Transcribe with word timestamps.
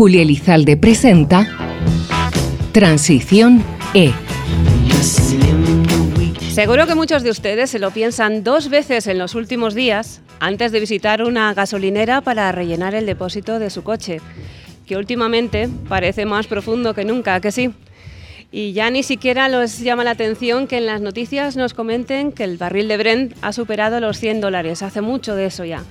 Julia 0.00 0.22
Elizalde 0.22 0.78
presenta 0.78 1.46
Transición 2.72 3.62
E. 3.92 4.14
Seguro 6.54 6.86
que 6.86 6.94
muchos 6.94 7.22
de 7.22 7.28
ustedes 7.28 7.68
se 7.68 7.78
lo 7.78 7.90
piensan 7.90 8.42
dos 8.42 8.70
veces 8.70 9.06
en 9.08 9.18
los 9.18 9.34
últimos 9.34 9.74
días 9.74 10.22
antes 10.40 10.72
de 10.72 10.80
visitar 10.80 11.22
una 11.22 11.52
gasolinera 11.52 12.22
para 12.22 12.50
rellenar 12.50 12.94
el 12.94 13.04
depósito 13.04 13.58
de 13.58 13.68
su 13.68 13.82
coche, 13.82 14.22
que 14.86 14.96
últimamente 14.96 15.68
parece 15.86 16.24
más 16.24 16.46
profundo 16.46 16.94
que 16.94 17.04
nunca, 17.04 17.38
que 17.42 17.52
sí. 17.52 17.70
Y 18.50 18.72
ya 18.72 18.90
ni 18.90 19.02
siquiera 19.02 19.50
los 19.50 19.80
llama 19.80 20.02
la 20.02 20.12
atención 20.12 20.66
que 20.66 20.78
en 20.78 20.86
las 20.86 21.02
noticias 21.02 21.58
nos 21.58 21.74
comenten 21.74 22.32
que 22.32 22.44
el 22.44 22.56
barril 22.56 22.88
de 22.88 22.96
Brent 22.96 23.34
ha 23.42 23.52
superado 23.52 24.00
los 24.00 24.18
100 24.18 24.40
dólares. 24.40 24.82
Hace 24.82 25.02
mucho 25.02 25.34
de 25.34 25.44
eso 25.44 25.66
ya. 25.66 25.84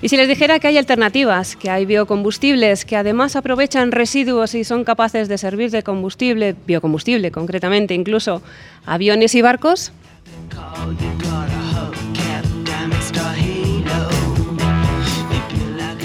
Y 0.00 0.08
si 0.08 0.16
les 0.16 0.28
dijera 0.28 0.60
que 0.60 0.68
hay 0.68 0.78
alternativas, 0.78 1.56
que 1.56 1.70
hay 1.70 1.84
biocombustibles 1.84 2.84
que 2.84 2.96
además 2.96 3.34
aprovechan 3.34 3.90
residuos 3.90 4.54
y 4.54 4.62
son 4.62 4.84
capaces 4.84 5.28
de 5.28 5.38
servir 5.38 5.72
de 5.72 5.82
combustible, 5.82 6.54
biocombustible 6.66 7.32
concretamente, 7.32 7.94
incluso 7.94 8.40
aviones 8.86 9.34
y 9.34 9.42
barcos. 9.42 9.92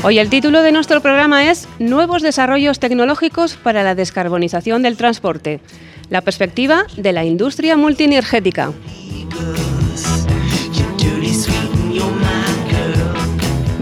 Hoy 0.05 0.19
el 0.19 0.29
título 0.29 0.63
de 0.63 0.71
nuestro 0.71 0.99
programa 0.99 1.49
es 1.49 1.67
Nuevos 1.79 2.21
desarrollos 2.23 2.79
tecnológicos 2.79 3.55
para 3.55 3.83
la 3.83 3.95
descarbonización 3.95 4.81
del 4.81 4.97
transporte. 4.97 5.61
La 6.09 6.21
perspectiva 6.21 6.85
de 6.97 7.13
la 7.13 7.23
industria 7.23 7.77
multienergética. 7.77 8.73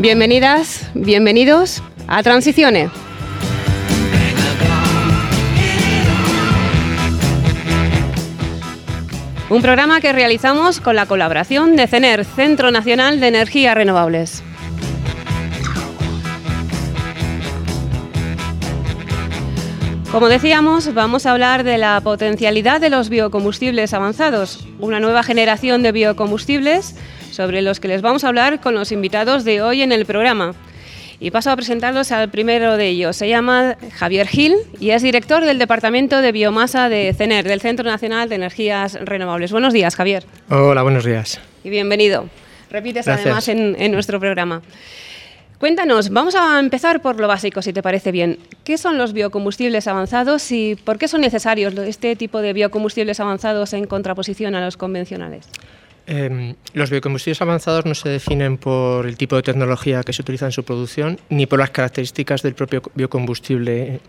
Bienvenidas, 0.01 0.89
bienvenidos 0.95 1.83
a 2.07 2.23
Transiciones. 2.23 2.89
Un 9.51 9.61
programa 9.61 10.01
que 10.01 10.11
realizamos 10.11 10.79
con 10.79 10.95
la 10.95 11.05
colaboración 11.05 11.75
de 11.75 11.85
CENER, 11.85 12.25
Centro 12.25 12.71
Nacional 12.71 13.19
de 13.19 13.27
Energías 13.27 13.75
Renovables. 13.75 14.41
Como 20.11 20.29
decíamos, 20.29 20.95
vamos 20.95 21.27
a 21.27 21.31
hablar 21.31 21.63
de 21.63 21.77
la 21.77 22.01
potencialidad 22.01 22.81
de 22.81 22.89
los 22.89 23.09
biocombustibles 23.09 23.93
avanzados, 23.93 24.67
una 24.79 24.99
nueva 24.99 25.21
generación 25.21 25.83
de 25.83 25.91
biocombustibles 25.91 26.95
sobre 27.31 27.61
los 27.61 27.79
que 27.79 27.87
les 27.87 28.01
vamos 28.01 28.23
a 28.23 28.27
hablar 28.27 28.61
con 28.61 28.75
los 28.75 28.91
invitados 28.91 29.43
de 29.43 29.61
hoy 29.61 29.81
en 29.81 29.91
el 29.91 30.05
programa. 30.05 30.53
Y 31.19 31.29
paso 31.29 31.51
a 31.51 31.55
presentarlos 31.55 32.11
al 32.11 32.29
primero 32.29 32.77
de 32.77 32.87
ellos. 32.87 33.15
Se 33.15 33.29
llama 33.29 33.77
Javier 33.93 34.27
Gil 34.27 34.55
y 34.79 34.89
es 34.89 35.03
director 35.03 35.45
del 35.45 35.59
Departamento 35.59 36.19
de 36.19 36.31
Biomasa 36.31 36.89
de 36.89 37.13
CENER, 37.13 37.47
del 37.47 37.61
Centro 37.61 37.85
Nacional 37.85 38.27
de 38.27 38.35
Energías 38.35 38.97
Renovables. 38.99 39.51
Buenos 39.51 39.71
días, 39.71 39.95
Javier. 39.95 40.25
Hola, 40.49 40.81
buenos 40.81 41.05
días. 41.05 41.39
Y 41.63 41.69
bienvenido. 41.69 42.27
Repites 42.71 43.07
además 43.07 43.47
en, 43.49 43.75
en 43.77 43.91
nuestro 43.91 44.19
programa. 44.19 44.63
Cuéntanos, 45.59 46.09
vamos 46.09 46.33
a 46.33 46.59
empezar 46.59 47.03
por 47.03 47.19
lo 47.19 47.27
básico, 47.27 47.61
si 47.61 47.71
te 47.71 47.83
parece 47.83 48.11
bien. 48.11 48.39
¿Qué 48.63 48.79
son 48.79 48.97
los 48.97 49.13
biocombustibles 49.13 49.87
avanzados 49.87 50.51
y 50.51 50.75
por 50.75 50.97
qué 50.97 51.07
son 51.07 51.21
necesarios 51.21 51.77
este 51.77 52.15
tipo 52.15 52.41
de 52.41 52.53
biocombustibles 52.53 53.19
avanzados 53.19 53.73
en 53.73 53.85
contraposición 53.85 54.55
a 54.55 54.65
los 54.65 54.75
convencionales? 54.75 55.47
Eh, 56.07 56.55
los 56.73 56.89
biocombustibles 56.89 57.41
avanzados 57.41 57.85
no 57.85 57.93
se 57.93 58.09
definen 58.09 58.57
por 58.57 59.05
el 59.05 59.17
tipo 59.17 59.35
de 59.35 59.43
tecnología 59.43 60.03
que 60.03 60.13
se 60.13 60.21
utiliza 60.21 60.45
en 60.45 60.51
su 60.51 60.63
producción 60.63 61.19
ni 61.29 61.45
por 61.45 61.59
las 61.59 61.69
características 61.69 62.41
del 62.41 62.55
propio 62.55 62.81
biocombustible, 62.95 63.99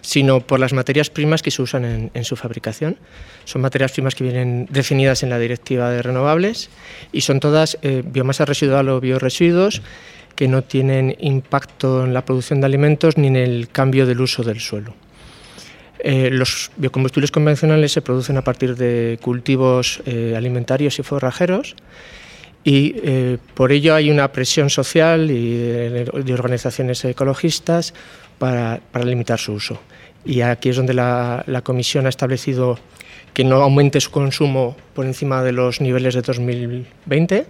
sino 0.00 0.40
por 0.40 0.60
las 0.60 0.72
materias 0.72 1.10
primas 1.10 1.42
que 1.42 1.50
se 1.50 1.62
usan 1.62 1.84
en, 1.84 2.10
en, 2.14 2.24
su 2.24 2.36
fabricación. 2.36 2.96
Son 3.44 3.62
materias 3.62 3.92
primas 3.92 4.14
que 4.14 4.24
vienen 4.24 4.66
definidas 4.70 5.22
en 5.22 5.30
la 5.30 5.38
Directiva 5.38 5.90
de 5.90 6.02
Renovables 6.02 6.70
y 7.12 7.22
son 7.22 7.40
todas 7.40 7.78
eh, 7.82 8.02
biomasa 8.04 8.44
residual 8.44 8.88
o 8.90 9.00
bioresiduos 9.00 9.82
que 10.38 10.46
no 10.46 10.62
tienen 10.62 11.16
impacto 11.18 12.04
en 12.04 12.14
la 12.14 12.24
producción 12.24 12.60
de 12.60 12.66
alimentos 12.66 13.18
ni 13.18 13.26
en 13.26 13.36
el 13.36 13.68
cambio 13.70 14.06
del 14.06 14.20
uso 14.20 14.44
del 14.44 14.60
suelo. 14.60 14.94
Eh, 16.00 16.30
los 16.30 16.70
biocombustibles 16.76 17.30
convencionales 17.30 17.92
se 17.92 18.02
producen 18.02 18.36
a 18.36 18.42
partir 18.42 18.76
de 18.76 19.18
cultivos 19.20 20.00
eh, 20.06 20.34
alimentarios 20.36 20.98
y 20.98 21.02
forrajeros 21.02 21.74
y 22.62 22.94
eh, 23.02 23.38
por 23.54 23.72
ello 23.72 23.94
hay 23.94 24.10
una 24.10 24.30
presión 24.30 24.70
social 24.70 25.30
y 25.30 25.56
de, 25.56 26.34
organizaciones 26.34 27.04
ecologistas 27.04 27.94
para, 28.38 28.80
limitar 29.04 29.38
su 29.38 29.54
uso. 29.54 29.80
Y 30.24 30.42
aquí 30.42 30.68
es 30.68 30.76
donde 30.76 30.94
la, 30.94 31.62
Comisión 31.64 32.06
ha 32.06 32.10
establecido 32.10 32.78
que 33.32 33.44
no 33.44 33.56
aumente 33.56 34.00
su 34.00 34.10
consumo 34.10 34.76
por 34.94 35.06
encima 35.06 35.42
de 35.42 35.52
los 35.52 35.80
niveles 35.80 36.14
de 36.14 36.22
2020 36.22 37.46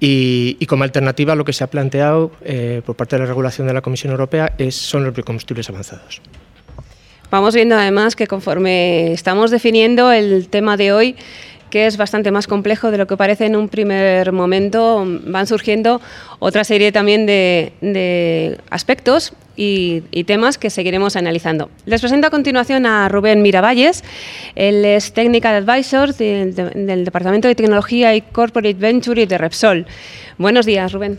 y, 0.00 0.56
y, 0.58 0.66
como 0.66 0.84
alternativa 0.84 1.34
lo 1.34 1.44
que 1.44 1.52
se 1.52 1.64
ha 1.64 1.68
planteado 1.68 2.30
por 2.84 2.96
parte 2.96 3.16
de 3.16 3.20
la 3.20 3.26
regulación 3.26 3.66
de 3.66 3.74
la 3.74 3.80
Comisión 3.80 4.12
Europea 4.12 4.54
es, 4.58 4.74
son 4.74 5.04
los 5.04 5.14
biocombustibles 5.14 5.68
avanzados. 5.70 6.20
Vamos 7.32 7.54
viendo 7.54 7.76
además 7.76 8.14
que 8.14 8.26
conforme 8.26 9.14
estamos 9.14 9.50
definiendo 9.50 10.12
el 10.12 10.48
tema 10.50 10.76
de 10.76 10.92
hoy, 10.92 11.16
que 11.70 11.86
es 11.86 11.96
bastante 11.96 12.30
más 12.30 12.46
complejo 12.46 12.90
de 12.90 12.98
lo 12.98 13.06
que 13.06 13.16
parece 13.16 13.46
en 13.46 13.56
un 13.56 13.70
primer 13.70 14.32
momento, 14.32 15.02
van 15.24 15.46
surgiendo 15.46 16.02
otra 16.40 16.62
serie 16.62 16.92
también 16.92 17.24
de, 17.24 17.72
de 17.80 18.58
aspectos 18.68 19.32
y, 19.56 20.02
temas 20.24 20.58
que 20.58 20.68
seguiremos 20.68 21.16
analizando. 21.16 21.70
Les 21.86 22.02
presento 22.02 22.26
a 22.26 22.30
continuación 22.30 22.84
a 22.84 23.08
Rubén 23.08 23.40
Miravalles. 23.40 24.04
Él 24.54 24.84
es 24.84 25.14
Technical 25.14 25.66
Advisor 25.66 26.14
del, 26.14 26.54
del 26.54 27.06
Departamento 27.06 27.48
de 27.48 27.54
Tecnología 27.54 28.14
y 28.14 28.20
Corporate 28.20 28.74
Venture 28.74 29.26
de 29.26 29.38
Repsol. 29.38 29.86
Buenos 30.36 30.66
días, 30.66 30.92
Rubén. 30.92 31.18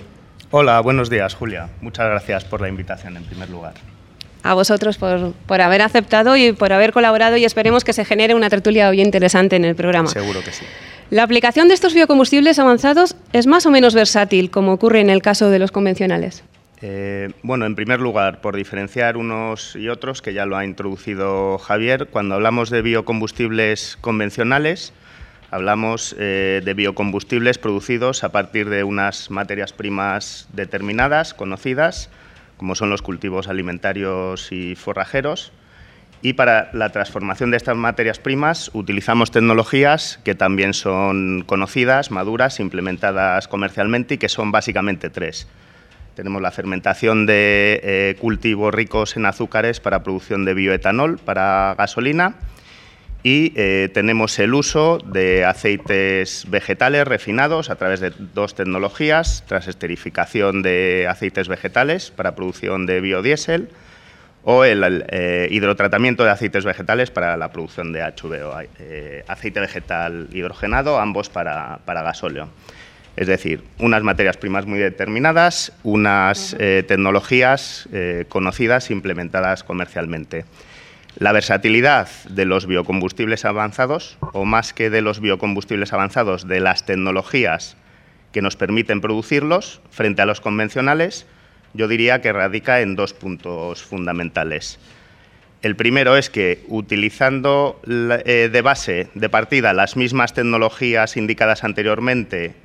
Hola, 0.52 0.80
buenos 0.82 1.10
días, 1.10 1.34
Julia. 1.34 1.70
Muchas 1.82 2.08
gracias 2.08 2.46
por 2.46 2.62
la 2.62 2.70
invitación, 2.70 3.18
en 3.18 3.24
primer 3.24 3.50
lugar. 3.50 3.74
A 4.44 4.54
vosotros 4.54 4.98
por, 4.98 5.34
por 5.48 5.62
haber 5.62 5.82
aceptado 5.82 6.36
y 6.38 6.52
por 6.52 6.74
haber 6.74 6.92
colaborado 6.92 7.38
y 7.38 7.46
esperemos 7.46 7.84
que 7.84 7.94
se 7.94 8.06
genere 8.06 8.36
una 8.36 8.50
tertulia 8.50 8.90
bien 8.92 9.08
interesante 9.08 9.56
en 9.56 9.66
el 9.66 9.76
programa. 9.76 10.10
Seguro 10.10 10.42
que 10.44 10.52
sí. 10.52 10.66
La 11.10 11.24
aplicación 11.24 11.68
de 11.68 11.76
estos 11.76 11.94
biocombustibles 11.94 12.60
avanzados 12.60 13.16
es 13.34 13.46
más 13.46 13.66
o 13.66 13.72
menos 13.72 13.94
versátil, 13.94 14.50
como 14.50 14.74
ocurre 14.74 15.00
en 15.00 15.10
el 15.10 15.22
caso 15.22 15.50
de 15.50 15.60
los 15.60 15.72
convencionales. 15.72 16.44
Eh, 16.82 17.32
bueno, 17.44 17.66
en 17.66 17.76
primer 17.76 18.02
lugar, 18.02 18.42
por 18.42 18.56
diferenciar 18.56 19.16
unos 19.16 19.76
y 19.76 19.88
otros, 19.88 20.22
que 20.22 20.34
ya 20.34 20.46
lo 20.46 20.58
ha 20.58 20.66
introducido 20.66 21.58
Javier, 21.58 22.08
cuando 22.08 22.36
hablamos 22.36 22.70
de 22.70 22.82
biocombustibles 22.82 23.98
convencionales, 24.02 24.92
hablamos 25.50 26.14
eh, 26.20 26.62
de 26.66 26.74
biocombustibles 26.74 27.58
producidos 27.58 28.24
a 28.24 28.34
partir 28.34 28.68
de 28.70 28.84
unas 28.84 29.30
materias 29.30 29.72
primas 29.72 30.48
determinadas, 30.52 31.34
conocidas, 31.34 32.10
como 32.64 32.76
son 32.76 32.90
los 32.90 33.02
cultivos 33.02 33.50
alimentarios 33.50 34.54
y 34.54 34.76
forrajeros. 34.76 35.52
Y 36.22 36.32
para 36.32 36.70
la 36.72 36.94
transformación 36.94 37.52
de 37.52 37.58
estas 37.58 37.76
materias 37.76 38.20
primas 38.20 38.72
utilizamos 38.74 39.32
tecnologías 39.32 40.22
que 40.24 40.34
también 40.34 40.74
son 40.74 41.44
conocidas, 41.46 42.10
maduras, 42.10 42.62
implementadas 42.62 43.50
comercialmente 43.50 44.14
y 44.14 44.18
que 44.18 44.30
son 44.30 44.54
básicamente 44.54 45.10
tres. 45.10 45.46
Tenemos 46.16 46.42
la 46.42 46.52
fermentación 46.52 47.26
de 47.26 47.82
eh, 47.84 48.16
cultivos 48.22 48.74
ricos 48.74 49.18
en 49.18 49.26
azúcares 49.26 49.82
para 49.82 50.02
producción 50.02 50.46
de 50.46 50.54
bioetanol 50.54 51.18
para 51.18 51.76
gasolina 51.78 52.36
y 53.24 53.54
eh, 53.56 53.90
tenemos 53.94 54.38
el 54.38 54.54
uso 54.54 55.00
de 55.06 55.46
aceites 55.46 56.46
vegetales 56.50 57.08
refinados 57.08 57.70
a 57.70 57.78
través 57.78 58.02
de 58.02 58.12
dos 58.34 58.54
tecnologías, 58.54 59.46
transesterificación 59.48 60.62
de 60.62 61.08
aceites 61.10 61.48
vegetales 61.48 62.12
para 62.12 62.36
producción 62.36 62.86
de 62.86 63.00
biodiesel 63.00 63.70
o 64.44 64.66
el, 64.66 64.84
el 64.84 65.06
eh, 65.08 65.48
hidrotratamiento 65.52 66.26
de 66.26 66.32
aceites 66.32 66.66
vegetales 66.66 67.12
para 67.12 67.38
la 67.38 67.50
producción 67.54 67.94
de 67.94 68.02
HVO, 68.02 68.60
eh, 68.80 69.24
aceite 69.30 69.62
vegetal 69.62 70.28
hidrogenado, 70.34 71.00
ambos 71.00 71.30
para, 71.30 71.80
para 71.86 72.02
gasóleo. 72.02 72.50
Es 73.16 73.28
decir, 73.28 73.64
unas 73.80 74.04
materias 74.04 74.36
primas 74.36 74.66
muy 74.66 74.80
determinadas, 74.80 75.72
unas 75.84 76.58
tecnologías 76.58 77.88
conocidas 78.28 78.90
implementadas 78.90 79.64
comercialmente. 79.64 80.46
La 81.20 81.32
versatilidad 81.32 82.10
de 82.28 82.46
los 82.46 82.66
biocombustibles 82.66 83.46
avanzados, 83.46 84.18
o 84.34 84.46
más 84.46 84.74
que 84.74 84.90
de 84.90 85.02
los 85.02 85.20
biocombustibles 85.20 85.94
avanzados, 85.94 86.48
de 86.48 86.60
las 86.60 86.86
tecnologías 86.88 87.78
que 88.32 88.42
nos 88.42 88.56
permiten 88.56 89.00
producirlos 89.00 89.80
frente 89.92 90.24
a 90.24 90.26
los 90.26 90.42
convencionales, 90.42 91.28
yo 91.76 91.88
diría 91.88 92.22
que 92.22 92.34
radica 92.34 92.82
en 92.82 92.96
dos 92.96 93.14
puntos 93.14 93.84
fundamentales. 93.84 94.80
El 95.62 95.76
primero 95.76 96.18
es 96.18 96.32
que 96.32 96.64
utilizando 96.68 97.80
eh, 97.88 98.50
de 98.52 98.62
base, 98.64 99.08
de 99.14 99.30
partida, 99.30 99.74
las 99.74 99.96
mismas 99.96 100.34
tecnologías 100.34 101.16
indicadas 101.16 101.64
anteriormente 101.64 102.56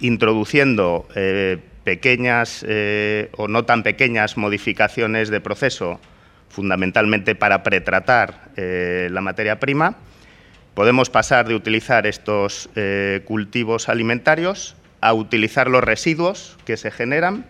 introduciendo 0.00 1.06
eh, 1.14 1.58
pequeñas 1.84 2.64
o 3.36 3.48
no 3.48 3.64
tan 3.64 3.82
pequeñas 3.82 4.36
modificaciones 4.36 5.28
de 5.28 5.40
proceso, 5.40 6.00
fundamentalmente 6.52 7.34
para 7.34 7.64
pretratar 7.64 8.52
la 8.56 9.20
materia 9.20 9.58
prima, 9.58 9.96
podemos 10.74 11.10
pasar 11.10 11.48
de 11.48 11.56
utilizar 11.56 12.06
estos 12.06 12.68
cultivos 13.24 13.88
alimentarios 13.88 14.76
a 15.02 15.12
utilizar 15.12 15.68
los 15.68 15.82
residuos 15.82 16.56
que 16.64 16.76
se 16.76 16.90
generan 16.90 17.44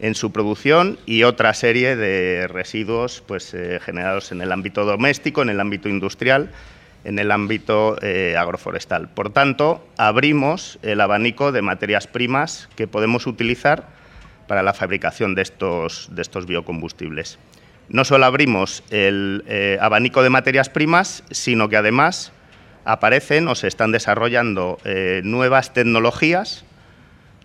en 0.00 0.14
su 0.14 0.32
producción 0.32 0.98
y 1.06 1.22
otra 1.22 1.54
serie 1.54 1.94
de 1.94 2.48
residuos 2.48 3.22
pues, 3.26 3.54
eh, 3.54 3.78
generados 3.84 4.32
en 4.32 4.40
el 4.40 4.50
ámbito 4.50 4.84
doméstico, 4.84 5.42
en 5.42 5.50
el 5.50 5.60
ámbito 5.60 5.88
industrial, 5.88 6.50
en 7.04 7.18
el 7.18 7.30
ámbito 7.30 7.96
eh, 8.02 8.34
agroforestal. 8.36 9.08
Por 9.08 9.30
tanto, 9.30 9.86
abrimos 9.98 10.78
el 10.82 11.00
abanico 11.02 11.52
de 11.52 11.62
materias 11.62 12.06
primas 12.06 12.68
que 12.76 12.88
podemos 12.88 13.26
utilizar 13.26 13.88
para 14.48 14.62
la 14.62 14.72
fabricación 14.72 15.34
de 15.34 15.42
estos 15.42 16.46
biocombustibles. 16.46 17.38
No 17.90 18.04
solo 18.04 18.24
abrimos 18.24 18.82
el 18.90 19.44
eh, 19.46 19.76
abanico 19.80 20.22
de 20.22 20.30
materias 20.30 20.70
primas, 20.70 21.22
sino 21.30 21.68
que 21.68 21.76
además 21.76 22.32
aparecen 22.84 23.46
o 23.48 23.54
se 23.54 23.68
están 23.68 23.92
desarrollando 23.92 24.78
nuevas 25.22 25.74
tecnologías 25.74 26.64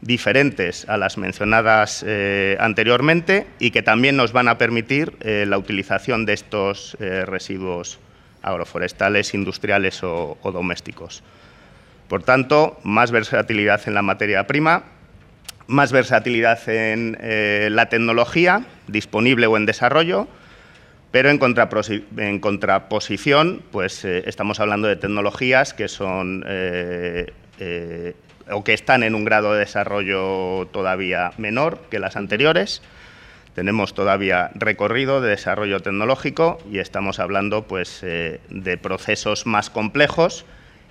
diferentes 0.05 0.87
a 0.87 0.97
las 0.97 1.17
mencionadas 1.17 2.03
eh, 2.07 2.57
anteriormente 2.59 3.47
y 3.59 3.71
que 3.71 3.81
también 3.81 4.15
nos 4.15 4.31
van 4.31 4.47
a 4.47 4.57
permitir 4.57 5.17
eh, 5.21 5.45
la 5.47 5.57
utilización 5.57 6.25
de 6.25 6.33
estos 6.33 6.95
eh, 6.99 7.25
residuos 7.25 7.99
agroforestales, 8.41 9.33
industriales 9.33 10.03
o, 10.03 10.37
domésticos. 10.43 11.23
Por 12.07 12.21
tanto, 12.21 12.79
más 12.83 13.09
versatilidad 13.09 13.81
en 13.87 13.95
la 13.95 14.03
materia 14.03 14.45
prima, 14.45 14.83
más 15.67 15.91
versatilidad 15.91 16.67
en 16.69 17.17
la 17.75 17.89
tecnología 17.89 18.65
disponible 18.87 19.47
o 19.47 19.57
en 19.57 19.65
desarrollo, 19.65 20.27
pero 21.11 21.29
en, 21.29 21.39
contraposición, 22.39 23.63
pues 23.71 24.05
estamos 24.05 24.59
hablando 24.59 24.87
de 24.87 24.95
tecnologías 24.95 25.73
que 25.73 25.87
son 25.87 26.43
o 28.51 28.63
que 28.63 28.73
están 28.73 29.03
en 29.03 29.15
un 29.15 29.25
grado 29.25 29.53
de 29.53 29.59
desarrollo 29.59 30.67
todavía 30.67 31.31
menor 31.37 31.79
que 31.89 31.99
las 31.99 32.15
anteriores. 32.15 32.81
Tenemos 33.53 33.93
todavía 33.93 34.51
recorrido 34.53 35.21
de 35.21 35.29
desarrollo 35.29 35.79
tecnológico 35.79 36.59
y 36.69 36.79
estamos 36.79 37.19
hablando 37.19 37.63
pues, 37.63 38.01
eh, 38.03 38.41
de 38.49 38.77
procesos 38.77 39.45
más 39.45 39.69
complejos 39.69 40.45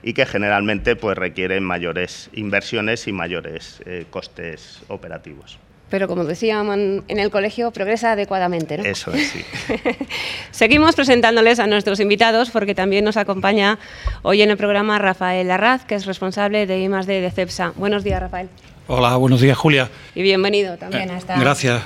y 0.05 0.13
que 0.13 0.27
generalmente 0.27 0.95
pues, 0.95 1.17
requieren 1.17 1.65
mayores 1.65 2.29
inversiones 2.35 3.09
y 3.09 3.13
mayores 3.13 3.83
eh, 3.87 4.05
costes 4.11 4.81
operativos 4.89 5.59
pero 5.91 6.09
como 6.09 6.25
decían 6.25 7.05
en 7.07 7.19
el 7.21 7.31
colegio, 7.31 7.71
progresa 7.71 8.13
adecuadamente. 8.13 8.79
¿no? 8.79 8.85
Eso 8.85 9.13
es, 9.13 9.29
sí. 9.29 9.45
Seguimos 10.51 10.97
presentándoles 10.97 11.61
a 11.61 11.69
nuestros 11.69 12.01
invitados 12.01 12.51
porque 12.51 12.75
también 12.75 13.05
nos 13.05 13.17
acompaña 13.17 13.79
hoy 14.23 14.43
en 14.43 14.51
el 14.51 14.57
programa 14.57 14.99
Rafael 14.99 15.49
Arraz, 15.53 15.85
que 15.85 15.95
es 15.95 16.05
responsable 16.05 16.67
de 16.67 16.81
I+D 16.81 17.21
de 17.21 17.31
CEPSA. 17.31 17.75
Buenos 17.77 18.03
días, 18.03 18.19
Rafael. 18.19 18.49
Hola, 18.89 19.15
buenos 19.15 19.41
días, 19.41 19.57
Julia. 19.57 19.89
Y 20.17 20.23
bienvenido 20.23 20.77
también 20.79 21.11
a 21.11 21.19
esta 21.19 21.39
Gracias, 21.39 21.81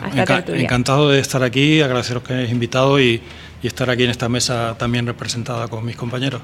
encantado 0.54 1.10
de 1.10 1.20
estar 1.20 1.42
aquí, 1.42 1.82
agradeceros 1.82 2.22
que 2.22 2.32
hayáis 2.32 2.50
invitado 2.50 2.98
y, 2.98 3.20
y 3.62 3.66
estar 3.66 3.90
aquí 3.90 4.04
en 4.04 4.10
esta 4.10 4.30
mesa 4.30 4.74
también 4.78 5.06
representada 5.06 5.68
con 5.68 5.84
mis 5.84 5.96
compañeros. 5.96 6.40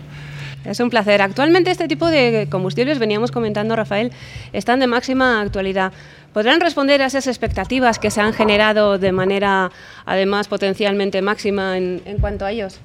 Es 0.64 0.80
un 0.80 0.90
placer. 0.90 1.20
Actualmente 1.20 1.70
este 1.70 1.88
tipo 1.88 2.06
de 2.08 2.48
combustibles, 2.50 2.98
veníamos 2.98 3.30
comentando 3.30 3.76
Rafael, 3.76 4.12
están 4.52 4.80
de 4.80 4.86
máxima 4.86 5.40
actualidad. 5.40 5.92
¿Podrán 6.32 6.60
responder 6.60 7.00
a 7.02 7.06
esas 7.06 7.26
expectativas 7.26 7.98
que 7.98 8.10
se 8.10 8.20
han 8.20 8.32
generado 8.32 8.98
de 8.98 9.12
manera, 9.12 9.70
además, 10.04 10.48
potencialmente 10.48 11.22
máxima 11.22 11.76
en, 11.76 12.00
cuanto 12.20 12.44
a 12.44 12.50
ellos? 12.50 12.80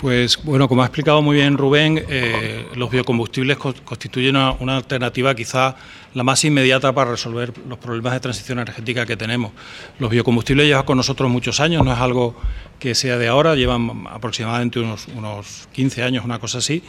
Pues 0.00 0.42
bueno, 0.42 0.68
como 0.68 0.82
ha 0.82 0.86
explicado 0.86 1.22
muy 1.22 1.36
bien 1.36 1.56
Rubén, 1.56 2.04
eh, 2.08 2.66
los 2.74 2.90
biocombustibles 2.90 3.56
constituyen 3.56 4.36
una, 4.36 4.76
alternativa 4.76 5.34
quizá 5.34 5.76
la 6.14 6.24
más 6.24 6.44
inmediata 6.44 6.92
para 6.92 7.12
resolver 7.12 7.52
los 7.68 7.78
problemas 7.78 8.12
de 8.12 8.20
transición 8.20 8.58
energética 8.58 9.06
que 9.06 9.16
tenemos. 9.16 9.52
Los 9.98 10.10
biocombustibles 10.10 10.66
llevan 10.66 10.84
con 10.84 10.96
nosotros 10.96 11.30
muchos 11.30 11.60
años, 11.60 11.84
no 11.84 11.92
es 11.92 11.98
algo 11.98 12.34
que 12.78 12.94
sea 12.94 13.18
de 13.18 13.28
ahora, 13.28 13.54
llevan 13.54 14.04
aproximadamente 14.10 14.80
unos, 14.80 15.06
unos 15.16 15.68
15 15.72 16.02
años, 16.02 16.24
una 16.24 16.40
cosa 16.40 16.58
así, 16.58 16.82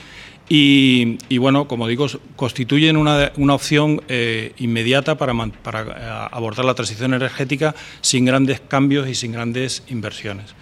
y, 0.48 1.38
bueno, 1.40 1.68
como 1.68 1.88
digo, 1.88 2.06
constituyen 2.36 2.98
una, 2.98 3.32
opción 3.50 4.02
eh, 4.08 4.54
inmediata 4.58 5.18
para, 5.18 5.34
eh, 5.34 6.28
abordar 6.32 6.66
la 6.66 6.76
transición 6.76 7.14
energética 7.16 7.74
sin 8.02 8.26
grandes 8.26 8.60
cambios 8.60 9.08
y 9.08 9.16
sin 9.16 9.32
grandes 9.32 9.84
inversiones. 9.88 10.54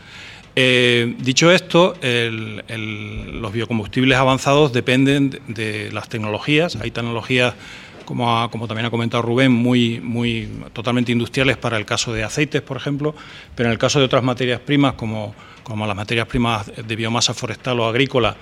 Eh, 0.55 1.15
dicho 1.17 1.51
esto, 1.51 1.95
los 2.01 3.53
biocombustibles 3.53 4.17
avanzados 4.17 4.71
dependen 4.71 5.41
de, 5.47 5.91
las 5.91 6.09
tecnologías. 6.09 6.75
Hay 6.75 6.91
tecnologías, 6.91 7.55
como, 8.05 8.49
también 8.67 8.85
ha 8.85 8.91
comentado 8.91 9.23
Rubén, 9.23 9.51
muy, 9.51 9.99
muy 9.99 10.49
totalmente 10.73 11.11
industriales 11.11 11.57
para 11.57 11.77
el 11.77 11.85
caso 11.85 12.13
de 12.13 12.23
aceites, 12.23 12.61
por 12.61 12.77
ejemplo, 12.77 13.15
pero 13.55 13.69
en 13.69 13.73
el 13.73 13.79
caso 13.79 13.99
de 13.99 14.05
otras 14.05 14.23
materias 14.23 14.59
primas, 14.59 14.93
como, 14.93 15.33
como 15.63 15.87
las 15.87 15.95
materias 15.95 16.27
primas 16.27 16.71
de 16.75 16.95
biomasa 16.95 17.33
forestal 17.33 17.79
o 17.79 17.85
agrícola, 17.85 18.35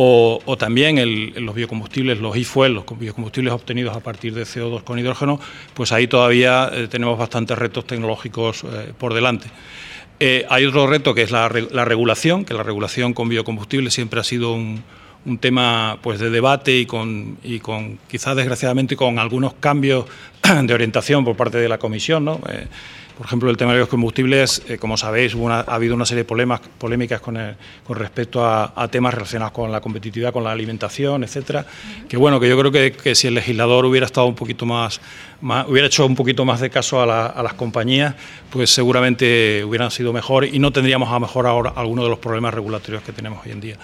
o, 0.00 0.56
también 0.56 1.34
los 1.44 1.56
biocombustibles, 1.56 2.20
los 2.20 2.36
e-fuel, 2.36 2.72
los 2.74 2.84
biocombustibles 2.96 3.52
obtenidos 3.52 3.96
a 3.96 4.00
partir 4.00 4.32
de 4.32 4.44
CO2 4.44 4.84
con 4.84 4.96
hidrógeno, 4.96 5.40
pues 5.74 5.90
ahí 5.90 6.06
todavía 6.06 6.70
eh, 6.72 6.86
tenemos 6.86 7.18
bastantes 7.18 7.58
retos 7.58 7.84
tecnológicos 7.84 8.62
eh, 8.62 8.92
por 8.96 9.12
delante. 9.12 9.48
Eh, 10.20 10.46
hay 10.48 10.64
otro 10.66 10.86
reto 10.86 11.14
que 11.14 11.22
es 11.22 11.30
la, 11.30 11.48
regulación, 11.48 12.44
que 12.44 12.54
la 12.54 12.62
regulación 12.62 13.14
con 13.14 13.28
biocombustibles 13.28 13.94
siempre 13.94 14.20
ha 14.20 14.24
sido 14.24 14.52
un, 14.52 14.82
tema 15.40 15.98
pues, 16.02 16.18
de 16.18 16.30
debate 16.30 16.78
y 16.78 16.86
con, 16.86 17.36
y 17.44 17.60
con, 17.60 17.98
quizás 18.08 18.34
desgraciadamente, 18.34 18.96
con 18.96 19.18
algunos 19.18 19.54
cambios 19.54 20.06
de 20.62 20.74
orientación 20.74 21.24
por 21.24 21.36
parte 21.36 21.58
de 21.58 21.68
la 21.68 21.78
Comisión. 21.78 22.24
¿no? 22.24 22.40
Por 23.18 23.26
ejemplo, 23.26 23.50
el 23.50 23.56
tema 23.56 23.72
de 23.72 23.80
los 23.80 23.88
combustibles, 23.88 24.62
eh, 24.68 24.78
como 24.78 24.96
sabéis, 24.96 25.34
ha 25.34 25.62
habido 25.62 25.96
una 25.96 26.06
serie 26.06 26.22
de 26.22 26.24
problemas, 26.24 26.60
polémicas 26.78 27.20
con, 27.20 27.36
respecto 27.88 28.46
a, 28.46 28.88
temas 28.92 29.12
relacionados 29.12 29.52
con 29.52 29.72
la 29.72 29.80
competitividad, 29.80 30.32
con 30.32 30.44
la 30.44 30.52
alimentación, 30.52 31.24
etcétera. 31.24 31.66
Que 32.08 32.16
bueno, 32.16 32.38
que 32.38 32.48
yo 32.48 32.56
creo 32.56 32.70
que, 32.70 33.14
si 33.16 33.26
el 33.26 33.34
legislador 33.34 33.84
hubiera 33.86 34.06
estado 34.06 34.28
un 34.28 34.36
poquito 34.36 34.66
más, 34.66 35.00
hubiera 35.66 35.88
hecho 35.88 36.06
un 36.06 36.14
poquito 36.14 36.44
más 36.44 36.60
de 36.60 36.70
caso 36.70 37.02
a, 37.02 37.42
las 37.42 37.54
compañías, 37.54 38.14
pues 38.50 38.70
seguramente 38.70 39.64
hubieran 39.64 39.90
sido 39.90 40.12
mejor 40.12 40.44
y 40.44 40.60
no 40.60 40.70
tendríamos 40.70 41.12
a 41.12 41.18
mejor 41.18 41.48
ahora 41.48 41.72
algunos 41.74 42.04
de 42.04 42.10
los 42.10 42.20
problemas 42.20 42.54
regulatorios 42.54 43.02
que 43.02 43.10
tenemos 43.10 43.44
hoy 43.44 43.50
en 43.50 43.60
día. 43.60 43.76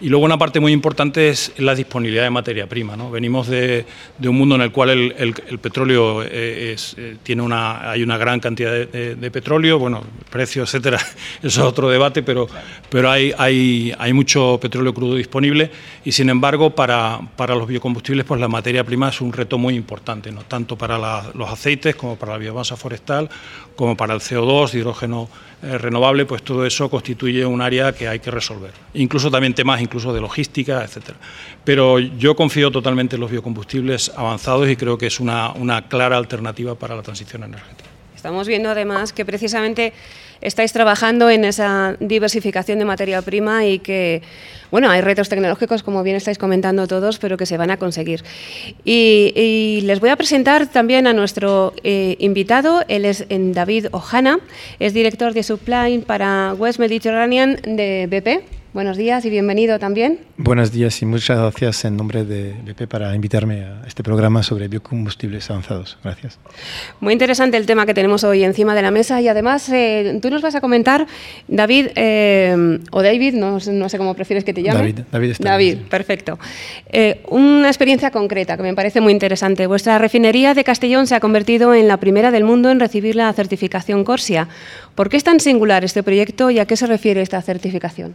Y 0.00 0.10
luego 0.10 0.26
una 0.26 0.38
parte 0.38 0.60
muy 0.60 0.72
importante 0.72 1.30
es 1.30 1.54
la 1.56 1.74
disponibilidad 1.74 2.24
de 2.24 2.30
materia 2.30 2.68
prima. 2.68 2.96
Venimos 3.10 3.48
de, 3.48 3.84
un 4.22 4.36
mundo 4.36 4.54
en 4.54 4.60
el 4.60 4.70
cual 4.70 4.90
el, 4.90 5.34
petróleo 5.58 6.22
eh, 6.22 6.76
eh, 6.96 7.16
tiene 7.22 7.42
una, 7.42 7.90
hay 7.90 8.02
una 8.02 8.18
gran 8.18 8.38
cantidad 8.38 8.72
de, 8.72 8.75
petróleo, 9.32 9.78
bueno, 9.78 10.02
precio, 10.30 10.62
etcétera, 10.62 10.98
eso 11.42 11.48
es 11.48 11.58
otro 11.58 11.88
debate, 11.88 12.22
pero, 12.22 12.46
pero 12.90 13.10
hay, 13.10 13.32
hay, 13.36 13.94
hay 13.98 14.12
mucho 14.12 14.58
petróleo 14.60 14.94
crudo 14.94 15.14
disponible 15.14 15.70
y 16.04 16.12
sin 16.12 16.30
embargo 16.30 16.74
para, 16.74 17.20
para 17.36 17.54
los 17.54 17.66
biocombustibles 17.66 18.24
pues 18.24 18.40
la 18.40 18.48
materia 18.48 18.84
prima 18.84 19.08
es 19.08 19.20
un 19.20 19.32
reto 19.32 19.58
muy 19.58 19.74
importante, 19.74 20.30
¿no? 20.32 20.42
tanto 20.42 20.76
para 20.76 20.98
los 21.34 21.50
aceites 21.50 21.96
como 21.96 22.16
para 22.16 22.32
la 22.32 22.38
biomasa 22.38 22.76
forestal, 22.76 23.28
como 23.74 23.96
para 23.96 24.14
el 24.14 24.20
CO2, 24.20 24.74
hidrógeno 24.74 25.28
eh, 25.62 25.78
renovable, 25.78 26.26
pues 26.26 26.42
todo 26.42 26.66
eso 26.66 26.90
constituye 26.90 27.44
un 27.46 27.62
área 27.62 27.92
que 27.92 28.06
hay 28.08 28.18
que 28.18 28.30
resolver. 28.30 28.72
Incluso 28.94 29.30
también 29.30 29.54
temas 29.54 29.80
incluso 29.80 30.12
de 30.12 30.20
logística, 30.20 30.84
etcétera. 30.84 31.18
Pero 31.64 31.98
yo 31.98 32.36
confío 32.36 32.70
totalmente 32.70 33.16
en 33.16 33.20
los 33.20 33.30
biocombustibles 33.30 34.12
avanzados 34.16 34.68
y 34.68 34.76
creo 34.76 34.98
que 34.98 35.06
es 35.06 35.18
una, 35.18 35.52
una 35.52 35.88
clara 35.88 36.16
alternativa 36.16 36.74
para 36.74 36.94
la 36.94 37.02
transición 37.02 37.44
energética. 37.44 37.95
Estamos 38.26 38.48
viendo 38.48 38.70
además 38.70 39.12
que 39.12 39.24
precisamente 39.24 39.92
estáis 40.40 40.72
trabajando 40.72 41.30
en 41.30 41.44
esa 41.44 41.96
diversificación 42.00 42.80
de 42.80 42.84
materia 42.84 43.22
prima 43.22 43.64
y 43.64 43.78
que, 43.78 44.20
bueno, 44.72 44.90
hay 44.90 45.00
retos 45.00 45.28
tecnológicos, 45.28 45.84
como 45.84 46.02
bien 46.02 46.16
estáis 46.16 46.36
comentando 46.36 46.88
todos, 46.88 47.20
pero 47.20 47.36
que 47.36 47.46
se 47.46 47.56
van 47.56 47.70
a 47.70 47.76
conseguir. 47.76 48.24
Y, 48.84 49.80
les 49.84 50.00
voy 50.00 50.10
a 50.10 50.16
presentar 50.16 50.66
también 50.66 51.06
a 51.06 51.12
nuestro 51.12 51.72
eh, 51.84 52.16
invitado, 52.18 52.82
él 52.88 53.04
es 53.04 53.24
David 53.28 53.86
Ojana, 53.92 54.40
es 54.80 54.92
director 54.92 55.32
de 55.32 55.44
Supply 55.44 55.98
para 55.98 56.52
West 56.58 56.80
Mediterranean 56.80 57.60
de 57.62 58.08
BP. 58.10 58.55
Buenos 58.76 58.98
días 58.98 59.24
y 59.24 59.30
bienvenido 59.30 59.78
también. 59.78 60.18
Buenos 60.36 60.70
días 60.70 61.00
y 61.00 61.06
muchas 61.06 61.38
gracias 61.38 61.86
en 61.86 61.96
nombre 61.96 62.26
de 62.26 62.52
BP 62.52 62.86
para 62.86 63.14
invitarme 63.14 63.64
a 63.64 63.82
este 63.86 64.02
programa 64.02 64.42
sobre 64.42 64.68
biocombustibles 64.68 65.48
avanzados. 65.48 65.96
Gracias. 66.04 66.38
Muy 67.00 67.14
interesante 67.14 67.56
el 67.56 67.64
tema 67.64 67.86
que 67.86 67.94
tenemos 67.94 68.22
hoy 68.22 68.44
encima 68.44 68.74
de 68.74 68.82
la 68.82 68.90
mesa 68.90 69.18
y 69.22 69.28
además 69.28 69.66
eh, 69.70 70.18
tú 70.20 70.28
nos 70.28 70.42
vas 70.42 70.56
a 70.56 70.60
comentar, 70.60 71.06
David, 71.48 71.86
eh, 71.94 72.78
o 72.90 73.02
David, 73.02 73.32
no, 73.32 73.60
sé 73.60 73.96
cómo 73.96 74.12
prefieres 74.12 74.44
que 74.44 74.52
te 74.52 74.62
llame. 74.62 74.80
David, 74.80 74.98
David 75.10 75.30
está 75.30 75.48
David, 75.52 75.78
perfecto. 75.88 76.38
Eh, 76.92 77.22
una 77.30 77.68
experiencia 77.68 78.10
concreta 78.10 78.58
que 78.58 78.62
me 78.62 78.74
parece 78.74 79.00
muy 79.00 79.14
interesante. 79.14 79.66
Vuestra 79.66 79.96
refinería 79.96 80.52
de 80.52 80.64
Castellón 80.64 81.06
se 81.06 81.14
ha 81.14 81.20
convertido 81.20 81.72
en 81.72 81.88
la 81.88 81.96
primera 81.96 82.30
del 82.30 82.44
mundo 82.44 82.70
en 82.70 82.78
recibir 82.78 83.16
la 83.16 83.32
certificación 83.32 84.04
Corsia. 84.04 84.48
¿Por 84.94 85.08
qué 85.08 85.16
es 85.16 85.24
tan 85.24 85.40
singular 85.40 85.82
este 85.82 86.02
proyecto 86.02 86.50
y 86.50 86.58
a 86.58 86.66
qué 86.66 86.76
se 86.76 86.86
refiere 86.86 87.22
esta 87.22 87.40
certificación? 87.40 88.14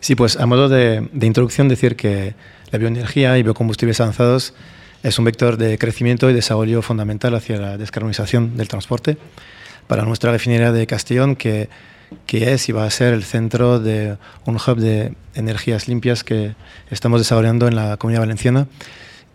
Sí, 0.00 0.14
pues 0.14 0.36
a 0.36 0.46
modo 0.46 0.68
de, 0.68 1.08
introducción 1.20 1.68
decir 1.68 1.96
que 1.96 2.34
la 2.70 2.78
bioenergía 2.78 3.36
y 3.38 3.42
biocombustibles 3.42 4.00
avanzados 4.00 4.54
es 5.02 5.18
un 5.18 5.24
vector 5.24 5.56
de 5.56 5.78
crecimiento 5.78 6.30
y 6.30 6.32
desarrollo 6.32 6.82
fundamental 6.82 7.34
hacia 7.34 7.58
la 7.58 7.76
descarbonización 7.76 8.56
del 8.56 8.68
transporte 8.68 9.16
para 9.86 10.04
nuestra 10.04 10.32
refinería 10.32 10.70
de 10.70 10.86
Castellón, 10.86 11.34
que, 11.34 11.68
que 12.26 12.52
es 12.52 12.68
y 12.68 12.72
va 12.72 12.84
a 12.84 12.90
ser 12.90 13.14
el 13.14 13.24
centro 13.24 13.80
de 13.80 14.16
un 14.44 14.56
hub 14.56 14.76
de 14.76 15.14
energías 15.34 15.88
limpias 15.88 16.24
que 16.24 16.54
estamos 16.90 17.20
desarrollando 17.20 17.66
en 17.66 17.74
la 17.74 17.96
Comunidad 17.96 18.22
Valenciana. 18.22 18.68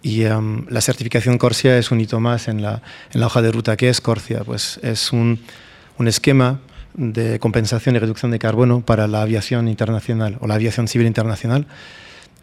Y 0.02 0.26
um, 0.26 0.66
la 0.70 0.82
certificación 0.82 1.38
Corsia 1.38 1.78
es 1.78 1.90
un 1.90 2.02
hito 2.02 2.20
más 2.20 2.50
en 2.50 2.62
la, 2.62 2.82
en 3.14 3.22
la 3.22 3.28
hoja 3.28 3.42
de 3.42 3.52
ruta. 3.52 3.78
¿Qué 3.78 3.90
es 3.90 4.02
Corsia? 4.02 4.44
Pues 4.44 4.80
es 4.84 5.14
un, 5.14 5.40
un 5.98 6.08
esquema 6.10 6.60
de 6.94 7.40
compensación 7.40 7.96
y 7.96 8.00
reducción 8.00 8.32
de 8.32 8.40
carbono 8.40 8.82
para 8.82 9.08
la 9.08 9.22
aviación 9.22 9.68
internacional 9.68 10.38
o 10.42 10.48
la 10.48 10.56
aviación 10.56 10.88
civil 10.88 11.08
internacional. 11.08 11.68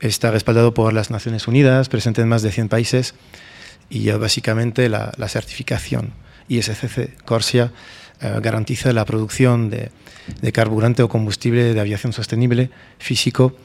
Está 0.01 0.31
respaldado 0.31 0.75
por 0.75 0.93
las 0.93 1.11
Naciones 1.11 1.47
Unidas, 1.47 1.89
presente 1.89 2.23
en 2.23 2.29
más 2.29 2.43
de 2.43 2.53
100 2.53 2.69
países, 2.69 3.15
y 3.91 4.11
básicamente 4.13 4.89
la, 4.89 5.13
certificación 5.29 6.13
ISCC 6.49 7.23
Corsia 7.25 7.73
eh, 8.21 8.39
garantiza 8.43 8.93
la 8.93 9.05
producción 9.05 9.69
de, 9.71 9.91
carburante 10.53 11.03
o 11.03 11.09
combustible 11.09 11.75
de 11.75 11.81
aviación 11.81 12.13
sostenible 12.13 12.71
físico 12.99 13.57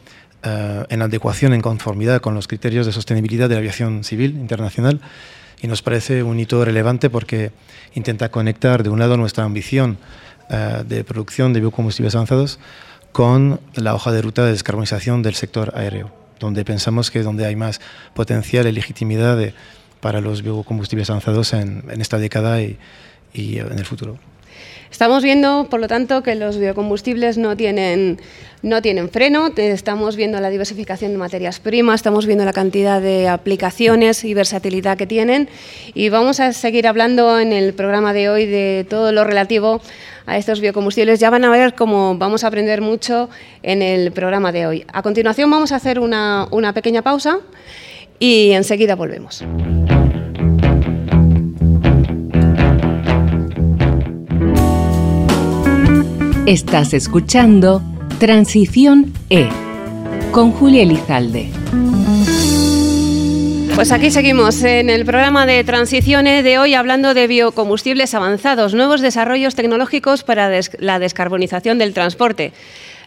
eh, 0.44 0.84
en 0.90 1.02
adecuación, 1.02 1.54
en 1.54 1.62
conformidad 1.62 2.22
con 2.22 2.34
los 2.34 2.48
criterios 2.48 2.86
de 2.86 2.92
sostenibilidad 2.92 3.48
de 3.48 3.56
la 3.56 3.60
aviación 3.60 4.04
civil 4.04 4.32
internacional. 4.32 5.00
Y 5.62 5.68
nos 5.68 5.82
parece 5.82 6.22
un 6.22 6.40
hito 6.40 6.66
relevante 6.66 7.10
porque 7.10 7.52
intenta 7.94 8.30
conectar, 8.30 8.84
de 8.84 8.90
un 8.90 9.00
lado, 9.00 9.16
nuestra 9.16 9.46
ambición 9.46 9.98
de 10.50 11.04
producción 11.04 11.54
de 11.54 11.60
biocombustibles 11.60 12.16
avanzados 12.16 12.60
con 13.12 13.60
la 13.76 13.96
hoja 13.96 14.12
de 14.12 14.22
ruta 14.22 14.44
de 14.46 14.52
descarbonización 14.52 15.24
del 15.24 15.36
sector 15.36 15.72
aéreo, 15.76 16.12
donde 16.40 16.66
pensamos 16.66 17.12
que 17.12 17.20
es 17.20 17.26
donde 17.26 17.46
hay 17.46 17.56
más 17.56 17.80
potencial 18.14 18.68
y 18.68 18.72
legitimidad 18.72 19.40
para 20.02 20.22
los 20.22 20.42
biocombustibles 20.42 21.10
avanzados 21.10 21.54
en, 21.54 21.84
esta 22.00 22.18
década 22.18 22.62
y, 22.62 22.78
y 23.34 23.60
en 23.60 23.80
el 23.80 23.86
futuro. 23.86 24.20
Estamos 24.92 25.24
viendo, 25.24 25.68
por 25.70 25.80
lo 25.80 25.88
tanto, 25.88 26.24
que 26.24 26.36
los 26.36 26.58
biocombustibles 26.58 27.38
no 27.38 27.58
tienen, 27.58 28.20
no 28.62 28.82
tienen 28.82 29.10
freno, 29.10 29.52
estamos 29.58 30.16
viendo 30.16 30.40
la 30.40 30.50
diversificación 30.50 31.12
de 31.12 31.18
materias 31.18 31.60
primas, 31.60 31.96
estamos 31.96 32.26
viendo 32.26 32.46
la 32.46 32.54
cantidad 32.54 33.02
de 33.02 33.28
aplicaciones 33.28 34.24
y 34.24 34.34
versatilidad 34.34 34.98
que 34.98 35.08
tienen 35.08 35.50
y 35.94 36.10
vamos 36.10 36.40
a 36.40 36.54
seguir 36.54 36.88
hablando 36.88 37.40
en 37.40 37.52
el 37.52 37.74
programa 37.74 38.14
de 38.14 38.30
hoy 38.30 38.46
de 38.46 38.86
todo 38.90 39.12
lo 39.12 39.24
relativo 39.24 39.82
a 40.26 40.38
estos 40.38 40.60
biocombustibles. 40.60 41.20
Ya 41.20 41.30
van 41.30 41.46
a 41.46 41.50
ver 41.50 41.76
cómo 41.76 42.18
vamos 42.18 42.44
a 42.44 42.48
aprender 42.48 42.82
mucho 42.82 43.30
en 43.64 43.82
el 43.82 44.12
programa 44.12 44.52
de 44.52 44.68
hoy. 44.68 44.86
A 44.92 45.02
continuación 45.02 45.50
vamos 45.50 45.72
a 45.72 45.78
hacer 45.78 46.00
una, 46.00 46.48
una 46.52 46.74
pequeña 46.74 47.02
pausa 47.02 47.40
y 48.20 48.52
enseguida 48.52 48.96
volvemos. 48.96 49.44
Estás 56.46 56.94
escuchando 56.94 57.82
Transición 58.20 59.12
E 59.32 59.50
con 60.32 60.52
Julia 60.52 60.84
Elizalde. 60.84 61.50
Pues 63.76 63.92
aquí 63.92 64.10
seguimos 64.10 64.64
en 64.64 64.90
el 64.90 65.04
programa 65.04 65.46
de 65.46 65.62
Transición 65.66 66.28
E 66.28 66.44
de 66.44 66.58
hoy 66.58 66.74
hablando 66.76 67.14
de 67.14 67.28
biocombustibles 67.28 68.14
avanzados, 68.14 68.74
nuevos 68.74 69.02
desarrollos 69.02 69.54
tecnológicos 69.54 70.24
para 70.24 70.50
la 70.80 70.98
descarbonización 70.98 71.78
del 71.78 71.94
transporte. 71.94 72.54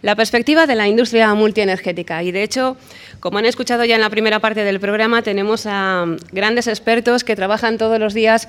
La 0.02 0.14
perspectiva 0.14 0.66
de 0.66 0.74
la 0.74 0.88
industria 0.88 1.32
multienergética. 1.34 2.22
Y 2.22 2.32
de 2.32 2.42
hecho, 2.42 2.76
como 3.20 3.38
han 3.38 3.46
escuchado 3.46 3.84
ya 3.84 3.96
en 3.96 4.00
la 4.00 4.10
primera 4.10 4.40
parte 4.40 4.64
del 4.64 4.80
programa, 4.80 5.22
tenemos 5.22 5.66
a 5.66 6.06
grandes 6.32 6.66
expertos 6.66 7.24
que 7.24 7.36
trabajan 7.36 7.78
todos 7.78 7.98
los 7.98 8.14
días 8.14 8.48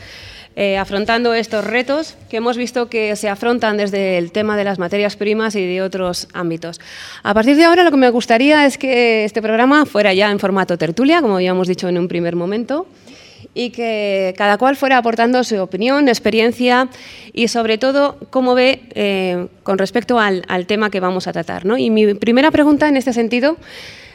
eh, 0.56 0.78
afrontando 0.78 1.34
estos 1.34 1.64
retos 1.64 2.18
que 2.30 2.38
hemos 2.38 2.58
visto 2.58 2.90
que 2.90 3.16
se 3.16 3.30
afrontan 3.30 3.78
desde 3.78 4.18
el 4.18 4.32
tema 4.32 4.58
de 4.58 4.64
las 4.64 4.80
materias 4.80 5.16
primas 5.16 5.56
y 5.56 5.66
de 5.66 5.82
otros 5.82 6.28
ámbitos. 6.34 6.80
A 7.24 7.34
partir 7.34 7.56
de 7.56 7.66
ahora 7.66 7.84
lo 7.84 7.92
que 7.92 7.98
me 7.98 8.10
gustaría 8.10 8.66
es 8.66 8.78
que 8.78 9.24
este 9.26 9.42
programa 9.42 9.86
fuera 9.86 10.14
ya 10.14 10.30
en 10.32 10.40
formato 10.40 10.78
tertulia, 10.78 11.22
como 11.22 11.36
habíamos 11.36 11.68
dicho 11.68 11.88
en 11.88 11.98
un 11.98 12.08
primer 12.08 12.36
momento 12.36 12.88
y 13.54 13.72
que 13.72 14.34
cada 14.38 14.58
cual 14.58 14.76
fuera 14.76 14.98
aportando 14.98 15.44
su 15.44 15.58
opinión, 15.58 16.08
experiencia 16.08 16.90
y 17.34 17.48
sobre 17.48 17.78
todo 17.78 18.18
cómo 18.30 18.56
ve 18.56 18.84
eh, 18.94 19.48
con 19.64 19.78
respecto 19.78 20.20
al, 20.20 20.46
tema 20.68 20.90
que 20.90 21.00
vamos 21.00 21.28
a 21.28 21.34
tratar. 21.34 21.64
Y 21.78 21.90
mi 21.90 22.14
primera 22.14 22.52
pregunta 22.52 22.88
en 22.88 22.98
este 22.98 23.14
sentido 23.14 23.58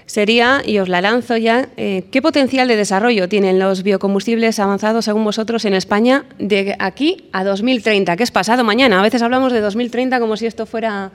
sería, 0.07 0.63
y 0.65 0.79
os 0.79 0.89
la 0.89 1.01
lanzo 1.01 1.37
ya, 1.37 1.69
eh, 1.77 2.05
¿qué 2.11 2.23
potencial 2.23 2.69
de 2.69 2.77
desarrollo 2.77 3.29
tienen 3.29 3.59
los 3.59 3.83
biocombustibles 3.83 4.59
avanzados, 4.59 5.07
según 5.07 5.25
vosotros, 5.25 5.65
en 5.65 5.75
España 5.75 6.25
de 6.39 6.77
aquí 6.79 7.29
a 7.33 7.43
2030, 7.43 8.17
que 8.17 8.23
es 8.23 8.31
pasado 8.31 8.65
mañana? 8.65 9.01
A 9.01 9.03
veces 9.03 9.23
hablamos 9.23 9.53
de 9.53 9.61
2030 9.61 10.21
como 10.21 10.37
si 10.37 10.47
esto 10.47 10.67
fuera 10.67 11.11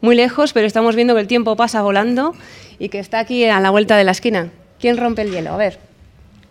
muy 0.00 0.14
lejos, 0.14 0.52
pero 0.52 0.66
estamos 0.66 0.94
viendo 0.94 1.14
que 1.14 1.20
el 1.20 1.26
tiempo 1.26 1.56
pasa 1.56 1.82
volando 1.82 2.34
y 2.78 2.88
que 2.88 3.00
está 3.00 3.18
aquí 3.18 3.44
a 3.44 3.60
la 3.60 3.70
vuelta 3.70 3.96
de 3.96 4.04
la 4.04 4.12
esquina. 4.12 4.50
¿Quién 4.80 4.96
rompe 4.96 5.22
el 5.22 5.32
hielo? 5.32 5.52
A 5.52 5.56
ver, 5.56 5.78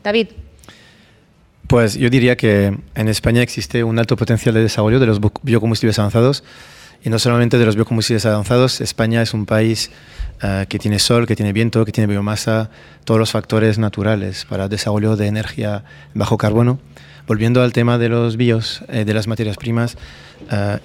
David. 0.03 0.27
Pues 1.67 1.95
yo 1.95 2.09
diría 2.09 2.37
que 2.37 2.77
en 2.95 3.07
España 3.09 3.41
existe 3.41 3.83
un 3.83 3.99
alto 3.99 4.15
potencial 4.15 4.55
de 4.55 4.61
desarrollo 4.61 5.01
de 5.01 5.05
los 5.05 5.19
biocombustibles 5.43 5.99
avanzados 5.99 6.45
y 7.03 7.09
no 7.09 7.19
solamente 7.19 7.57
de 7.57 7.65
los 7.65 7.75
biocombustibles 7.75 8.25
avanzados. 8.25 8.79
España 8.79 9.21
es 9.21 9.33
un 9.33 9.45
país 9.45 9.91
eh, 10.41 10.65
que 10.69 10.79
tiene 10.79 10.97
sol, 10.97 11.27
que 11.27 11.35
tiene 11.35 11.51
viento, 11.51 11.83
que 11.83 11.91
tiene 11.91 12.07
biomasa, 12.07 12.69
todos 13.03 13.19
los 13.19 13.31
factores 13.31 13.79
naturales 13.79 14.45
para 14.45 14.65
el 14.65 14.69
desarrollo 14.69 15.17
de 15.17 15.27
energía 15.27 15.83
bajo 16.13 16.37
carbono. 16.37 16.79
Volviendo 17.27 17.61
al 17.61 17.73
tema 17.73 17.97
de 17.97 18.07
los 18.07 18.37
bios, 18.37 18.83
eh, 18.87 19.03
de 19.03 19.13
las 19.13 19.27
materias 19.27 19.57
primas, 19.57 19.97
eh, 20.49 20.77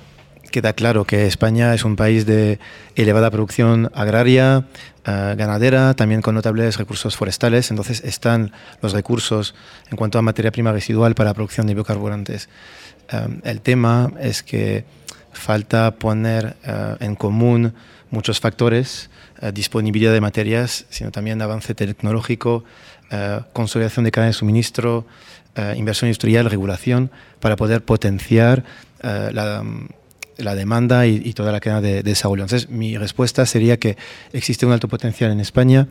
queda 0.50 0.72
claro 0.72 1.04
que 1.04 1.26
España 1.26 1.74
es 1.74 1.84
un 1.84 1.94
país 1.94 2.26
de 2.26 2.58
elevada 2.96 3.30
producción 3.30 3.90
agraria, 3.94 4.66
ganadera, 5.04 5.94
también 5.94 6.22
con 6.22 6.34
notables 6.34 6.78
recursos 6.78 7.16
forestales, 7.16 7.70
entonces 7.70 8.02
están 8.04 8.52
los 8.80 8.92
recursos 8.92 9.54
en 9.90 9.96
cuanto 9.96 10.18
a 10.18 10.22
materia 10.22 10.52
prima 10.52 10.70
residual 10.70 11.16
para 11.16 11.30
la 11.30 11.34
producción 11.34 11.66
de 11.66 11.74
biocarburantes. 11.74 12.48
el 13.42 13.60
tema 13.62 14.12
es 14.20 14.44
que 14.44 14.84
falta 15.32 15.90
poner 15.96 16.56
en 17.00 17.16
común 17.16 17.74
muchos 18.12 18.38
factores 18.38 19.10
eh, 19.42 19.50
disponibilidad 19.52 20.12
de 20.12 20.20
materias, 20.20 20.86
sino 20.88 21.10
también 21.10 21.42
avance 21.42 21.74
tecnológico, 21.74 22.62
eh, 23.10 23.40
consolidación 23.52 24.04
de 24.04 24.12
cadena 24.12 24.28
de 24.28 24.34
suministro, 24.34 25.04
eh, 25.56 25.74
inversión 25.76 26.06
industrial, 26.08 26.48
regulación, 26.48 27.10
para 27.40 27.56
poder 27.56 27.84
potenciar 27.84 28.62
la, 29.02 29.64
la, 30.38 30.54
demanda 30.54 31.06
y, 31.06 31.32
toda 31.32 31.52
la 31.52 31.60
cadena 31.60 31.80
de, 31.80 32.02
desarrollo. 32.02 32.42
Entonces, 32.42 32.68
mi 32.68 32.96
respuesta 32.96 33.46
sería 33.46 33.78
que 33.78 33.96
existe 34.32 34.66
un 34.66 34.72
alto 34.72 34.88
potencial 34.88 35.30
en 35.30 35.40
España. 35.40 35.88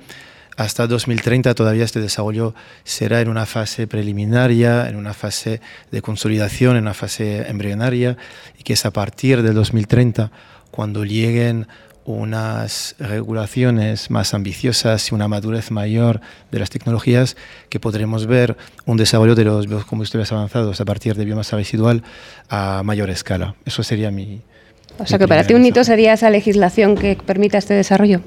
Hasta 0.57 0.86
2030 0.86 1.55
todavía 1.55 1.86
este 1.86 2.01
desarrollo 2.01 2.53
será 2.83 3.21
en 3.21 3.29
una 3.29 3.45
fase 3.45 3.88
preliminaria, 3.88 4.89
en 4.89 4.98
una 4.98 5.13
fase 5.13 5.62
de 5.91 6.01
consolidación, 6.01 6.75
en 6.75 6.83
una 6.83 6.93
fase 6.93 7.50
embrionaria, 7.50 8.17
y 8.60 8.63
que 8.63 8.74
es 8.74 8.86
a 8.86 8.91
partir 8.91 9.41
del 9.43 9.53
2030 9.53 10.31
cuando 10.69 11.05
lleguen 11.05 11.67
unas 12.05 12.96
regulaciones 13.00 14.10
más 14.10 14.34
ambiciosas 14.34 15.12
y 15.12 15.15
una 15.15 15.27
madurez 15.27 15.72
mayor 15.72 16.22
de 16.51 16.60
las 16.60 16.70
tecnologías 16.70 17.38
que 17.70 17.79
podremos 17.79 18.25
ver 18.25 18.58
un 18.86 18.98
desarrollo 18.98 19.36
de 19.36 19.46
los 19.46 19.67
biocombustibles 19.67 20.31
avanzados 20.31 20.81
a 20.81 20.86
partir 20.86 21.15
de 21.15 21.25
biomasa 21.25 21.58
residual 21.58 22.03
a 22.50 22.81
mayor 22.84 23.10
escala. 23.10 23.55
Eso 23.65 23.84
sería 23.84 24.12
mi... 24.12 24.41
O 24.98 25.05
sea 25.05 25.17
que 25.17 25.27
para 25.27 25.43
ti 25.46 25.53
un 25.53 25.65
hito 25.65 25.84
sería 25.84 26.13
esa 26.13 26.29
legislación 26.29 26.96
que 26.96 27.15
permita 27.15 27.58
este 27.58 27.74
desarrollo. 27.74 28.22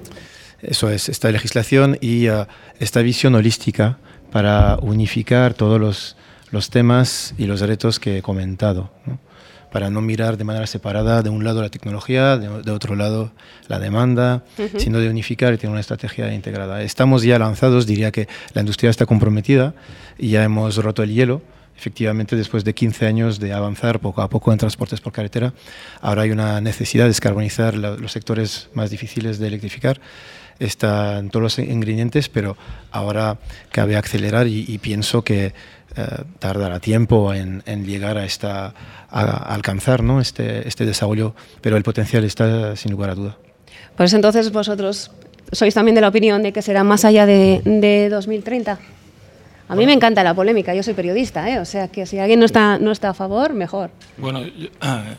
Eso 0.63 0.91
es, 0.91 1.09
esta 1.09 1.31
legislación 1.31 1.99
y 2.01 2.29
uh, 2.29 2.47
esta 2.79 3.03
visión 3.03 3.35
holística 3.35 3.99
para 4.33 4.79
unificar 4.81 5.55
todos 5.55 5.79
los, 5.81 6.17
los, 6.51 6.71
temas 6.71 7.35
y 7.37 7.47
los 7.47 7.61
retos 7.61 8.01
que 8.01 8.19
he 8.19 8.23
comentado. 8.23 8.91
Para 9.75 9.91
no 9.91 10.01
mirar 10.01 10.37
de 10.37 10.45
manera 10.45 10.69
separada 10.69 11.21
de 11.23 11.31
un 11.31 11.43
lado 11.43 11.61
la 11.61 11.69
tecnología, 11.69 12.37
de, 12.39 12.71
otro 12.71 12.95
lado 12.95 13.33
la 13.67 13.81
demanda, 13.81 14.45
sino 14.79 15.01
de 15.01 15.09
unificar 15.09 15.53
y 15.53 15.57
tener 15.57 15.73
una 15.73 15.81
estrategia 15.81 16.33
integrada. 16.33 16.81
Estamos 16.83 17.25
ya 17.25 17.41
lanzados, 17.41 17.85
diría 17.85 18.13
que 18.13 18.29
la 18.53 18.61
industria 18.61 18.89
está 18.91 19.05
comprometida 19.05 19.75
y 20.17 20.29
ya 20.29 20.45
hemos 20.45 20.77
roto 20.77 21.03
el 21.03 21.13
hielo. 21.13 21.43
Efectivamente, 21.77 22.37
después 22.37 22.63
de 22.63 22.73
15 22.73 23.05
años 23.05 23.41
de 23.41 23.53
avanzar 23.53 23.99
poco 23.99 24.23
a 24.23 24.31
poco 24.31 24.53
en 24.53 24.59
transportes 24.59 25.01
por 25.01 25.13
carretera, 25.13 25.53
ahora 26.01 26.23
hay 26.23 26.31
una 26.31 26.61
necesidad 26.61 27.07
de 27.07 27.09
descarbonizar 27.09 27.75
los 27.75 28.13
sectores 28.13 28.69
más 28.75 28.91
difíciles 28.91 29.41
de 29.41 29.49
electrificar 29.49 30.01
están 30.59 31.31
todos 31.31 31.43
los 31.43 31.59
ingredientes, 31.59 32.29
pero 32.29 32.57
ahora 32.91 33.39
cabe 33.71 33.97
acelerar 33.97 34.47
y, 34.47 34.79
pienso 34.79 35.23
que 35.23 35.47
eh, 35.47 35.53
tardará 36.39 36.81
tiempo 36.81 37.33
en, 37.35 37.63
llegar 37.85 38.19
a, 38.19 38.25
esta, 38.25 38.75
a, 39.11 39.55
alcanzar 39.55 40.03
¿no? 40.03 40.21
este, 40.21 40.67
este 40.69 40.85
desarrollo, 40.85 41.35
pero 41.61 41.77
el 41.77 41.83
potencial 41.83 42.25
está 42.25 42.77
sin 42.77 42.93
lugar 42.93 43.11
a 43.11 43.15
duda. 43.15 43.37
Pues 43.97 44.13
entonces 44.13 44.51
vosotros 44.51 45.11
sois 45.53 45.75
también 45.75 45.95
de 45.95 46.01
la 46.01 46.09
opinión 46.09 46.43
de 46.43 46.53
que 46.53 46.63
será 46.63 46.85
más 46.85 47.05
allá 47.05 47.27
de, 47.27 47.63
de 47.65 48.09
2030. 48.09 48.79
A 49.67 49.77
mí 49.77 49.87
me 49.87 49.95
encanta 49.95 50.23
la 50.23 50.35
polémica, 50.35 50.75
yo 50.75 50.83
soy 50.83 50.93
periodista, 50.93 51.49
¿eh? 51.49 51.59
o 51.59 51.65
sea 51.65 51.89
que 51.89 52.05
si 52.05 52.19
alguien 52.19 52.39
no 52.39 52.45
está, 52.45 52.79
no 52.79 52.93
está 52.93 53.11
a 53.11 53.15
favor, 53.15 53.55
mejor. 53.55 53.91
Bueno, 54.19 54.43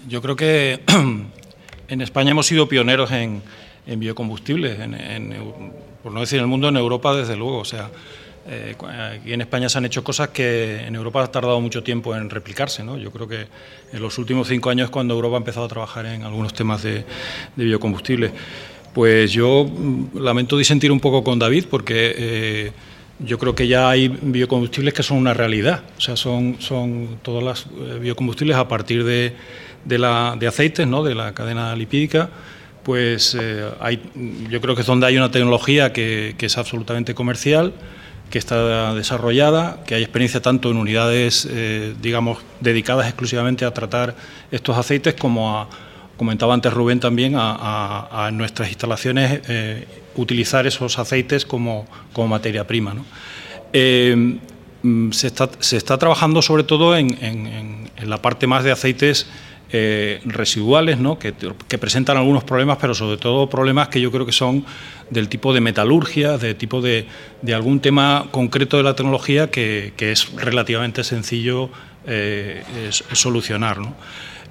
yo 0.07 0.21
creo 0.21 0.35
que 0.35 0.81
en 1.87 2.01
España 2.01 2.31
hemos 2.31 2.45
sido 2.45 2.69
pioneros 2.69 3.11
en, 3.11 3.41
en 3.87 3.99
biocombustibles, 3.99 4.77
por 6.03 6.11
no 6.11 6.19
decir 6.19 6.37
en 6.37 6.43
el 6.43 6.47
mundo, 6.47 6.69
en 6.69 6.77
Europa 6.77 7.15
desde 7.15 7.35
luego. 7.35 7.59
O 7.59 7.65
sea, 7.65 7.89
eh, 8.47 8.75
aquí 9.19 9.33
en 9.33 9.41
España 9.41 9.69
se 9.69 9.77
han 9.77 9.85
hecho 9.85 10.03
cosas 10.03 10.29
que 10.29 10.85
en 10.85 10.95
Europa 10.95 11.23
ha 11.23 11.31
tardado 11.31 11.59
mucho 11.61 11.83
tiempo 11.83 12.15
en 12.15 12.29
replicarse. 12.29 12.83
¿no? 12.83 12.97
Yo 12.97 13.11
creo 13.11 13.27
que 13.27 13.47
en 13.91 14.01
los 14.01 14.17
últimos 14.17 14.47
cinco 14.47 14.69
años 14.69 14.85
es 14.85 14.91
cuando 14.91 15.13
Europa 15.13 15.37
ha 15.37 15.39
empezado 15.39 15.65
a 15.65 15.69
trabajar 15.69 16.05
en 16.05 16.23
algunos 16.23 16.53
temas 16.53 16.83
de, 16.83 17.05
de 17.55 17.63
biocombustibles. 17.63 18.31
Pues 18.93 19.31
yo 19.31 19.65
mm, 19.65 20.19
lamento 20.19 20.57
disentir 20.57 20.91
un 20.91 20.99
poco 20.99 21.23
con 21.23 21.39
David 21.39 21.65
porque 21.69 22.13
eh, 22.17 22.71
yo 23.19 23.37
creo 23.39 23.55
que 23.55 23.67
ya 23.67 23.89
hay 23.89 24.09
biocombustibles 24.09 24.93
que 24.93 25.03
son 25.03 25.17
una 25.17 25.33
realidad. 25.33 25.83
O 25.97 26.01
sea, 26.01 26.15
son, 26.15 26.57
son 26.59 27.17
todos 27.23 27.43
los 27.43 27.65
eh, 27.65 27.99
biocombustibles 27.99 28.57
a 28.57 28.67
partir 28.67 29.03
de, 29.03 29.33
de, 29.83 29.97
la, 29.97 30.35
de 30.39 30.47
aceites, 30.47 30.87
¿no? 30.87 31.03
de 31.03 31.15
la 31.15 31.33
cadena 31.33 31.75
lipídica 31.75 32.29
pues 32.85 33.35
eh, 33.37 33.67
hay, 33.79 33.99
yo 34.47 34.61
creo 34.61 34.75
que 34.75 34.81
es 34.81 34.87
donde 34.87 35.07
hay 35.07 35.17
una 35.17 35.31
tecnología 35.31 35.91
que, 35.91 36.35
es 36.39 36.57
absolutamente 36.59 37.15
comercial, 37.15 37.73
que 38.29 38.37
está 38.37 38.93
desarrollada, 38.93 39.83
que 39.87 39.95
hay 39.95 40.03
experiencia 40.03 40.39
tanto 40.39 40.69
en 40.69 40.77
unidades, 40.77 41.47
eh, 41.49 41.95
digamos, 41.99 42.37
dedicadas 42.61 43.07
exclusivamente 43.07 43.65
a 43.65 43.73
tratar 43.73 44.15
estos 44.51 44.77
aceites, 44.77 45.15
como 45.15 45.67
comentaba 46.15 46.53
antes 46.53 46.71
Rubén 46.71 46.99
también, 46.99 47.33
a, 47.35 48.29
nuestras 48.31 48.69
instalaciones 48.69 49.41
eh, 49.49 49.87
utilizar 50.15 50.67
esos 50.67 50.99
aceites 50.99 51.43
como, 51.43 51.87
materia 52.29 52.67
prima. 52.67 52.93
Mm, 54.83 55.11
se, 55.11 55.27
está, 55.27 55.97
trabajando 55.97 56.43
sobre 56.43 56.63
todo 56.63 56.95
en 56.95 57.89
la 58.03 58.21
parte 58.21 58.45
más 58.45 58.63
de 58.63 58.71
aceites 58.71 59.25
eh, 59.71 60.21
residuales, 60.25 60.99
¿no? 60.99 61.17
que, 61.17 61.33
presentan 61.79 62.17
algunos 62.17 62.43
problemas, 62.43 62.77
pero 62.79 62.93
sobre 62.93 63.17
todo 63.17 63.49
problemas 63.49 63.87
que 63.89 63.99
yo 63.99 64.11
creo 64.11 64.25
que 64.25 64.31
son 64.31 64.63
del 65.09 65.27
tipo 65.27 65.53
de 65.53 65.61
metalurgia, 65.61 66.37
de 66.37 66.53
tipo 66.53 66.81
de, 66.81 67.07
algún 67.53 67.79
tema 67.79 68.27
concreto 68.31 68.77
de 68.77 68.83
la 68.83 68.95
tecnología 68.95 69.49
que, 69.49 69.93
es 69.97 70.31
relativamente 70.35 71.03
sencillo 71.03 71.69
eh, 72.05 72.63
solucionar. 73.11 73.79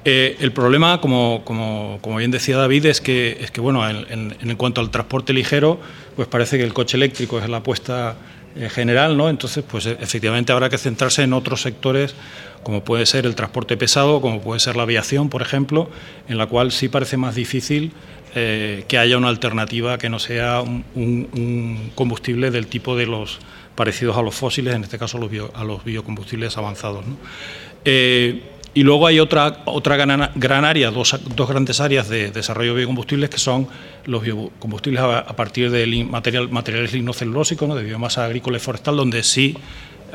Eh, 0.04 0.36
el 0.40 0.52
problema, 0.52 1.00
como, 1.00 2.00
bien 2.18 2.30
decía 2.30 2.56
David, 2.56 2.86
es 2.86 3.00
que, 3.00 3.48
bueno, 3.58 3.88
en, 3.88 4.36
en, 4.40 4.56
cuanto 4.56 4.80
al 4.80 4.90
transporte 4.90 5.32
ligero, 5.32 5.80
pues 6.16 6.28
parece 6.28 6.58
que 6.58 6.64
el 6.64 6.74
coche 6.74 6.96
eléctrico 6.96 7.38
es 7.38 7.48
la 7.48 7.58
apuesta 7.58 8.16
general, 8.70 9.16
¿no? 9.16 9.28
Entonces, 9.30 9.64
pues 9.68 9.86
efectivamente 9.86 10.52
habrá 10.52 10.68
que 10.68 10.78
centrarse 10.78 11.22
en 11.22 11.32
otros 11.32 11.62
sectores 11.62 12.14
como 12.64 12.82
puede 12.82 13.06
ser 13.06 13.26
el 13.26 13.36
transporte 13.36 13.76
pesado, 13.76 14.20
como 14.20 14.40
puede 14.40 14.58
ser 14.58 14.74
la 14.74 14.82
aviación, 14.82 15.28
por 15.28 15.42
ejemplo, 15.42 15.88
en 16.28 16.38
la 16.38 16.46
cual 16.46 16.72
sí 16.72 16.88
parece 16.88 17.16
más 17.16 17.36
difícil 17.36 17.92
eh, 18.34 18.84
que 18.88 18.98
haya 18.98 19.16
una 19.16 19.28
alternativa 19.28 19.96
que 19.96 20.08
no 20.08 20.18
sea 20.18 20.62
un, 20.62 21.92
combustible 21.94 22.50
del 22.50 22.66
tipo 22.66 22.96
de 22.96 23.06
los 23.06 23.38
parecidos 23.76 24.16
a 24.16 24.22
los 24.22 24.34
fósiles, 24.34 24.74
en 24.74 24.82
este 24.82 24.98
caso 24.98 25.18
a 25.54 25.64
los, 25.64 25.84
biocombustibles 25.84 26.56
avanzados. 26.56 27.04
Eh, 27.84 28.42
y 28.76 28.82
luego 28.82 29.06
hay 29.06 29.20
otra, 29.20 29.62
otra 29.66 29.96
gran, 29.96 30.64
área, 30.64 30.90
dos, 30.90 31.16
grandes 31.48 31.80
áreas 31.80 32.08
de 32.08 32.32
desarrollo 32.32 32.72
de 32.72 32.78
biocombustibles 32.78 33.30
que 33.30 33.38
son 33.38 33.68
los 34.04 34.20
biocombustibles 34.20 35.00
a, 35.00 35.36
partir 35.36 35.70
de 35.70 36.04
material, 36.04 36.48
materiales 36.48 36.92
lignocelulósicos, 36.92 37.76
de 37.76 37.84
biomasa 37.84 38.24
agrícola 38.24 38.56
y 38.56 38.60
forestal, 38.60 38.96
donde 38.96 39.22
sí 39.22 39.56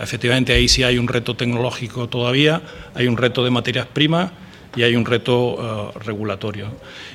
Efectivamente, 0.01 0.53
ahí 0.53 0.67
sí 0.67 0.83
hay 0.83 0.97
un 0.97 1.07
reto 1.07 1.35
tecnológico 1.35 2.07
todavía, 2.07 2.61
hay 2.95 3.07
un 3.07 3.17
reto 3.17 3.43
de 3.43 3.49
materias 3.51 3.87
primas 3.87 4.31
y 4.75 4.83
hay 4.83 4.95
un 4.95 5.05
reto 5.05 5.91
eh, 5.95 5.99
regulatorio. 6.05 6.71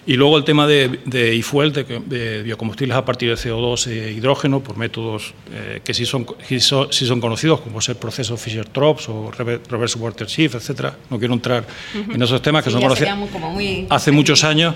Y 0.06 0.14
luego 0.14 0.36
el 0.36 0.44
tema 0.44 0.66
de, 0.66 1.00
de 1.06 1.34
e-fuel, 1.34 1.72
de, 1.72 2.42
biocombustibles 2.42 2.96
a 2.96 3.04
partir 3.04 3.30
de 3.30 3.36
CO2 3.36 3.86
e 3.86 4.12
hidrógeno, 4.12 4.60
por 4.60 4.76
métodos 4.76 5.32
eh, 5.50 5.80
que 5.82 5.94
sí 5.94 6.04
son, 6.04 6.26
sí 6.46 6.60
son, 6.60 7.20
conocidos, 7.20 7.60
como 7.62 7.80
ser 7.80 7.96
proceso 7.96 8.36
Fischer-Tropsch 8.36 9.08
o 9.08 9.30
reverse 9.30 9.98
water 9.98 10.26
shift, 10.26 10.56
etcétera. 10.56 10.94
No 11.08 11.18
quiero 11.18 11.32
entrar 11.32 11.64
en 11.94 12.20
esos 12.20 12.42
temas 12.42 12.62
que 12.62 12.70
son 12.70 12.82
conocidos 12.82 13.10
hace 13.88 14.12
muchos 14.12 14.44
años, 14.44 14.74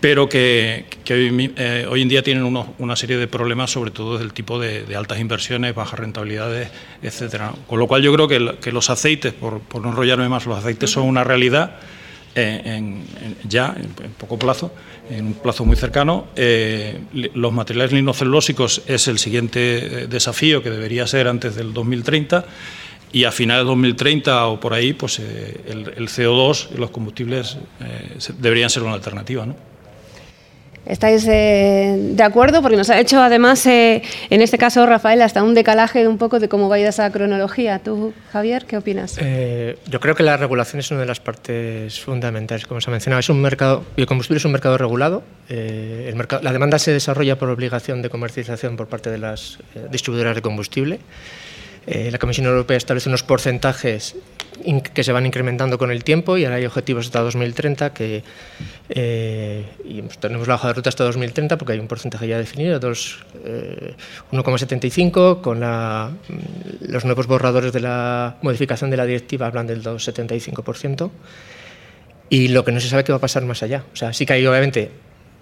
pero 0.00 0.28
que, 0.28 0.86
eh, 1.06 1.86
hoy, 1.90 2.02
en 2.02 2.08
día 2.08 2.22
tienen 2.22 2.44
una 2.78 2.96
serie 2.96 3.18
de 3.18 3.26
problemas, 3.26 3.70
sobre 3.70 3.90
todo 3.90 4.16
del 4.16 4.32
tipo 4.32 4.58
de, 4.58 4.84
altas 4.96 5.20
inversiones, 5.20 5.74
bajas 5.74 5.98
rentabilidades, 5.98 6.70
etcétera. 7.02 7.52
Con 7.66 7.78
lo 7.78 7.86
cual 7.86 8.02
yo 8.02 8.12
creo 8.14 8.28
que, 8.28 8.72
los 8.72 8.88
aceites, 8.88 9.34
por, 9.34 9.60
por, 9.60 9.82
no 9.82 9.90
enrollarme 9.90 10.30
más, 10.30 10.46
los 10.46 10.58
aceites 10.58 10.90
son 10.90 11.04
una 11.04 11.24
realidad 11.24 11.76
en, 12.34 13.04
ya 13.48 13.74
en, 13.76 14.12
poco 14.12 14.38
plazo, 14.38 14.72
en 15.10 15.26
un 15.26 15.34
plazo 15.34 15.64
muy 15.64 15.76
cercano. 15.76 16.26
Eh, 16.36 17.00
los 17.34 17.52
materiales 17.52 17.92
lignocelulósicos 17.92 18.82
es 18.86 19.08
el 19.08 19.18
siguiente 19.18 20.02
eh, 20.02 20.06
desafío 20.06 20.62
que 20.62 20.70
debería 20.70 21.06
ser 21.06 21.28
antes 21.28 21.54
del 21.54 21.72
2030 21.72 22.44
y 23.12 23.24
a 23.24 23.32
finales 23.32 23.64
de 23.64 23.68
2030 23.68 24.46
o 24.46 24.60
por 24.60 24.72
ahí, 24.72 24.92
pues 24.94 25.18
eh, 25.18 25.60
el, 25.66 26.08
CO2 26.08 26.68
y 26.74 26.78
los 26.78 26.90
combustibles 26.90 27.58
deberían 28.38 28.70
ser 28.70 28.82
una 28.82 28.94
alternativa. 28.94 29.44
¿no? 29.44 29.71
¿Estáis 30.84 31.26
eh, 31.28 31.96
de 31.96 32.22
acuerdo? 32.22 32.60
Porque 32.60 32.76
nos 32.76 32.90
ha 32.90 32.98
hecho 32.98 33.20
además, 33.20 33.64
eh, 33.66 34.02
en 34.30 34.42
este 34.42 34.58
caso, 34.58 34.84
Rafael, 34.84 35.22
hasta 35.22 35.42
un 35.42 35.54
decalaje 35.54 36.08
un 36.08 36.18
poco 36.18 36.40
de 36.40 36.48
cómo 36.48 36.68
va 36.68 36.76
a 36.76 36.78
ir 36.80 36.86
esa 36.86 37.10
cronología. 37.12 37.78
¿Tú, 37.78 38.12
Javier, 38.32 38.64
qué 38.66 38.76
opinas? 38.76 39.16
Eh, 39.20 39.78
yo 39.88 40.00
creo 40.00 40.16
que 40.16 40.24
la 40.24 40.36
regulación 40.36 40.80
es 40.80 40.90
una 40.90 41.00
de 41.00 41.06
las 41.06 41.20
partes 41.20 42.00
fundamentales, 42.00 42.66
como 42.66 42.80
se 42.80 42.90
ha 42.90 42.92
mencionado. 42.92 43.20
Es 43.20 43.28
un 43.28 43.40
mercado, 43.40 43.84
biocombustible 43.96 44.38
es 44.38 44.44
un 44.44 44.52
mercado 44.52 44.76
regulado. 44.76 45.22
Mercado, 45.48 46.42
la 46.42 46.52
demanda 46.52 46.78
se 46.78 46.92
desarrolla 46.92 47.38
por 47.38 47.50
obligación 47.50 48.00
de 48.00 48.08
comercialización 48.08 48.76
por 48.76 48.86
parte 48.86 49.10
de 49.10 49.18
las 49.18 49.58
distribuidoras 49.90 50.34
de 50.34 50.40
combustible. 50.40 51.00
La 51.86 52.18
Comisión 52.18 52.46
Europea 52.46 52.76
establece 52.76 53.08
unos 53.08 53.24
porcentajes 53.24 54.14
que 54.94 55.04
se 55.04 55.12
van 55.12 55.26
incrementando 55.26 55.76
con 55.78 55.90
el 55.90 56.04
tiempo 56.04 56.36
y 56.36 56.44
ahora 56.44 56.56
hay 56.56 56.66
objetivos 56.66 57.06
hasta 57.06 57.20
2030 57.20 57.92
que 57.92 58.22
eh, 58.88 59.64
y 59.84 60.02
tenemos 60.20 60.48
la 60.48 60.54
hoja 60.54 60.68
de 60.68 60.74
ruta 60.74 60.88
hasta 60.88 61.04
2030 61.04 61.58
porque 61.58 61.72
hay 61.72 61.78
un 61.78 61.88
porcentaje 61.88 62.28
ya 62.28 62.38
definido, 62.38 62.80
1,75 62.80 65.38
eh, 65.38 65.42
con 65.42 65.60
la, 65.60 66.10
mm, 66.28 66.90
los 66.90 67.04
nuevos 67.04 67.26
borradores 67.26 67.72
de 67.72 67.80
la 67.80 68.36
modificación 68.42 68.90
de 68.90 68.96
la 68.96 69.06
directiva 69.06 69.46
hablan 69.46 69.66
del 69.66 69.82
2,75% 69.82 71.10
y 72.28 72.48
lo 72.48 72.64
que 72.64 72.72
no 72.72 72.80
se 72.80 72.88
sabe 72.88 73.04
qué 73.04 73.12
va 73.12 73.18
a 73.18 73.20
pasar 73.20 73.44
más 73.44 73.62
allá. 73.62 73.84
O 73.92 73.96
sea, 73.96 74.12
sí 74.12 74.26
que 74.26 74.32
hay 74.34 74.46
obviamente 74.46 74.90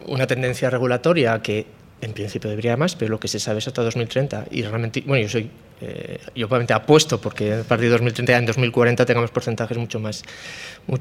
una 0.06 0.26
tendencia 0.26 0.70
regulatoria 0.70 1.42
que 1.42 1.66
en 2.00 2.14
principio 2.14 2.48
debería 2.50 2.76
más, 2.76 2.96
pero 2.96 3.10
lo 3.10 3.20
que 3.20 3.28
se 3.28 3.38
sabe 3.38 3.58
es 3.58 3.68
hasta 3.68 3.82
2030 3.82 4.46
y 4.50 4.62
realmente, 4.62 5.02
bueno, 5.06 5.22
yo 5.22 5.28
soy 5.28 5.50
eh, 5.80 6.18
yo 6.34 6.46
obviamente 6.46 6.72
apuesto 6.72 7.20
porque 7.20 7.54
a 7.54 7.62
partir 7.62 7.86
de 7.86 7.92
2030 7.92 8.36
en 8.36 8.46
2040 8.46 9.06
tengamos 9.06 9.30
porcentajes 9.30 9.78
mucho 9.78 9.98
más 9.98 10.22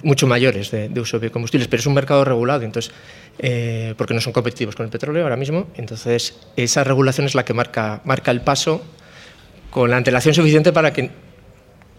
mucho 0.04 0.28
mayores 0.28 0.72
de, 0.72 0.90
uso 1.00 1.18
de 1.18 1.28
biocombustibles, 1.28 1.68
pero 1.68 1.82
es 1.82 1.86
un 1.86 1.94
mercado 1.94 2.24
regulado, 2.24 2.64
entonces 2.64 2.94
eh, 3.40 3.94
porque 3.98 4.14
no 4.14 4.22
son 4.22 4.34
competitivos 4.34 4.76
con 4.76 4.86
el 4.86 4.92
petróleo 4.92 5.24
ahora 5.24 5.38
mismo, 5.38 5.68
entonces 5.76 6.36
esa 6.56 6.84
regulación 6.84 7.28
es 7.28 7.36
la 7.36 7.44
que 7.44 7.54
marca 7.54 8.02
marca 8.06 8.32
el 8.32 8.42
paso 8.42 8.82
con 9.70 9.90
la 9.90 9.98
antelación 9.98 10.34
suficiente 10.34 10.72
para 10.72 10.94
que 10.94 11.10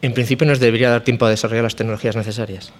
en 0.02 0.14
principio 0.14 0.46
nos 0.46 0.60
debería 0.60 0.90
dar 0.90 1.02
tiempo 1.02 1.26
a 1.26 1.30
desarrollar 1.30 1.64
las 1.64 1.76
tecnologías 1.76 2.16
necesarias. 2.16 2.72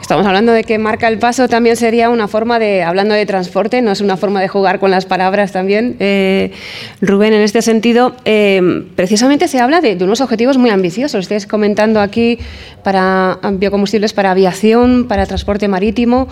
Estamos 0.00 0.26
hablando 0.26 0.52
de 0.52 0.64
que 0.64 0.78
marca 0.78 1.08
el 1.08 1.18
paso 1.18 1.48
también 1.48 1.76
sería 1.76 2.08
una 2.08 2.28
forma 2.28 2.58
de, 2.58 2.82
hablando 2.82 3.14
de 3.14 3.26
transporte, 3.26 3.82
no 3.82 3.90
es 3.90 4.00
una 4.00 4.16
forma 4.16 4.40
de 4.40 4.48
jugar 4.48 4.78
con 4.78 4.90
las 4.90 5.06
palabras 5.06 5.52
también. 5.52 5.96
Eh, 5.98 6.52
Rubén, 7.00 7.32
en 7.34 7.42
este 7.42 7.62
sentido, 7.62 8.16
eh, 8.24 8.86
precisamente 8.96 9.48
se 9.48 9.60
habla 9.60 9.80
de, 9.80 10.02
unos 10.02 10.20
objetivos 10.20 10.56
muy 10.56 10.70
ambiciosos. 10.70 11.20
Estáis 11.20 11.46
comentando 11.46 12.00
aquí 12.00 12.38
para 12.84 13.38
biocombustibles 13.52 14.12
para 14.12 14.30
aviación, 14.30 15.08
para 15.08 15.26
transporte 15.26 15.68
marítimo. 15.68 16.28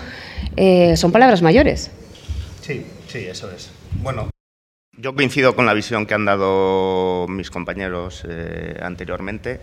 Eh, 0.57 0.97
son 0.97 1.13
palabras 1.13 1.43
mayores. 1.43 1.91
Sí, 2.63 2.87
sí, 3.09 3.19
eso 3.19 3.51
es. 3.51 3.71
Bueno, 4.01 4.31
yo 4.97 5.15
coincido 5.15 5.55
con 5.55 5.67
la 5.67 5.75
visión 5.75 6.07
que 6.07 6.15
han 6.15 6.25
dado 6.25 7.27
mis 7.29 7.51
compañeros 7.51 8.25
anteriormente. 8.81 9.61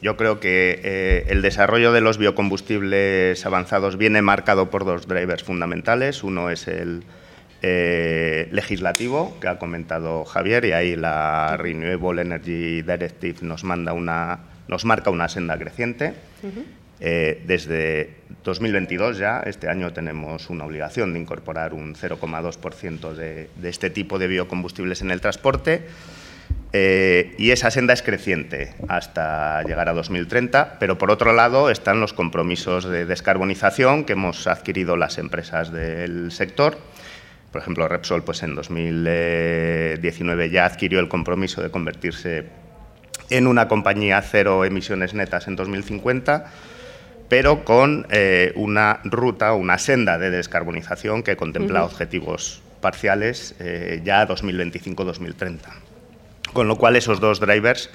Yo 0.00 0.16
creo 0.16 0.38
que 0.38 0.80
eh, 0.84 1.24
el 1.28 1.42
desarrollo 1.42 1.92
de 1.92 2.00
los 2.00 2.18
biocombustibles 2.18 3.44
avanzados 3.44 3.96
viene 3.96 4.22
marcado 4.22 4.70
por 4.70 4.84
dos 4.84 5.08
drivers 5.08 5.42
fundamentales. 5.42 6.22
Uno 6.22 6.50
es 6.50 6.68
el 6.68 7.02
eh, 7.62 8.48
legislativo, 8.52 9.36
que 9.40 9.48
ha 9.48 9.58
comentado 9.58 10.24
Javier, 10.24 10.64
y 10.66 10.72
ahí 10.72 10.94
la 10.94 11.56
Renewable 11.56 12.22
Energy 12.22 12.82
Directive 12.82 13.38
nos, 13.42 13.64
manda 13.64 13.92
una, 13.92 14.38
nos 14.68 14.84
marca 14.84 15.10
una 15.10 15.28
senda 15.28 15.58
creciente. 15.58 16.14
Eh, 17.00 17.42
desde 17.46 18.10
2022 18.44 19.18
ya, 19.18 19.40
este 19.40 19.68
año 19.68 19.92
tenemos 19.92 20.48
una 20.48 20.64
obligación 20.64 21.12
de 21.12 21.18
incorporar 21.18 21.74
un 21.74 21.96
0,2% 21.96 23.14
de, 23.14 23.50
de 23.56 23.68
este 23.68 23.90
tipo 23.90 24.20
de 24.20 24.28
biocombustibles 24.28 25.02
en 25.02 25.10
el 25.10 25.20
transporte. 25.20 25.82
Eh, 26.72 27.34
y 27.38 27.50
esa 27.50 27.70
senda 27.70 27.94
es 27.94 28.02
creciente 28.02 28.74
hasta 28.88 29.62
llegar 29.62 29.88
a 29.88 29.94
2030, 29.94 30.76
pero 30.78 30.98
por 30.98 31.10
otro 31.10 31.32
lado 31.32 31.70
están 31.70 32.00
los 32.00 32.12
compromisos 32.12 32.84
de 32.84 33.06
descarbonización 33.06 34.04
que 34.04 34.12
hemos 34.12 34.46
adquirido 34.46 34.96
las 34.96 35.16
empresas 35.18 35.72
del 35.72 36.30
sector. 36.30 36.76
Por 37.52 37.62
ejemplo, 37.62 37.88
Repsol 37.88 38.22
pues 38.22 38.42
en 38.42 38.54
2019 38.54 40.50
ya 40.50 40.66
adquirió 40.66 41.00
el 41.00 41.08
compromiso 41.08 41.62
de 41.62 41.70
convertirse 41.70 42.44
en 43.30 43.46
una 43.46 43.66
compañía 43.68 44.20
cero 44.20 44.64
emisiones 44.66 45.14
netas 45.14 45.48
en 45.48 45.56
2050, 45.56 46.50
pero 47.30 47.64
con 47.64 48.06
eh, 48.10 48.52
una 48.56 49.00
ruta, 49.04 49.54
una 49.54 49.78
senda 49.78 50.18
de 50.18 50.30
descarbonización 50.30 51.22
que 51.22 51.36
contempla 51.36 51.84
objetivos 51.84 52.60
parciales 52.82 53.54
eh, 53.58 54.02
ya 54.04 54.20
a 54.20 54.28
2025-2030. 54.28 55.87
Con 56.58 56.66
lo 56.66 56.74
cual 56.74 56.96
esos 56.96 57.20
dos 57.20 57.38
drivers 57.38 57.88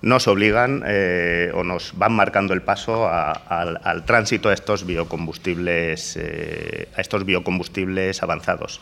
nos 0.00 0.28
obligan 0.28 0.84
eh, 0.86 1.50
o 1.54 1.64
nos 1.64 1.90
van 1.98 2.12
marcando 2.12 2.54
el 2.54 2.62
paso 2.62 3.10
al, 3.10 4.04
tránsito 4.04 4.48
a 4.48 4.54
estos 4.54 4.86
biocombustibles, 4.86 6.16
eh, 6.16 6.86
a 6.96 7.00
estos 7.00 7.24
biocombustibles 7.24 8.22
avanzados, 8.22 8.80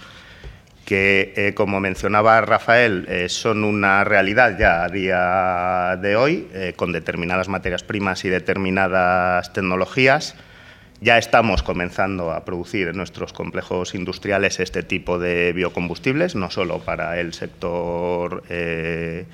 que, 0.84 1.32
eh, 1.36 1.54
como 1.54 1.80
mencionaba 1.80 2.38
Rafael, 2.42 3.08
son 3.30 3.64
una 3.64 4.04
realidad 4.04 4.58
ya 4.58 4.84
a 4.84 4.88
día 4.90 5.98
de 6.02 6.16
hoy, 6.16 6.46
con 6.76 6.92
determinadas 6.92 7.48
materias 7.48 7.82
primas 7.82 8.26
y 8.26 8.28
determinadas 8.28 9.54
tecnologías. 9.54 10.34
Ya 11.04 11.18
estamos 11.18 11.62
comenzando 11.62 12.32
a 12.32 12.46
producir 12.46 12.88
en 12.88 12.96
nuestros 12.96 13.34
complejos 13.34 13.94
industriales 13.94 14.58
este 14.58 14.82
tipo 14.82 15.18
de 15.18 15.52
biocombustibles, 15.52 16.34
no 16.34 16.50
solo 16.50 16.78
para 16.78 17.20
el 17.20 17.34
sector 17.34 18.42
eh, 18.48 19.26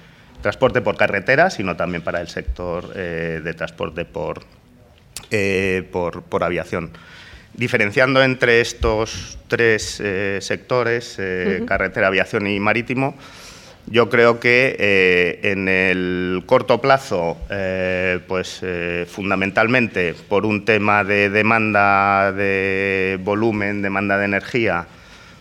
transporte 0.42 0.80
por 0.80 0.96
carretera, 0.96 1.48
sino 1.48 1.76
también 1.76 2.02
para 2.02 2.20
el 2.20 2.26
sector 2.26 2.90
eh, 2.96 3.40
de 3.44 3.54
transporte 3.54 4.04
por, 4.04 4.42
eh, 5.30 5.88
por, 5.92 6.42
aviación. 6.42 6.90
Diferenciando 7.54 8.20
entre 8.24 8.60
estos 8.60 9.38
tres 9.46 10.02
sectores, 10.40 11.20
carretera, 11.68 12.08
aviación 12.08 12.48
y 12.48 12.58
marítimo, 12.58 13.16
yo 13.90 14.08
creo 14.08 14.38
que 14.38 14.76
eh, 14.78 15.40
en 15.50 15.66
el 15.66 16.44
corto 16.46 16.80
plazo, 16.80 17.36
eh, 17.50 18.20
pues 18.28 18.60
eh, 18.62 19.04
fundamentalmente 19.10 20.14
por 20.28 20.46
un 20.46 20.64
tema 20.64 21.02
de 21.02 21.28
demanda 21.28 22.30
de 22.30 23.18
volumen, 23.20 23.82
demanda 23.82 24.16
de 24.16 24.26
energía, 24.26 24.86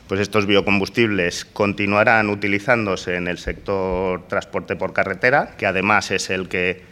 pues 0.08 0.20
estos 0.20 0.48
biocombustibles 0.48 1.46
continuarán 1.46 2.30
utilizándose 2.30 3.18
en 3.18 3.28
el 3.28 3.38
sector 3.38 4.28
transporte 4.28 4.76
por 4.76 4.94
carretera, 4.94 5.56
que 5.56 5.68
además 5.68 6.10
es 6.10 6.32
el 6.32 6.50
que 6.50 6.90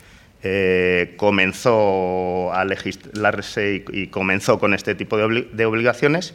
comenzó 1.18 2.54
a 2.54 2.64
legislarse 2.64 3.84
y, 3.92 4.08
comenzó 4.08 4.60
con 4.60 4.74
este 4.74 4.96
tipo 4.96 5.18
de 5.18 5.66
obligaciones 5.66 6.34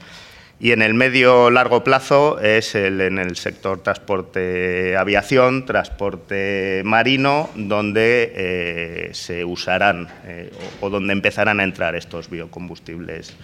y 0.62 0.70
en 0.70 0.81
el 0.81 0.94
medio 0.94 1.51
largo 1.51 1.83
plazo 1.83 2.38
es 2.38 2.77
en 2.77 3.18
el 3.18 3.35
sector 3.35 3.83
transporte 3.83 4.96
aviación, 4.96 5.66
transporte 5.66 6.83
marino, 6.85 7.51
donde 7.57 8.33
eh, 8.33 9.11
se 9.12 9.44
usarán 9.44 10.07
eh, 10.25 10.53
o, 10.81 10.88
donde 10.88 11.14
empezarán 11.14 11.59
a 11.59 11.64
entrar 11.64 11.96
estos 11.96 12.31
biocombustibles 12.31 13.35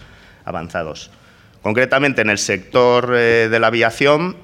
avanzados. 0.45 1.11
Concretamente 1.61 2.21
en 2.21 2.29
el 2.29 2.37
sector 2.37 3.13
eh, 3.13 3.49
de 3.51 3.59
la 3.59 3.67
aviación, 3.67 4.37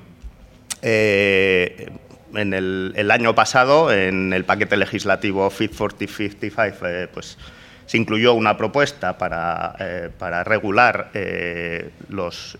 en 0.81 2.53
el, 2.53 3.09
año 3.09 3.33
pasado, 3.35 3.89
en 3.89 4.33
el 4.33 4.43
paquete 4.43 4.75
legislativo 4.75 5.49
Fit 5.49 5.73
4055, 5.73 7.13
pues 7.13 7.37
se 7.85 7.97
incluyó 7.97 8.33
una 8.33 8.57
propuesta 8.57 9.17
para, 9.17 9.75
eh, 9.79 10.09
regular 10.43 11.11
eh, 11.13 11.91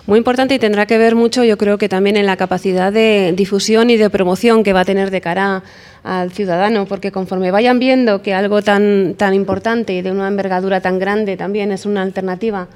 Muy 0.07 0.19
importante 0.19 0.55
y 0.55 0.59
tendrá 0.59 0.87
que 0.87 0.99
ver 0.99 1.15
mucho, 1.15 1.45
yo 1.45 1.57
creo 1.57 1.79
que 1.79 1.89
también 1.89 2.17
en 2.17 2.27
la 2.27 2.37
capacidad 2.37 2.93
de 2.93 3.33
difusión 3.37 3.91
y 3.91 3.97
de 3.97 4.11
promoción 4.11 4.65
que 4.65 4.73
va 4.73 4.81
a 4.81 4.85
tener 4.85 5.11
de 5.11 5.21
cara 5.21 5.63
al 6.03 6.33
ciudadano, 6.33 6.87
porque 6.87 7.13
conforme 7.13 7.51
vayan 7.51 7.79
viendo 7.79 8.23
que 8.23 8.35
algo 8.35 8.63
tan, 8.63 9.15
tan 9.17 9.35
importante 9.35 9.93
y 9.93 10.03
de 10.03 10.11
una 10.11 10.29
envergadura 10.29 10.81
tan 10.81 10.99
grande 10.99 11.37
también 11.37 11.73
es 11.73 11.87
una 11.87 12.03
alternativa 12.03 12.69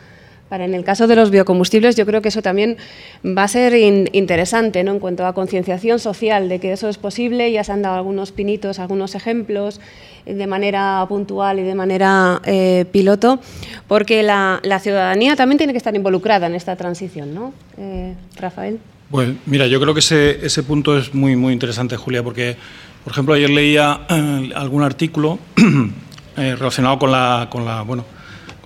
para 0.51 0.65
en 0.65 0.75
el 0.75 0.83
caso 0.85 1.07
de 1.07 1.15
los 1.15 1.31
biocombustibles, 1.31 1.95
yo 1.95 2.05
creo 2.05 2.21
que 2.21 2.29
eso 2.29 2.43
también 2.43 2.77
va 3.25 3.45
a 3.45 3.49
ser 3.49 3.73
interesante 4.13 4.83
¿no? 4.83 4.91
en 4.91 4.99
cuanto 4.99 5.25
a 5.25 5.33
concienciación 5.33 6.01
social 6.01 6.49
de 6.49 6.59
que 6.59 6.73
eso 6.73 6.89
es 6.89 6.99
posible. 6.99 7.51
Ya 7.53 7.63
se 7.63 7.71
han 7.71 7.83
dado 7.83 7.95
algunos 7.95 8.33
pinitos, 8.33 8.81
algunos 8.81 9.15
ejemplos 9.15 9.81
eh, 10.27 10.35
de 10.35 10.47
manera 10.49 11.07
puntual 11.09 11.61
y 11.61 11.63
de 11.63 11.77
manera 11.77 12.43
eh, 12.45 12.85
piloto, 12.91 13.39
porque 13.87 14.25
la, 14.25 14.61
ciudadanía 14.83 15.37
también 15.37 15.57
tiene 15.57 15.73
que 15.73 15.79
estar 15.79 15.95
involucrada 15.95 16.49
en 16.49 16.57
esta 16.57 16.75
transición, 16.75 17.33
¿no? 17.33 17.55
Eh, 17.79 18.15
Rafael. 18.37 18.81
Pues 19.09 19.31
mira, 19.47 19.69
yo 19.69 19.81
creo 19.81 19.95
que 19.95 20.01
ese, 20.01 20.45
ese 20.45 20.65
punto 20.65 20.99
es 20.99 21.15
muy, 21.15 21.37
muy 21.37 21.53
interesante, 21.53 21.97
Julia, 21.97 22.25
porque 22.25 22.57
por 23.05 23.13
ejemplo, 23.13 23.35
ayer 23.35 23.51
leía 23.51 24.01
eh, 24.09 24.51
algún 24.55 24.83
artículo 24.83 25.39
relacionado 26.37 26.99
con 26.99 27.13
la, 27.13 27.49
con 27.51 27.65
la, 27.65 27.83
bueno, 27.83 28.05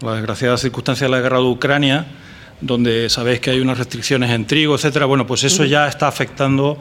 con 0.04 0.12
la 0.12 0.18
desgraciada 0.18 0.58
circunstancia 0.58 1.06
de 1.06 1.10
la 1.10 1.20
guerra 1.20 1.38
de 1.38 1.44
Ucrania, 1.44 2.04
donde 2.60 3.08
sabéis 3.08 3.40
que 3.40 3.48
hay 3.48 3.60
unas 3.60 3.78
restricciones 3.78 4.30
en 4.30 4.46
trigo, 4.46 4.74
etcétera. 4.74 5.06
Bueno, 5.06 5.26
pues 5.26 5.44
eso 5.44 5.64
ya 5.64 5.88
está 5.88 6.08
afectando 6.08 6.76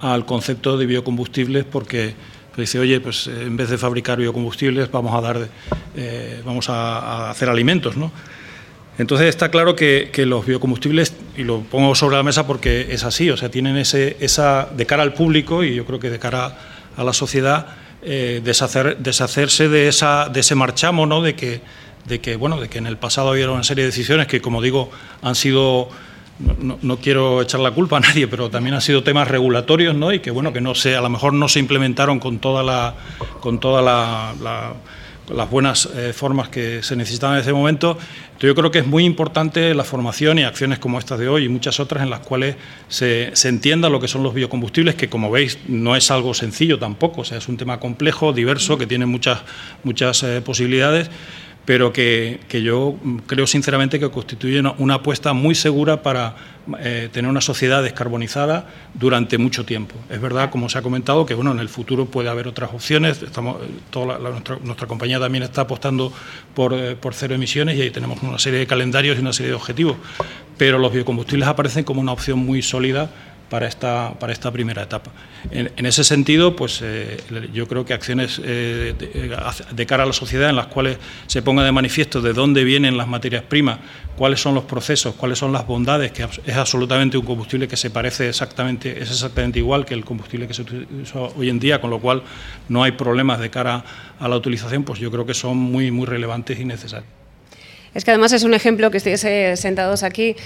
al 0.00 0.24
concepto 0.24 0.78
de 0.78 0.86
biocombustibles 0.86 1.64
porque 1.64 2.14
dice, 2.56 2.78
oye, 2.78 3.00
pues 3.00 3.26
eh, 3.26 3.42
en 3.46 3.56
vez 3.56 3.70
de 3.70 3.78
fabricar 3.78 4.18
biocombustibles 4.18 4.92
vamos 4.92 5.12
a 5.12 5.20
dar, 5.20 5.48
vamos 6.44 6.68
a, 6.68 7.30
hacer 7.30 7.48
alimentos, 7.48 7.96
¿no? 7.96 8.12
Entonces 8.96 9.28
está 9.28 9.50
claro 9.50 9.74
que, 9.74 10.10
que, 10.12 10.24
los 10.24 10.46
biocombustibles, 10.46 11.14
y 11.36 11.42
lo 11.42 11.60
pongo 11.62 11.96
sobre 11.96 12.16
la 12.16 12.22
mesa 12.22 12.46
porque 12.46 12.88
es 12.90 13.02
así, 13.02 13.28
o 13.30 13.36
sea, 13.36 13.48
tienen 13.48 13.76
ese, 13.76 14.16
esa, 14.20 14.68
de 14.76 14.86
cara 14.86 15.02
al 15.02 15.14
público 15.14 15.64
y 15.64 15.74
yo 15.74 15.84
creo 15.84 15.98
que 15.98 16.10
de 16.10 16.18
cara 16.20 16.58
a 16.96 17.02
la 17.02 17.12
sociedad 17.12 17.66
eh, 18.00 18.40
deshacer, 18.44 18.96
deshacerse 18.98 19.68
de, 19.68 19.88
esa, 19.88 20.28
de 20.28 20.40
ese 20.40 20.54
marchamo, 20.54 21.04
¿no? 21.04 21.20
de, 21.20 21.34
que, 21.34 21.60
de, 22.08 22.20
que, 22.20 22.36
bueno, 22.36 22.60
de 22.60 22.68
que 22.68 22.78
en 22.78 22.86
el 22.86 22.96
pasado 22.96 23.30
había 23.30 23.50
una 23.50 23.64
serie 23.64 23.84
de 23.84 23.90
decisiones 23.90 24.26
que, 24.26 24.40
como 24.40 24.62
digo, 24.62 24.90
han 25.22 25.34
sido, 25.34 25.88
no, 26.60 26.96
quiero 26.98 27.42
echar 27.42 27.60
la 27.60 27.70
culpa 27.70 27.98
a 27.98 28.00
nadie, 28.00 28.26
pero 28.28 28.50
también 28.50 28.74
han 28.74 28.80
sido 28.80 29.02
temas 29.02 29.28
regulatorios 29.28 29.94
¿no? 29.94 30.12
y 30.12 30.20
que, 30.20 30.30
bueno, 30.30 30.52
que 30.52 30.60
no 30.60 30.74
se, 30.74 30.96
a 30.96 31.00
lo 31.00 31.10
mejor 31.10 31.34
no 31.34 31.48
se 31.48 31.58
implementaron 31.58 32.18
con 32.18 32.38
toda 32.38 32.62
la, 32.62 32.94
con 33.40 33.60
toda 33.60 33.82
la, 33.82 34.34
las 35.30 35.50
buenas 35.50 35.88
eh, 35.94 36.12
formas 36.12 36.48
que 36.48 36.82
se 36.82 36.96
necesitaban 36.96 37.36
en 37.36 37.42
ese 37.42 37.52
momento. 37.52 37.98
Entonces, 37.98 38.48
yo 38.48 38.54
creo 38.54 38.70
que 38.70 38.78
es 38.78 38.86
muy 38.86 39.04
importante 39.04 39.74
la 39.74 39.84
formación 39.84 40.38
y 40.38 40.44
acciones 40.44 40.78
como 40.78 40.98
estas 40.98 41.18
de 41.18 41.28
hoy 41.28 41.44
y 41.44 41.48
muchas 41.48 41.80
otras 41.80 42.02
en 42.02 42.10
las 42.10 42.20
cuales 42.20 42.56
se, 42.88 43.30
se 43.34 43.48
entienda 43.48 43.88
lo 43.88 44.00
que 44.00 44.08
son 44.08 44.22
los 44.22 44.34
biocombustibles, 44.34 44.94
que 44.94 45.08
como 45.08 45.30
veis 45.30 45.58
no 45.66 45.96
es 45.96 46.10
algo 46.10 46.34
sencillo 46.34 46.78
tampoco, 46.78 47.22
es 47.22 47.48
un 47.48 47.56
tema 47.56 47.80
complejo, 47.80 48.32
diverso, 48.32 48.78
que 48.78 48.86
tiene 48.86 49.06
muchas, 49.06 49.40
muchas 49.84 50.22
eh, 50.22 50.40
posibilidades 50.40 51.10
pero 51.68 51.92
que, 51.92 52.40
yo 52.50 52.96
creo 53.26 53.46
sinceramente 53.46 54.00
que 54.00 54.10
constituye 54.10 54.58
una, 54.78 54.94
apuesta 54.94 55.34
muy 55.34 55.54
segura 55.54 56.02
para 56.02 56.34
eh, 56.80 57.10
tener 57.12 57.30
una 57.30 57.42
sociedad 57.42 57.82
descarbonizada 57.82 58.68
durante 58.94 59.36
mucho 59.36 59.66
tiempo. 59.66 59.94
Es 60.08 60.18
verdad, 60.18 60.48
como 60.48 60.70
se 60.70 60.78
ha 60.78 60.82
comentado, 60.82 61.26
que 61.26 61.34
bueno, 61.34 61.52
en 61.52 61.58
el 61.58 61.68
futuro 61.68 62.06
puede 62.06 62.30
haber 62.30 62.48
otras 62.48 62.72
opciones. 62.72 63.20
Estamos, 63.20 63.58
toda 63.90 64.18
nuestra, 64.18 64.86
compañía 64.86 65.20
también 65.20 65.44
está 65.44 65.60
apostando 65.60 66.10
por, 66.54 66.72
eh, 66.72 66.96
por 66.96 67.12
cero 67.12 67.34
emisiones 67.34 67.76
y 67.76 67.82
ahí 67.82 67.90
tenemos 67.90 68.22
una 68.22 68.38
serie 68.38 68.60
de 68.60 68.66
calendarios 68.66 69.18
y 69.18 69.20
una 69.20 69.34
serie 69.34 69.50
de 69.50 69.56
objetivos. 69.56 69.98
Pero 70.56 70.78
los 70.78 70.90
biocombustibles 70.90 71.46
aparecen 71.48 71.84
como 71.84 72.00
una 72.00 72.12
opción 72.12 72.38
muy 72.38 72.62
sólida 72.62 73.10
para 73.48 73.66
esta, 73.66 74.14
para 74.18 74.32
esta 74.32 74.50
primera 74.50 74.82
etapa. 74.82 75.10
En, 75.50 75.86
ese 75.86 76.04
sentido, 76.04 76.54
pues 76.54 76.80
eh, 76.82 77.16
yo 77.52 77.66
creo 77.66 77.84
que 77.84 77.94
acciones 77.94 78.40
eh, 78.44 78.94
de, 79.72 79.86
cara 79.86 80.02
a 80.02 80.06
la 80.06 80.12
sociedad 80.12 80.50
en 80.50 80.56
las 80.56 80.66
cuales 80.66 80.98
se 81.26 81.42
ponga 81.42 81.64
de 81.64 81.72
manifiesto 81.72 82.20
de 82.20 82.32
dónde 82.32 82.64
vienen 82.64 82.96
las 82.96 83.08
materias 83.08 83.42
primas, 83.42 83.78
cuáles 84.16 84.40
son 84.40 84.54
los 84.54 84.64
procesos, 84.64 85.14
cuáles 85.14 85.38
son 85.38 85.52
las 85.52 85.66
bondades, 85.66 86.12
que 86.12 86.26
es 86.44 86.56
absolutamente 86.56 87.16
un 87.16 87.24
combustible 87.24 87.68
que 87.68 87.76
se 87.76 87.90
parece 87.90 88.28
exactamente, 88.28 89.00
es 89.00 89.10
exactamente 89.10 89.58
igual 89.58 89.84
que 89.84 89.94
el 89.94 90.04
combustible 90.04 90.46
que 90.46 90.54
se 90.54 90.62
utiliza 90.62 91.18
hoy 91.18 91.48
en 91.48 91.58
día, 91.58 91.80
con 91.80 91.90
lo 91.90 92.00
cual 92.00 92.22
no 92.68 92.82
hay 92.82 92.92
problemas 92.92 93.40
de 93.40 93.50
cara 93.50 93.84
a 94.18 94.28
la 94.28 94.36
utilización, 94.36 94.84
pues 94.84 94.98
yo 94.98 95.10
creo 95.10 95.24
que 95.24 95.34
son 95.34 95.56
muy, 95.56 95.90
muy 95.90 96.06
relevantes 96.06 96.58
y 96.58 96.64
necesarios. 96.64 97.17
Es 97.94 98.04
que 98.04 98.10
además 98.10 98.32
es 98.32 98.44
un 98.44 98.54
ejemplo 98.54 98.90
que 98.90 98.98
estéis 98.98 99.20
sentados 99.60 100.02
aquí, 100.02 100.36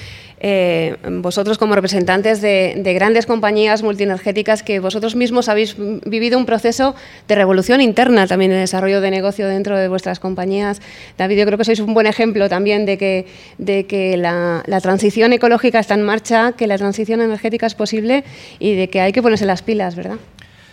eh, 0.45 0.97
vosotros 1.09 1.57
como 1.57 1.77
representantes 1.77 2.41
de, 2.41 2.83
grandes 2.95 3.27
compañías 3.27 3.85
multienergéticas, 3.85 4.65
que 4.65 4.81
vosotros 4.81 5.15
mismos 5.15 5.49
habéis 5.49 5.77
vivido 6.05 6.37
un 6.37 6.47
proceso 6.47 6.97
de 7.29 7.37
revolución 7.37 7.81
interna 7.81 8.27
también 8.27 8.51
de 8.51 8.57
desarrollo 8.57 9.01
de 9.01 9.13
negocio 9.13 9.47
dentro 9.47 9.79
de 9.79 9.87
vuestras 9.87 10.19
compañías. 10.19 10.83
David, 11.17 11.39
yo 11.39 11.47
creo 11.47 11.59
que 11.59 11.65
sois 11.65 11.79
un 11.79 11.95
buen 11.95 12.09
ejemplo 12.09 12.49
también 12.49 12.87
de 12.87 12.99
que, 12.99 13.27
de 13.59 13.87
que 13.87 14.17
la, 14.17 14.65
la 14.67 14.81
transición 14.81 15.33
ecológica 15.33 15.79
está 15.79 15.95
en 15.95 16.03
marcha, 16.03 16.53
que 16.53 16.67
la 16.67 16.77
transición 16.77 17.21
energética 17.21 17.67
es 17.67 17.77
posible 17.77 18.25
y 18.59 18.75
de 18.75 18.89
que 18.89 19.01
hay 19.01 19.13
que 19.13 19.23
ponerse 19.23 19.47
las 19.47 19.63
pilas, 19.63 19.95
¿verdad? 19.95 20.17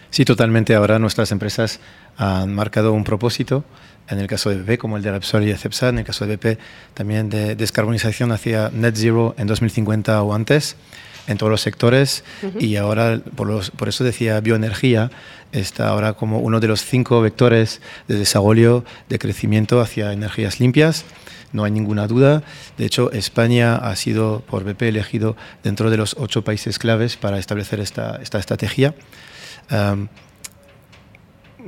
Sí, 0.10 0.26
totalmente. 0.26 0.74
Ahora 0.74 0.98
nuestras 0.98 1.32
empresas 1.32 1.80
han 2.18 2.54
marcado 2.56 2.94
un 2.94 3.04
propósito 3.04 3.64
en 4.10 4.20
el 4.20 4.28
caso 4.28 4.50
de 4.50 4.58
BP, 4.58 4.80
como 4.80 4.98
el 4.98 5.04
de 5.04 5.12
Repsol 5.12 5.44
y 5.44 5.48
de 5.48 5.58
Cepsa, 5.58 5.90
en 5.90 6.00
el 6.00 6.06
caso 6.06 6.26
de 6.26 6.36
BP 6.36 6.60
también 6.94 7.30
de 7.30 7.56
descarbonización 7.56 8.32
hacia 8.32 8.70
net 8.70 8.96
zero 8.96 9.36
en 9.38 9.48
2050 9.48 10.22
o 10.24 10.34
antes 10.34 10.76
en 11.28 11.38
todos 11.38 11.52
los 11.52 11.62
sectores 11.62 12.24
y 12.60 12.76
ahora, 12.76 13.22
por, 13.36 13.72
por, 13.74 13.88
eso 13.88 14.04
decía, 14.04 14.40
bioenergía 14.40 15.12
está 15.52 15.90
ahora 15.90 16.14
como 16.14 16.40
uno 16.40 16.60
de 16.60 16.68
los 16.68 16.84
cinco 16.84 17.22
vectores 17.22 17.82
de 18.08 18.18
desarrollo, 18.18 18.84
de 19.10 19.20
crecimiento 19.20 19.80
hacia 19.80 20.12
energías 20.12 20.60
limpias. 20.60 21.06
No 21.52 21.64
hay 21.64 21.72
ninguna 21.72 22.08
duda. 22.08 22.42
De 22.78 22.86
hecho, 22.86 23.12
España 23.12 23.76
ha 23.76 23.96
sido 23.96 24.42
por 24.50 24.64
BP 24.64 24.84
elegido 24.84 25.36
dentro 25.64 25.92
de 25.92 25.98
los 25.98 26.16
ocho 26.20 26.44
países 26.44 26.80
claves 26.80 27.16
para 27.16 27.38
establecer 27.38 27.80
esta, 27.80 28.20
esta 28.22 28.40
estrategia 28.40 28.96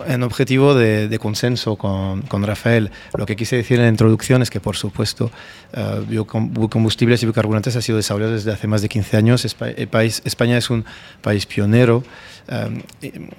en 0.08 0.24
objetivo 0.24 0.74
de, 0.76 1.18
consenso 1.20 1.76
con, 1.76 2.22
con, 2.24 2.44
Rafael, 2.44 2.92
lo 3.18 3.26
que 3.26 3.36
quise 3.36 3.56
decir 3.56 3.78
en 3.78 3.84
la 3.84 3.90
introducción 3.90 4.42
es 4.42 4.50
que, 4.50 4.60
por 4.60 4.76
supuesto, 4.76 5.32
uh, 5.76 6.02
biocombustibles 6.08 7.22
y 7.24 7.26
biocarburantes 7.26 7.76
ha 7.76 7.82
sido 7.82 7.98
desarrollado 7.98 8.34
desde 8.34 8.52
hace 8.52 8.68
más 8.68 8.82
de 8.82 8.90
15 8.90 9.18
años. 9.18 9.46
España 9.46 10.58
es 10.58 10.70
un 10.70 10.86
país 11.22 11.46
pionero 11.46 12.04
Em, 12.48 12.82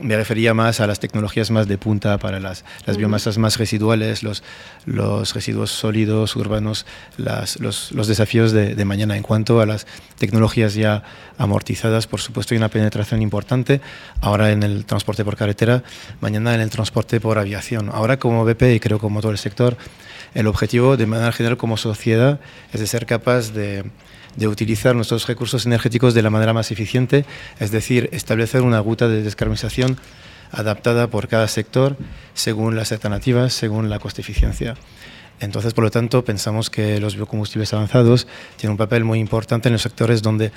me 0.01 0.17
refería 0.17 0.55
más 0.55 0.81
a 0.81 0.87
las 0.87 1.01
tecnologías 1.01 1.51
más 1.51 1.67
de 1.67 1.77
punta 1.77 2.17
para 2.19 2.41
las, 2.41 2.65
las 2.87 2.97
biomasas 2.97 3.37
más 3.37 3.59
residuales, 3.59 4.23
los, 4.23 4.43
los 4.87 5.35
residuos 5.35 5.71
sólidos 5.71 6.37
urbanos, 6.37 6.87
las, 7.17 7.61
los, 7.61 7.93
los, 7.93 8.07
desafíos 8.07 8.53
de, 8.53 8.75
de, 8.75 8.85
mañana. 8.85 9.17
En 9.17 9.23
cuanto 9.23 9.61
a 9.61 9.67
las 9.67 9.87
tecnologías 10.19 10.75
ya 10.75 11.03
amortizadas, 11.37 12.07
por 12.07 12.21
supuesto 12.21 12.55
hay 12.55 12.59
una 12.59 12.69
penetración 12.69 13.23
importante 13.23 13.81
ahora 14.21 14.51
en 14.51 14.63
el 14.63 14.85
transporte 14.85 15.25
por 15.25 15.37
carretera, 15.37 15.83
mañana 16.21 16.52
en 16.55 16.61
el 16.61 16.71
transporte 16.71 17.21
por 17.21 17.39
aviación. 17.39 17.91
Ahora 17.93 18.19
como 18.19 18.45
BP 18.45 18.63
y 18.75 18.81
creo 18.81 18.99
como 18.99 19.21
todo 19.21 19.33
el 19.33 19.39
sector, 19.39 19.77
el 20.35 20.47
objetivo 20.47 20.97
de 20.97 21.07
manera 21.07 21.33
general 21.33 21.57
como 21.57 21.77
sociedad 21.77 22.41
es 22.73 22.81
de 22.81 22.87
ser 22.87 23.07
capaz 23.07 23.53
de 23.53 23.85
de 24.37 24.49
utilizar 24.49 24.95
nuestros 24.95 25.27
recursos 25.27 25.67
energéticos 25.67 26.15
de 26.15 26.23
la 26.23 26.31
manera 26.31 26.53
más 26.53 26.71
eficiente, 26.71 27.25
es 27.61 27.71
decir, 27.71 28.09
establecer 28.13 28.63
una 28.63 28.81
ruta 28.81 29.09
de 29.09 29.23
descarbonización 29.23 29.99
adaptada 30.51 31.09
por 31.09 31.29
cada 31.29 31.49
sector 31.49 31.97
según 32.35 32.77
las 32.77 32.93
alternativas, 32.93 33.53
según 33.53 33.91
la 33.91 33.99
coste 33.99 34.21
eficiencia. 34.21 34.75
Entonces, 35.41 35.75
por 35.75 35.85
lo 35.85 35.91
tanto, 35.91 36.25
pensamos 36.25 36.71
que 36.71 37.01
los 37.01 37.17
biocombustibles 37.17 37.73
avanzados 37.73 38.27
tienen 38.57 38.73
un 38.73 38.79
papel 38.79 39.05
muy 39.05 39.19
importante 39.19 39.69
en 39.69 39.73
los 39.73 39.83
sectores 39.83 40.23
donde 40.23 40.53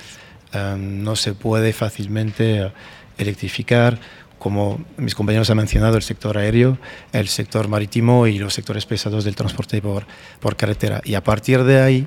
em, 0.52 1.02
no 1.02 1.16
se 1.16 1.32
puede 1.32 1.72
fácilmente 1.72 2.70
electrificar, 3.18 3.98
como 4.38 4.80
mis 4.96 5.14
compañeros 5.14 5.50
han 5.50 5.56
mencionado, 5.56 5.96
el 5.96 6.02
sector 6.02 6.38
aéreo, 6.38 6.78
el 7.12 7.28
sector 7.28 7.68
marítimo 7.68 8.26
y 8.26 8.38
los 8.38 8.54
sectores 8.54 8.86
pesados 8.86 9.24
del 9.24 9.34
transporte 9.34 9.80
por, 9.80 10.06
por 10.40 10.56
carretera. 10.56 11.00
Y 11.04 11.14
a 11.14 11.24
partir 11.24 11.64
de 11.64 11.80
ahí, 11.80 12.06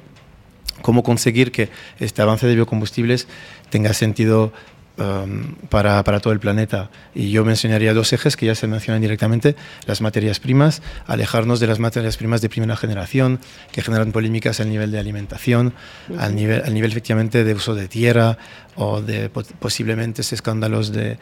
cómo 0.81 1.03
conseguir 1.03 1.51
que 1.51 1.69
este 1.99 2.21
avance 2.21 2.47
de 2.47 2.55
biocombustibles 2.55 3.27
tenga 3.69 3.93
sentido 3.93 4.53
um, 4.97 5.55
para, 5.69 6.03
para, 6.03 6.19
todo 6.19 6.33
el 6.33 6.39
planeta. 6.39 6.89
Y 7.13 7.31
yo 7.31 7.43
mencionaría 7.45 7.93
dos 7.93 8.13
ejes 8.13 8.35
que 8.35 8.45
ya 8.45 8.55
se 8.55 8.67
mencionan 8.67 9.01
directamente, 9.01 9.55
las 9.85 10.01
materias 10.01 10.39
primas, 10.39 10.81
alejarnos 11.07 11.59
de 11.59 11.67
las 11.67 11.79
materias 11.79 12.17
primas 12.17 12.41
de 12.41 12.49
primera 12.49 12.75
generación, 12.75 13.39
que 13.71 13.81
generan 13.81 14.11
polémicas 14.11 14.59
al 14.59 14.69
nivel 14.69 14.91
de 14.91 14.99
alimentación, 14.99 15.73
al, 16.17 16.35
nivel, 16.35 16.63
al 16.63 16.73
nivel 16.73 16.91
efectivamente 16.91 17.43
de 17.43 17.53
uso 17.53 17.75
de 17.75 17.87
tierra 17.87 18.37
o 18.75 19.01
de 19.01 19.29
posiblemente 19.29 20.21
escándalos 20.21 20.91
de, 20.91 21.17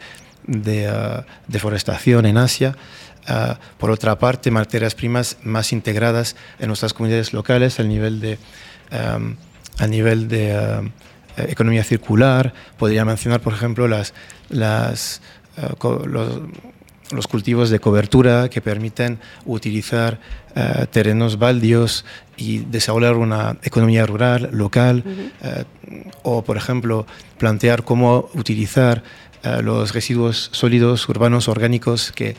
de 0.48 0.90
uh, 0.90 1.22
deforestación 1.46 2.26
en 2.26 2.38
Asia. 2.38 2.74
Uh, 3.28 3.54
por 3.78 3.92
otra 3.92 4.18
parte, 4.18 4.50
materias 4.50 4.96
primas 4.96 5.36
más 5.44 5.72
integradas 5.72 6.34
en 6.58 6.66
nuestras 6.66 6.92
comunidades 6.92 7.32
locales, 7.32 7.78
al 7.78 7.88
nivel 7.88 8.18
de... 8.18 8.38
Um, 8.90 9.36
a 9.78 9.86
nivel 9.86 10.28
de 10.28 10.50
eh, 10.50 11.46
economía 11.48 11.84
circular. 11.84 12.52
Podría 12.76 13.04
mencionar, 13.04 13.40
por 13.40 13.52
ejemplo, 13.52 13.88
las, 13.88 14.12
las, 14.48 15.22
eh, 15.56 15.74
los, 17.12 17.26
cultivos 17.26 17.70
de 17.70 17.80
cobertura 17.80 18.48
que 18.48 18.60
permiten 18.60 19.18
utilizar 19.46 20.18
eh, 20.54 20.86
terrenos 20.90 21.38
baldios 21.38 22.04
y 22.36 22.58
desarrollar 22.58 23.14
una 23.14 23.56
economía 23.62 24.06
rural, 24.06 24.50
local, 24.52 25.02
o, 26.22 26.42
por 26.42 26.56
ejemplo, 26.56 27.04
plantear 27.36 27.82
cómo 27.82 28.28
utilizar 28.34 29.02
los 29.62 29.94
residuos 29.94 30.50
sólidos 30.52 31.08
urbanos 31.08 31.48
orgánicos 31.48 32.12
que 32.12 32.36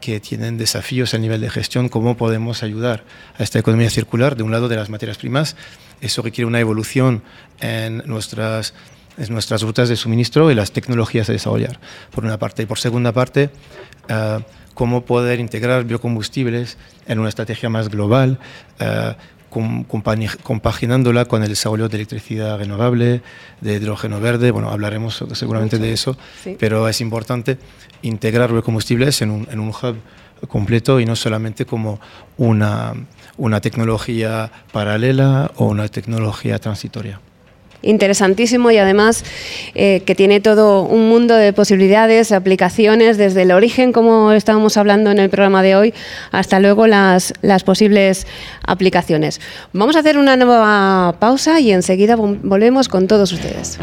que 0.00 0.20
tienen 0.20 0.58
desafíos 0.58 1.14
a 1.14 1.18
nivel 1.18 1.40
de 1.40 1.48
gestión, 1.48 1.88
cómo 1.88 2.18
podemos 2.18 2.62
ayudar 2.62 3.04
a 3.38 3.42
esta 3.42 3.58
economía 3.58 3.88
circular, 3.88 4.36
de 4.36 4.42
un 4.42 4.50
lado 4.50 4.68
de 4.68 4.76
las 4.76 4.90
materias 4.90 5.16
primas 5.16 5.56
eso 6.00 6.22
requiere 6.22 6.46
una 6.46 6.60
evolución 6.60 7.22
en 7.60 8.02
nuestras, 8.06 8.74
en 9.16 9.32
nuestras 9.32 9.62
rutas 9.62 9.88
de 9.88 9.96
suministro 9.96 10.50
y 10.50 10.54
las 10.54 10.72
tecnologías 10.72 11.28
a 11.28 11.32
desarrollar, 11.32 11.80
por 12.10 12.24
una 12.24 12.38
parte. 12.38 12.62
Y 12.62 12.66
por 12.66 12.78
segunda 12.78 13.12
parte, 13.12 13.50
uh, 14.10 14.40
cómo 14.74 15.04
poder 15.04 15.40
integrar 15.40 15.84
biocombustibles 15.84 16.76
en 17.06 17.18
una 17.18 17.28
estrategia 17.28 17.70
más 17.70 17.88
global, 17.88 18.38
uh, 18.80 19.14
compaginándola 20.42 21.24
con 21.24 21.42
el 21.42 21.48
desarrollo 21.48 21.88
de 21.88 21.96
electricidad 21.96 22.58
renovable, 22.58 23.22
de 23.60 23.74
hidrógeno 23.74 24.20
verde, 24.20 24.50
bueno, 24.50 24.70
hablaremos 24.70 25.24
seguramente 25.32 25.78
de 25.78 25.92
eso, 25.92 26.16
sí. 26.42 26.56
pero 26.58 26.88
es 26.88 27.00
importante 27.00 27.58
integrar 28.02 28.52
biocombustibles 28.52 29.22
en 29.22 29.30
un, 29.30 29.48
en 29.50 29.60
un 29.60 29.68
hub 29.68 29.96
completo 30.48 31.00
y 31.00 31.06
no 31.06 31.16
solamente 31.16 31.64
como 31.64 32.00
una, 32.36 32.92
una 33.36 33.60
tecnología 33.60 34.50
paralela 34.72 35.50
o 35.56 35.66
una 35.66 35.88
tecnología 35.88 36.58
transitoria 36.58 37.20
interesantísimo 37.82 38.70
y 38.70 38.78
además 38.78 39.24
eh, 39.74 40.02
que 40.04 40.14
tiene 40.14 40.40
todo 40.40 40.82
un 40.82 41.08
mundo 41.08 41.34
de 41.34 41.52
posibilidades, 41.52 42.32
aplicaciones, 42.32 43.18
desde 43.18 43.42
el 43.42 43.52
origen, 43.52 43.92
como 43.92 44.32
estábamos 44.32 44.76
hablando 44.76 45.10
en 45.10 45.18
el 45.18 45.30
programa 45.30 45.62
de 45.62 45.76
hoy, 45.76 45.94
hasta 46.32 46.60
luego 46.60 46.86
las, 46.86 47.32
las 47.42 47.64
posibles 47.64 48.26
aplicaciones. 48.66 49.40
Vamos 49.72 49.96
a 49.96 50.00
hacer 50.00 50.18
una 50.18 50.36
nueva 50.36 51.14
pausa 51.18 51.60
y 51.60 51.72
enseguida 51.72 52.16
volvemos 52.16 52.88
con 52.88 53.06
todos 53.06 53.32
ustedes. 53.32 53.78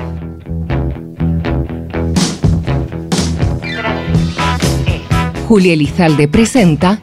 Julia 5.47 5.73
Elizalde 5.73 6.27
presenta 6.27 6.99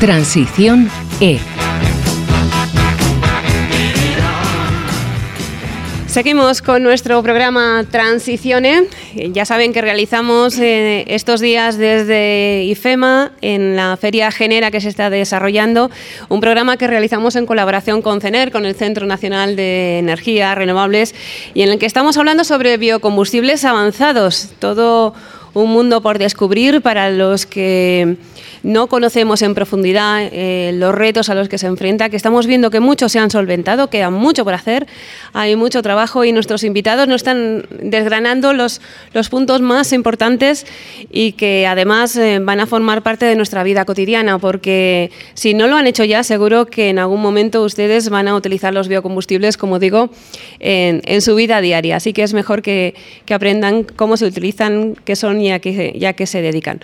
Transición 0.00 0.90
E. 1.20 1.53
Seguimos 6.14 6.62
con 6.62 6.84
nuestro 6.84 7.20
programa 7.24 7.84
Transiciones. 7.90 8.84
Ya 9.32 9.44
saben 9.44 9.72
que 9.72 9.80
realizamos 9.80 10.56
eh, 10.60 11.04
estos 11.08 11.40
días 11.40 11.76
desde 11.76 12.62
IFEMA, 12.66 13.32
en 13.40 13.74
la 13.74 13.96
Feria 13.96 14.30
Genera 14.30 14.70
que 14.70 14.80
se 14.80 14.90
está 14.90 15.10
desarrollando, 15.10 15.90
un 16.28 16.40
programa 16.40 16.76
que 16.76 16.86
realizamos 16.86 17.34
en 17.34 17.46
colaboración 17.46 18.00
con 18.00 18.20
CENER, 18.20 18.52
con 18.52 18.64
el 18.64 18.76
Centro 18.76 19.06
Nacional 19.06 19.56
de 19.56 19.98
Energía 19.98 20.54
Renovables, 20.54 21.16
y 21.52 21.62
en 21.62 21.70
el 21.70 21.80
que 21.80 21.86
estamos 21.86 22.16
hablando 22.16 22.44
sobre 22.44 22.76
biocombustibles 22.76 23.64
avanzados. 23.64 24.50
Todo 24.60 25.14
un 25.54 25.70
mundo 25.70 26.02
por 26.02 26.18
descubrir 26.18 26.80
para 26.82 27.10
los 27.10 27.46
que 27.46 28.16
no 28.62 28.86
conocemos 28.88 29.42
en 29.42 29.54
profundidad 29.54 30.28
eh, 30.32 30.72
los 30.74 30.94
retos 30.94 31.28
a 31.28 31.34
los 31.34 31.48
que 31.48 31.58
se 31.58 31.66
enfrenta, 31.66 32.08
que 32.08 32.16
estamos 32.16 32.46
viendo 32.46 32.70
que 32.70 32.80
muchos 32.80 33.12
se 33.12 33.18
han 33.18 33.30
solventado, 33.30 33.90
queda 33.90 34.10
mucho 34.10 34.44
por 34.44 34.54
hacer, 34.54 34.86
hay 35.32 35.54
mucho 35.54 35.82
trabajo 35.82 36.24
y 36.24 36.32
nuestros 36.32 36.64
invitados 36.64 37.06
nos 37.06 37.16
están 37.16 37.66
desgranando 37.70 38.52
los, 38.52 38.80
los 39.12 39.28
puntos 39.28 39.60
más 39.60 39.92
importantes 39.92 40.66
y 41.10 41.32
que 41.32 41.66
además 41.66 42.16
eh, 42.16 42.38
van 42.40 42.60
a 42.60 42.66
formar 42.66 43.02
parte 43.02 43.26
de 43.26 43.36
nuestra 43.36 43.62
vida 43.62 43.84
cotidiana, 43.84 44.38
porque 44.38 45.10
si 45.34 45.54
no 45.54 45.66
lo 45.66 45.76
han 45.76 45.86
hecho 45.86 46.04
ya, 46.04 46.24
seguro 46.24 46.66
que 46.66 46.88
en 46.88 46.98
algún 46.98 47.20
momento 47.20 47.62
ustedes 47.62 48.08
van 48.08 48.28
a 48.28 48.34
utilizar 48.34 48.72
los 48.72 48.88
biocombustibles, 48.88 49.56
como 49.56 49.78
digo, 49.78 50.10
en, 50.58 51.02
en 51.04 51.20
su 51.20 51.34
vida 51.34 51.60
diaria. 51.60 51.96
Así 51.96 52.12
que 52.12 52.22
es 52.22 52.32
mejor 52.32 52.62
que, 52.62 52.94
que, 53.26 53.34
aprendan 53.34 53.84
cómo 53.84 54.16
se 54.16 54.26
utilizan, 54.26 54.96
qué 55.04 55.16
son 55.16 55.40
y 55.44 55.50
a 55.50 55.58
qué, 55.58 55.94
ya 55.98 56.12
que 56.14 56.26
se 56.26 56.42
dedican. 56.42 56.80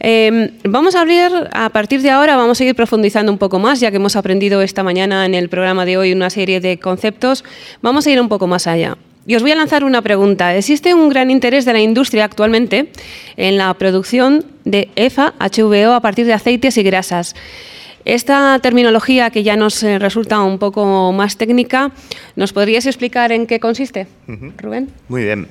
Eh, 0.00 0.52
vamos 0.64 0.94
a 0.94 1.02
abrir 1.02 1.30
a 1.52 1.68
partir 1.70 2.02
de 2.02 2.10
ahora 2.10 2.36
vamos 2.36 2.60
a 2.60 2.64
ir 2.64 2.74
profundizando 2.74 3.30
un 3.30 3.38
poco 3.38 3.58
más, 3.58 3.80
ya 3.80 3.90
que 3.90 3.96
hemos 3.96 4.16
aprendido 4.16 4.62
esta 4.62 4.82
mañana 4.82 5.26
en 5.26 5.34
el 5.34 5.48
programa 5.48 5.84
de 5.84 5.96
hoy 5.96 6.12
una 6.12 6.30
serie 6.30 6.60
de 6.60 6.78
conceptos, 6.78 7.44
vamos 7.82 8.06
a 8.06 8.10
ir 8.10 8.20
un 8.20 8.28
poco 8.28 8.46
más 8.46 8.66
allá. 8.66 8.96
Y 9.26 9.36
os 9.36 9.42
voy 9.42 9.50
a 9.50 9.56
lanzar 9.56 9.84
una 9.84 10.00
pregunta. 10.00 10.56
¿Existe 10.56 10.94
un 10.94 11.10
gran 11.10 11.30
interés 11.30 11.66
de 11.66 11.74
la 11.74 11.80
industria 11.80 12.24
actualmente 12.24 12.88
en 13.36 13.58
la 13.58 13.74
producción 13.74 14.46
de 14.64 14.88
EFA, 14.96 15.34
HVO, 15.38 15.92
a 15.92 16.00
partir 16.00 16.24
de 16.24 16.32
aceites 16.32 16.78
y 16.78 16.82
grasas? 16.82 17.34
Esta 18.06 18.58
terminología 18.60 19.28
que 19.28 19.42
ya 19.42 19.54
nos 19.54 19.82
eh, 19.82 19.98
resulta 19.98 20.40
un 20.40 20.58
poco 20.58 21.12
más 21.12 21.36
técnica, 21.36 21.92
¿nos 22.36 22.54
podrías 22.54 22.86
explicar 22.86 23.30
en 23.30 23.46
qué 23.46 23.60
consiste, 23.60 24.06
Rubén? 24.56 24.88
Muy 25.08 25.24
bien. 25.24 25.46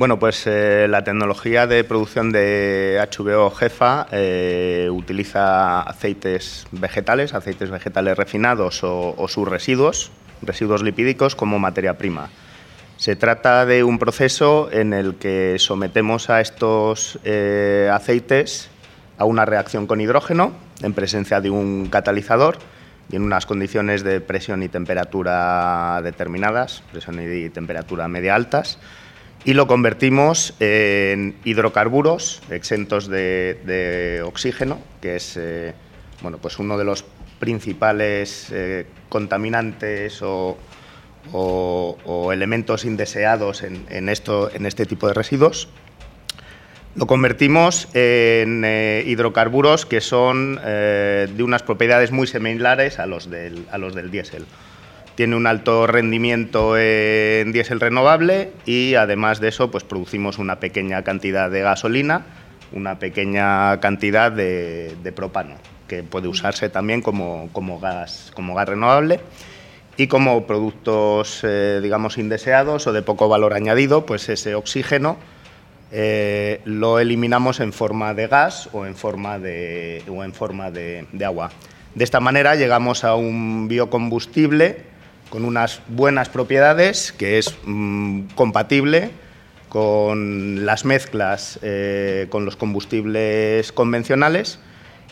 Bueno, 0.00 0.18
pues 0.18 0.46
eh, 0.46 0.86
la 0.88 1.04
tecnología 1.04 1.66
de 1.66 1.84
producción 1.84 2.32
de 2.32 3.06
HVO 3.12 3.50
jefa 3.50 4.06
eh, 4.10 4.88
utiliza 4.90 5.82
aceites 5.82 6.66
vegetales, 6.72 7.34
aceites 7.34 7.68
vegetales 7.68 8.16
refinados 8.16 8.80
o, 8.82 9.28
sus 9.28 9.46
residuos, 9.46 10.10
residuos 10.40 10.82
lipídicos 10.82 11.36
como 11.36 11.58
materia 11.58 11.98
prima. 11.98 12.30
Se 12.96 13.14
trata 13.14 13.66
de 13.66 13.84
un 13.84 13.98
proceso 13.98 14.70
en 14.72 14.94
el 14.94 15.16
que 15.16 15.56
sometemos 15.58 16.30
a 16.30 16.40
estos 16.40 17.18
eh, 17.24 17.90
aceites 17.92 18.70
a 19.18 19.26
una 19.26 19.44
reacción 19.44 19.86
con 19.86 20.00
hidrógeno 20.00 20.54
en 20.80 20.94
presencia 20.94 21.42
de 21.42 21.50
un 21.50 21.88
catalizador 21.90 22.56
y 23.10 23.16
en 23.16 23.22
unas 23.22 23.44
condiciones 23.44 24.02
de 24.02 24.22
presión 24.22 24.62
y 24.62 24.70
temperatura 24.70 26.00
determinadas, 26.02 26.82
presión 26.90 27.20
y 27.20 27.50
temperatura 27.50 28.08
media 28.08 28.34
altas 28.34 28.78
y 29.44 29.54
lo 29.54 29.66
convertimos 29.66 30.54
en 30.60 31.34
hidrocarburos 31.44 32.42
exentos 32.50 33.08
de, 33.08 34.22
oxígeno, 34.24 34.78
que 35.00 35.16
es 35.16 35.36
eh, 35.36 35.74
bueno, 36.20 36.38
pues 36.38 36.58
uno 36.58 36.76
de 36.76 36.84
los 36.84 37.04
principales 37.38 38.48
eh, 38.52 38.86
contaminantes 39.08 40.20
o, 40.22 40.58
elementos 42.32 42.84
indeseados 42.84 43.62
en, 43.62 44.08
esto, 44.08 44.50
en 44.52 44.66
este 44.66 44.86
tipo 44.86 45.06
de 45.06 45.14
residuos. 45.14 45.68
Lo 46.96 47.06
convertimos 47.06 47.88
en 47.94 48.64
eh, 48.64 49.04
hidrocarburos 49.06 49.86
que 49.86 50.00
son 50.00 50.56
de 50.56 51.42
unas 51.42 51.62
propiedades 51.62 52.10
muy 52.10 52.26
similares 52.26 52.98
a 52.98 53.06
los 53.06 53.30
del, 53.30 53.66
a 53.70 53.78
los 53.78 53.94
del 53.94 54.10
diésel 54.10 54.44
tiene 55.20 55.36
un 55.36 55.46
alto 55.46 55.86
rendimiento 55.86 56.78
en 56.78 57.52
diésel 57.52 57.78
renovable 57.78 58.52
y 58.64 58.94
además 58.94 59.38
de 59.38 59.48
eso 59.48 59.70
pues 59.70 59.84
producimos 59.84 60.38
una 60.38 60.60
pequeña 60.60 61.04
cantidad 61.04 61.50
de 61.50 61.60
gasolina, 61.60 62.24
una 62.72 62.98
pequeña 62.98 63.80
cantidad 63.80 64.32
de, 64.32 65.12
propano, 65.14 65.56
que 65.88 66.02
puede 66.02 66.26
usarse 66.26 66.70
también 66.70 67.02
como, 67.02 67.50
gas, 67.82 68.32
como 68.34 68.54
gas 68.54 68.70
renovable 68.70 69.20
y 69.98 70.06
como 70.06 70.46
productos 70.46 71.40
eh, 71.42 71.80
digamos 71.82 72.16
indeseados 72.16 72.86
o 72.86 72.94
de 72.94 73.02
poco 73.02 73.28
valor 73.28 73.52
añadido, 73.52 74.06
pues 74.06 74.26
ese 74.30 74.54
oxígeno 74.54 75.18
eh, 75.92 76.62
lo 76.64 76.98
eliminamos 76.98 77.60
en 77.60 77.74
forma 77.74 78.14
de 78.14 78.26
gas 78.26 78.70
o 78.72 78.86
en 78.86 78.96
forma 78.96 79.38
de, 79.38 80.02
o 80.08 80.24
en 80.24 80.32
forma 80.32 80.70
de 80.70 81.04
agua. 81.26 81.50
De 81.94 82.04
esta 82.04 82.20
manera 82.20 82.54
llegamos 82.54 83.04
a 83.04 83.16
un 83.16 83.68
biocombustible 83.68 84.88
con 85.30 85.44
unas 85.44 85.80
buenas 85.88 86.28
propiedades, 86.28 87.12
que 87.12 87.38
es 87.38 87.56
mm, 87.64 88.22
compatible 88.34 89.10
con 89.70 90.66
las 90.66 90.84
mezclas 90.84 91.58
eh, 91.62 92.26
con 92.28 92.44
los 92.44 92.56
combustibles 92.56 93.72
convencionales 93.72 94.58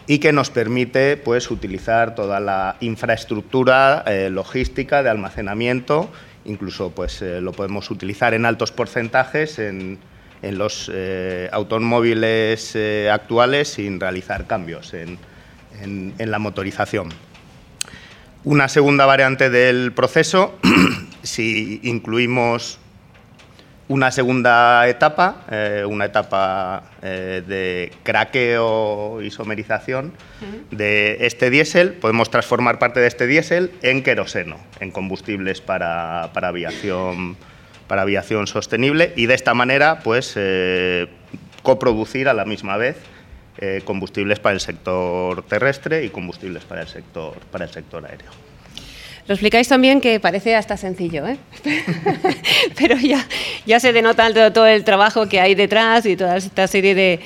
y 0.09 0.19
que 0.19 0.33
nos 0.33 0.51
permite 0.51 1.17
pues, 1.17 1.51
utilizar 1.51 2.15
toda 2.15 2.41
la 2.41 2.77
infraestructura 2.81 4.03
eh, 4.07 4.31
logística 4.31 5.03
de 5.03 5.11
almacenamiento, 5.11 6.11
incluso 6.45 6.91
pues, 6.91 7.23
eh, 7.23 7.41
lo 7.41 7.53
podemos 7.53 7.91
utilizar 7.91 8.35
en 8.35 8.45
altos 8.45 8.73
porcentajes 8.73 9.59
en, 9.59 9.99
los 10.41 10.89
automóviles 11.51 12.79
actuales 13.11 13.71
sin 13.71 13.99
realizar 13.99 14.47
cambios 14.47 14.95
en 14.95 15.19
la 16.17 16.39
motorización. 16.39 17.09
Una 18.49 18.69
segunda 18.71 19.05
variante 19.05 19.51
del 19.51 19.93
proceso, 19.93 20.59
si 21.23 21.81
incluimos 21.83 22.79
una 23.89 24.11
segunda 24.11 24.89
etapa, 24.89 25.45
eh, 25.51 25.85
una 25.87 26.07
etapa 26.07 26.85
eh, 27.03 27.43
de 27.47 27.93
craqueo, 28.05 29.21
isomerización 29.21 30.15
de 30.71 31.19
este 31.27 31.51
diésel, 31.51 31.93
podemos 31.93 32.31
transformar 32.31 32.79
parte 32.79 33.01
de 33.01 33.09
este 33.09 33.27
diésel 33.27 33.71
en 33.83 34.03
queroseno, 34.03 34.57
en 34.81 34.93
combustibles 34.93 35.61
para, 35.61 36.23
aviación, 36.23 37.37
para 37.87 38.01
aviación 38.01 38.47
sostenible 38.47 39.13
y 39.15 39.27
de 39.27 39.35
esta 39.35 39.53
manera 39.53 40.01
pues, 40.03 40.33
eh, 40.37 41.07
coproducir 41.63 42.31
a 42.31 42.33
la 42.33 42.47
misma 42.47 42.79
vez 42.79 42.97
combustibles 43.85 44.39
para 44.39 44.55
el 44.55 44.61
sector 44.61 45.43
terrestre 45.43 46.05
y 46.05 46.11
combustibles 46.11 46.65
para 46.65 46.83
el 46.83 46.89
sector, 46.89 47.37
para 47.51 47.65
el 47.65 47.71
sector 47.71 48.05
aéreo. 48.07 48.48
Lo 49.29 49.35
explicáis 49.35 49.69
también 49.69 50.01
que 50.01 50.21
parece 50.21 50.57
hasta 50.57 50.79
sencillo, 50.79 51.27
¿eh? 51.29 51.37
pero 52.79 52.97
ya, 52.97 53.79
se 53.79 53.93
denota 53.93 54.51
todo, 54.51 54.67
el 54.67 54.85
trabajo 54.85 55.29
que 55.29 55.39
hay 55.39 55.55
detrás 55.55 56.07
y 56.07 56.17
toda 56.17 56.39
esta 56.39 56.67
serie 56.67 56.95
de, 56.95 57.21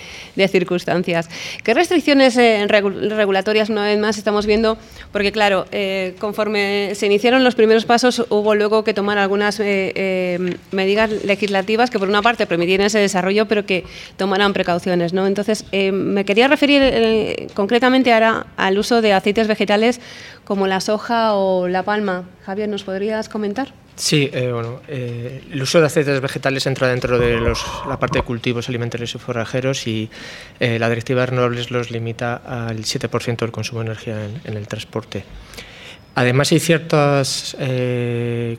circunstancias. 0.48 1.28
¿Qué 1.62 1.74
restricciones 1.74 2.36
eh, 2.36 2.66
regulatorias, 2.66 3.70
una 3.70 3.84
vez 3.84 4.00
más, 4.00 4.18
estamos 4.18 4.46
viendo? 4.46 4.76
Porque, 5.12 5.30
claro, 5.30 5.66
eh, 5.70 6.16
conforme 6.18 6.96
se 6.96 7.06
iniciaron 7.06 7.44
los 7.44 7.54
primeros 7.54 7.84
pasos, 7.84 8.26
hubo 8.30 8.56
luego 8.56 8.82
que 8.82 8.94
tomar 8.94 9.18
algunas 9.18 9.60
medidas 9.60 11.10
legislativas 11.24 11.88
que, 11.88 12.00
por 12.00 12.08
una 12.08 12.20
parte, 12.20 12.48
permitieran 12.48 12.88
ese 12.88 12.98
desarrollo, 12.98 13.46
pero 13.46 13.64
que 13.64 13.84
tomaran 14.16 14.52
precauciones. 14.52 15.12
¿no? 15.12 15.28
Entonces, 15.28 15.66
me 15.92 16.24
quería 16.24 16.48
referir 16.48 17.48
concretamente 17.54 18.12
ahora 18.12 18.46
al 18.56 18.76
uso 18.76 19.00
de 19.00 19.12
aceites 19.12 19.46
vegetales 19.46 20.00
como 20.44 20.66
la 20.66 20.80
soja 20.80 21.34
o 21.34 21.68
la 21.68 21.82
palma. 21.82 22.24
Javier, 22.44 22.68
¿nos 22.68 22.84
podrías 22.84 23.28
comentar? 23.28 23.72
Sí, 23.94 24.30
eh, 24.32 24.50
bueno, 24.50 24.80
eh, 24.88 25.44
el 25.52 25.62
uso 25.62 25.78
de 25.78 25.86
aceites 25.86 26.20
vegetales 26.20 26.66
entra 26.66 26.88
dentro 26.88 27.18
de 27.18 27.38
la 27.86 28.00
parte 28.00 28.18
de 28.18 28.24
cultivos 28.24 28.68
alimentarios 28.68 29.14
y 29.14 29.18
forrajeros 29.18 29.86
y 29.86 30.10
eh, 30.60 30.78
la 30.78 30.88
Directiva 30.88 31.20
de 31.20 31.26
Renovables 31.26 31.70
los 31.70 31.90
limita 31.90 32.36
al 32.36 32.78
7% 32.78 33.36
del 33.36 33.52
consumo 33.52 33.80
de 33.80 33.86
energía 33.86 34.16
en, 34.44 34.56
el 34.56 34.66
transporte. 34.66 35.24
Además, 36.14 36.52
hay 36.52 36.60
ciertos 36.60 37.56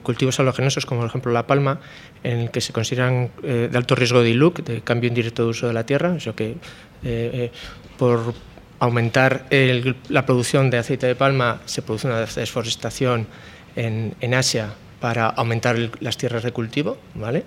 cultivos 0.02 0.40
halogenosos, 0.40 0.88
como 0.88 1.02
por 1.02 1.10
ejemplo 1.10 1.32
la 1.32 1.46
palma, 1.46 1.80
en 2.24 2.40
el 2.40 2.52
que 2.52 2.62
se 2.62 2.74
consideran 2.74 3.30
de 3.44 3.70
alto 3.76 3.94
riesgo 3.94 4.24
de 4.24 4.32
ILUC, 4.32 4.64
de 4.64 4.82
cambio 4.82 5.08
indirecto 5.08 5.44
de 5.44 5.50
uso 5.50 5.68
de 5.68 5.74
la 5.74 5.86
tierra, 5.86 6.16
eso 6.16 6.34
que 6.36 6.58
por 7.98 8.34
aumentar 8.84 9.46
la 10.10 10.26
producción 10.26 10.70
de 10.70 10.78
aceite 10.78 11.08
de 11.08 11.16
palma, 11.16 11.62
se 11.66 11.82
produce 11.82 12.08
una 12.08 12.20
desforestación 12.20 13.28
en, 13.76 14.34
Asia 14.34 14.74
para 15.00 15.28
aumentar 15.28 15.78
las 16.02 16.18
tierras 16.18 16.44
de 16.44 16.52
cultivo, 16.52 16.98
¿vale? 17.16 17.44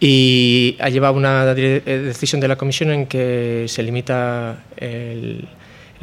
Y 0.00 0.76
ha 0.80 0.88
llevado 0.88 1.14
una 1.14 1.54
decisión 1.54 2.40
de 2.40 2.48
la 2.48 2.56
Comisión 2.56 2.90
en 2.90 3.06
que 3.06 3.66
se 3.68 3.82
limita 3.82 4.64
el, 4.76 5.46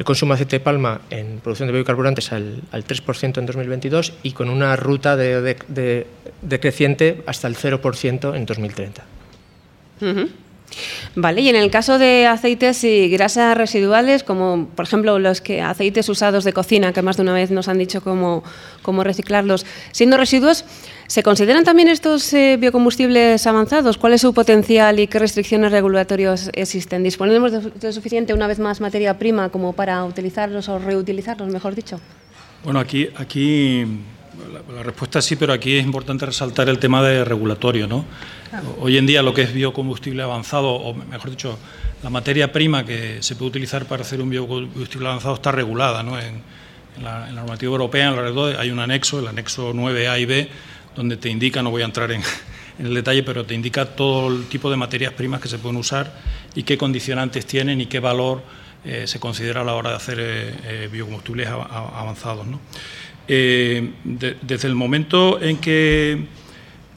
consumo 0.04 0.32
de 0.32 0.34
aceite 0.36 0.56
de 0.56 0.60
palma 0.60 1.02
en 1.10 1.40
producción 1.40 1.66
de 1.66 1.74
biocarburantes 1.74 2.32
al, 2.32 2.62
3% 2.72 3.38
en 3.38 3.46
2022 3.46 4.14
y 4.22 4.30
con 4.32 4.48
una 4.48 4.76
ruta 4.76 5.16
de, 5.16 6.06
decreciente 6.40 7.22
hasta 7.26 7.48
el 7.48 7.56
0% 7.56 8.36
en 8.36 8.46
2030. 8.46 9.02
Vale, 11.14 11.40
y 11.40 11.48
en 11.48 11.56
el 11.56 11.70
caso 11.70 11.98
de 11.98 12.26
aceites 12.26 12.84
y 12.84 13.08
grasas 13.08 13.56
residuales, 13.56 14.22
como 14.22 14.68
por 14.74 14.84
ejemplo 14.84 15.18
los 15.18 15.40
que 15.40 15.60
aceites 15.60 16.08
usados 16.08 16.44
de 16.44 16.52
cocina, 16.52 16.92
que 16.92 17.02
más 17.02 17.16
de 17.16 17.22
una 17.22 17.32
vez 17.32 17.50
nos 17.50 17.68
han 17.68 17.78
dicho 17.78 18.00
cómo, 18.00 18.42
cómo 18.82 19.04
reciclarlos, 19.04 19.66
siendo 19.92 20.16
residuos, 20.16 20.64
¿se 21.06 21.22
consideran 21.22 21.64
también 21.64 21.88
estos 21.88 22.32
eh, 22.32 22.56
biocombustibles 22.58 23.46
avanzados? 23.46 23.98
¿Cuál 23.98 24.14
es 24.14 24.20
su 24.20 24.32
potencial 24.32 25.00
y 25.00 25.06
qué 25.06 25.18
restricciones 25.18 25.72
regulatorias 25.72 26.50
existen? 26.54 27.02
¿Disponemos 27.02 27.52
de, 27.80 27.92
suficiente, 27.92 28.32
una 28.32 28.46
vez 28.46 28.58
más, 28.58 28.80
materia 28.80 29.18
prima 29.18 29.48
como 29.48 29.72
para 29.72 30.04
utilizarlos 30.04 30.68
o 30.68 30.78
reutilizarlos, 30.78 31.48
mejor 31.48 31.74
dicho? 31.74 32.00
Bueno, 32.62 32.78
aquí, 32.78 33.08
aquí 33.16 33.86
la, 34.50 34.82
respuesta 34.82 35.22
sí, 35.22 35.36
pero 35.36 35.52
aquí 35.52 35.76
es 35.76 35.84
importante 35.84 36.26
resaltar 36.26 36.68
el 36.68 36.78
tema 36.78 37.02
de 37.02 37.24
regulatorio. 37.24 37.86
¿no? 37.86 38.04
Hoy 38.80 38.96
en 38.96 39.06
día 39.06 39.22
lo 39.22 39.32
que 39.32 39.42
es 39.42 39.52
biocombustible 39.52 40.22
avanzado, 40.22 40.70
o 40.70 40.94
mejor 40.94 41.30
dicho, 41.30 41.58
la 42.02 42.10
materia 42.10 42.52
prima 42.52 42.84
que 42.84 43.22
se 43.22 43.36
puede 43.36 43.50
utilizar 43.50 43.86
para 43.86 44.02
hacer 44.02 44.20
un 44.20 44.30
biocombustible 44.30 45.08
avanzado 45.08 45.34
está 45.34 45.52
regulada 45.52 46.02
¿no? 46.02 46.18
en, 46.18 46.42
la, 47.02 47.30
normativa 47.30 47.70
europea. 47.70 48.08
En 48.08 48.58
hay 48.58 48.70
un 48.70 48.78
anexo, 48.78 49.20
el 49.20 49.28
anexo 49.28 49.72
9A 49.72 50.20
y 50.20 50.24
B, 50.24 50.48
donde 50.96 51.16
te 51.16 51.28
indica, 51.28 51.62
no 51.62 51.70
voy 51.70 51.82
a 51.82 51.86
entrar 51.86 52.10
en, 52.12 52.22
el 52.78 52.94
detalle, 52.94 53.22
pero 53.22 53.44
te 53.44 53.54
indica 53.54 53.84
todo 53.84 54.28
el 54.28 54.46
tipo 54.46 54.70
de 54.70 54.76
materias 54.76 55.12
primas 55.12 55.40
que 55.40 55.48
se 55.48 55.58
pueden 55.58 55.76
usar 55.76 56.12
y 56.54 56.62
qué 56.62 56.78
condicionantes 56.78 57.44
tienen 57.46 57.80
y 57.80 57.86
qué 57.86 58.00
valor 58.00 58.42
eh, 58.84 59.06
se 59.06 59.20
considera 59.20 59.60
a 59.60 59.64
la 59.64 59.74
hora 59.74 59.90
de 59.90 59.96
hacer 59.96 60.18
eh, 60.18 60.54
eh, 60.64 60.88
biocombustibles 60.90 61.48
avanzados. 61.48 62.46
¿no? 62.46 62.58
Eh, 63.32 63.92
desde 64.02 64.66
el 64.66 64.74
momento 64.74 65.40
en 65.40 65.58
que, 65.58 66.18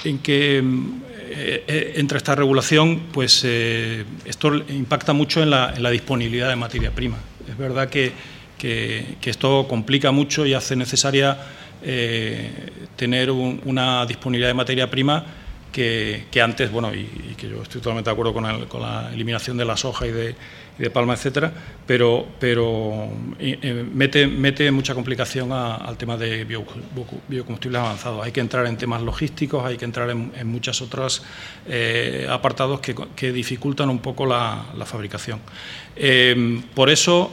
en 0.03 0.17
que 0.17 0.57
eh, 0.57 1.63
eh, 1.67 1.93
entra 1.97 2.17
esta 2.17 2.33
regulación, 2.33 3.01
pues 3.11 3.43
esto 3.45 4.55
impacta 4.69 5.13
mucho 5.13 5.43
en 5.43 5.51
la, 5.51 5.91
disponibilidad 5.91 6.49
de 6.49 6.55
materia 6.55 6.89
prima. 6.89 7.19
Es 7.47 7.55
verdad 7.55 7.87
que, 7.87 8.11
esto 9.23 9.67
complica 9.69 10.11
mucho 10.11 10.43
y 10.47 10.55
hace 10.55 10.75
necesaria 10.75 11.37
tener 12.95 13.29
una 13.29 14.03
disponibilidad 14.07 14.49
de 14.49 14.55
materia 14.55 14.89
prima 14.89 15.23
que, 15.73 16.41
antes, 16.41 16.71
bueno, 16.71 16.93
y, 16.93 17.35
que 17.35 17.49
yo 17.49 17.61
estoy 17.61 17.81
totalmente 17.81 18.09
de 18.09 18.13
acuerdo 18.13 18.33
con, 18.33 18.65
con 18.67 18.81
la 18.81 19.11
eliminación 19.13 19.57
de 19.57 19.65
la 19.65 19.75
soja 19.75 20.07
y 20.07 20.11
de, 20.11 20.35
de 20.77 20.89
palma, 20.89 21.13
etcétera, 21.13 21.53
pero, 21.85 22.25
pero 22.39 23.07
eh, 23.39 23.85
mete, 23.93 24.25
mete 24.25 24.71
mucha 24.71 24.95
complicación 24.95 25.51
al 25.51 25.97
tema 25.97 26.17
de 26.17 26.45
biocombustibles 26.45 27.79
avanzados. 27.79 28.25
Hay 28.25 28.31
que 28.31 28.39
entrar 28.39 28.65
en 28.65 28.77
temas 28.77 29.01
logísticos, 29.01 29.63
hay 29.63 29.77
que 29.77 29.85
entrar 29.85 30.09
en, 30.09 30.31
en 30.35 30.47
muchos 30.47 30.81
otros 30.81 31.23
eh, 31.67 32.27
apartados 32.29 32.79
que, 32.79 33.31
dificultan 33.31 33.89
un 33.89 33.99
poco 33.99 34.25
la, 34.25 34.65
fabricación. 34.85 35.39
Eh, 35.95 36.61
por 36.73 36.89
eso, 36.89 37.31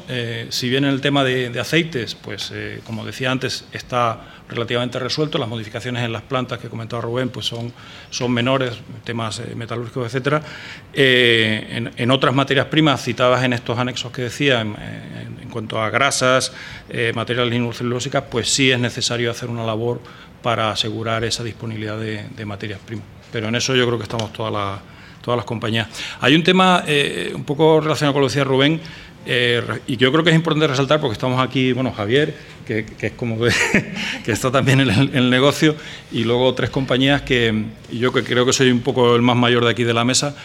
si 0.51 0.68
bien 0.68 0.84
en 0.84 0.91
el 0.91 1.01
tema 1.01 1.24
de, 1.24 1.59
aceites, 1.59 2.14
pues 2.14 2.53
como 2.84 3.05
decía 3.05 3.30
antes, 3.30 3.64
está 3.72 4.39
relativamente 4.51 4.98
resuelto. 4.98 5.38
Las 5.38 5.48
modificaciones 5.48 6.05
en 6.05 6.12
las 6.12 6.22
plantas 6.22 6.59
que 6.59 6.68
comentaba 6.68 7.03
Rubén 7.03 7.28
pues 7.30 7.46
son, 7.46 7.72
son 8.11 8.32
menores, 8.32 8.74
temas 9.05 9.42
metalúrgicos, 9.55 10.07
etcétera. 10.07 10.42
en, 10.92 11.90
en, 11.96 12.11
otras 12.11 12.34
materias 12.34 12.66
primas 12.66 13.03
citadas 13.03 13.44
en 13.44 13.53
estos 13.53 13.78
anexos 13.78 14.12
que 14.12 14.22
decía, 14.22 14.61
en, 14.61 15.51
cuanto 15.51 15.80
a 15.80 15.90
grasas, 15.90 16.53
eh, 16.88 17.12
materiales 17.14 17.53
lignocellulósicas, 17.53 18.24
pues 18.30 18.48
sí 18.48 18.70
es 18.70 18.78
necesario 18.78 19.30
hacer 19.30 19.48
una 19.48 19.64
labor 19.64 20.01
para 20.42 20.70
asegurar 20.70 21.24
esa 21.24 21.44
disponibilidad 21.44 21.98
de, 21.98 22.44
materias 22.46 22.80
primas. 22.84 23.05
Pero 23.30 23.48
en 23.48 23.55
eso 23.55 23.74
yo 23.74 23.86
creo 23.86 23.98
que 23.98 24.05
estamos 24.05 24.32
todas 24.32 24.53
las, 24.53 24.80
todas 25.22 25.36
las 25.36 25.44
compañías. 25.44 25.88
Hay 26.20 26.34
un 26.34 26.42
tema 26.42 26.84
eh, 26.86 27.32
un 27.34 27.44
poco 27.44 27.80
relacionado 27.80 28.14
con 28.14 28.22
lo 28.22 28.28
que 28.28 28.32
decía 28.32 28.44
Rubén, 28.44 28.80
eh, 29.26 29.62
y 29.86 29.96
yo 29.98 30.11
creo 30.11 30.24
que 30.24 30.30
es 30.30 30.36
importante 30.36 30.66
resaltar, 30.66 30.98
porque 31.01 31.12
estamos 31.12 31.40
aquí, 31.46 31.72
bueno, 31.72 31.92
Javier, 31.92 32.34
que, 32.99 33.07
es 33.07 33.12
como 33.12 33.37
que, 34.25 34.33
está 34.33 34.51
también 34.51 34.81
en 34.81 34.91
el, 34.91 35.31
negocio, 35.31 35.75
y 36.12 36.25
luego 36.25 36.55
tres 36.55 36.71
compañías 36.71 37.23
que 37.23 37.64
yo 37.93 38.12
que 38.12 38.23
creo 38.23 38.47
que 38.47 38.53
soy 38.53 38.71
un 38.71 38.81
poco 38.81 39.16
el 39.16 39.23
más 39.23 39.37
mayor 39.37 39.64
de 39.64 39.71
aquí 39.71 39.85
de 39.85 39.95
la 39.95 40.05
mesa. 40.05 40.37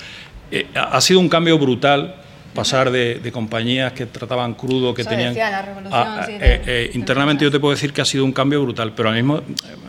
ha 0.73 1.01
sido 1.01 1.19
un 1.19 1.30
cambio 1.30 1.59
brutal 1.59 2.15
pasar 2.55 2.89
de, 2.89 3.30
compañías 3.32 3.91
que 3.91 4.05
trataban 4.05 4.53
crudo, 4.53 4.93
que 4.93 5.03
tenían... 5.03 5.36
Eh, 5.36 6.61
eh, 6.65 6.91
internamente 6.93 7.43
yo 7.43 7.51
te 7.51 7.59
puedo 7.59 7.76
decir 7.76 7.91
que 7.91 8.01
ha 8.01 8.05
sido 8.05 8.23
un 8.23 8.32
cambio 8.32 8.63
brutal, 8.63 8.93
pero 8.95 9.09
al 9.09 9.15
mismo 9.15 9.41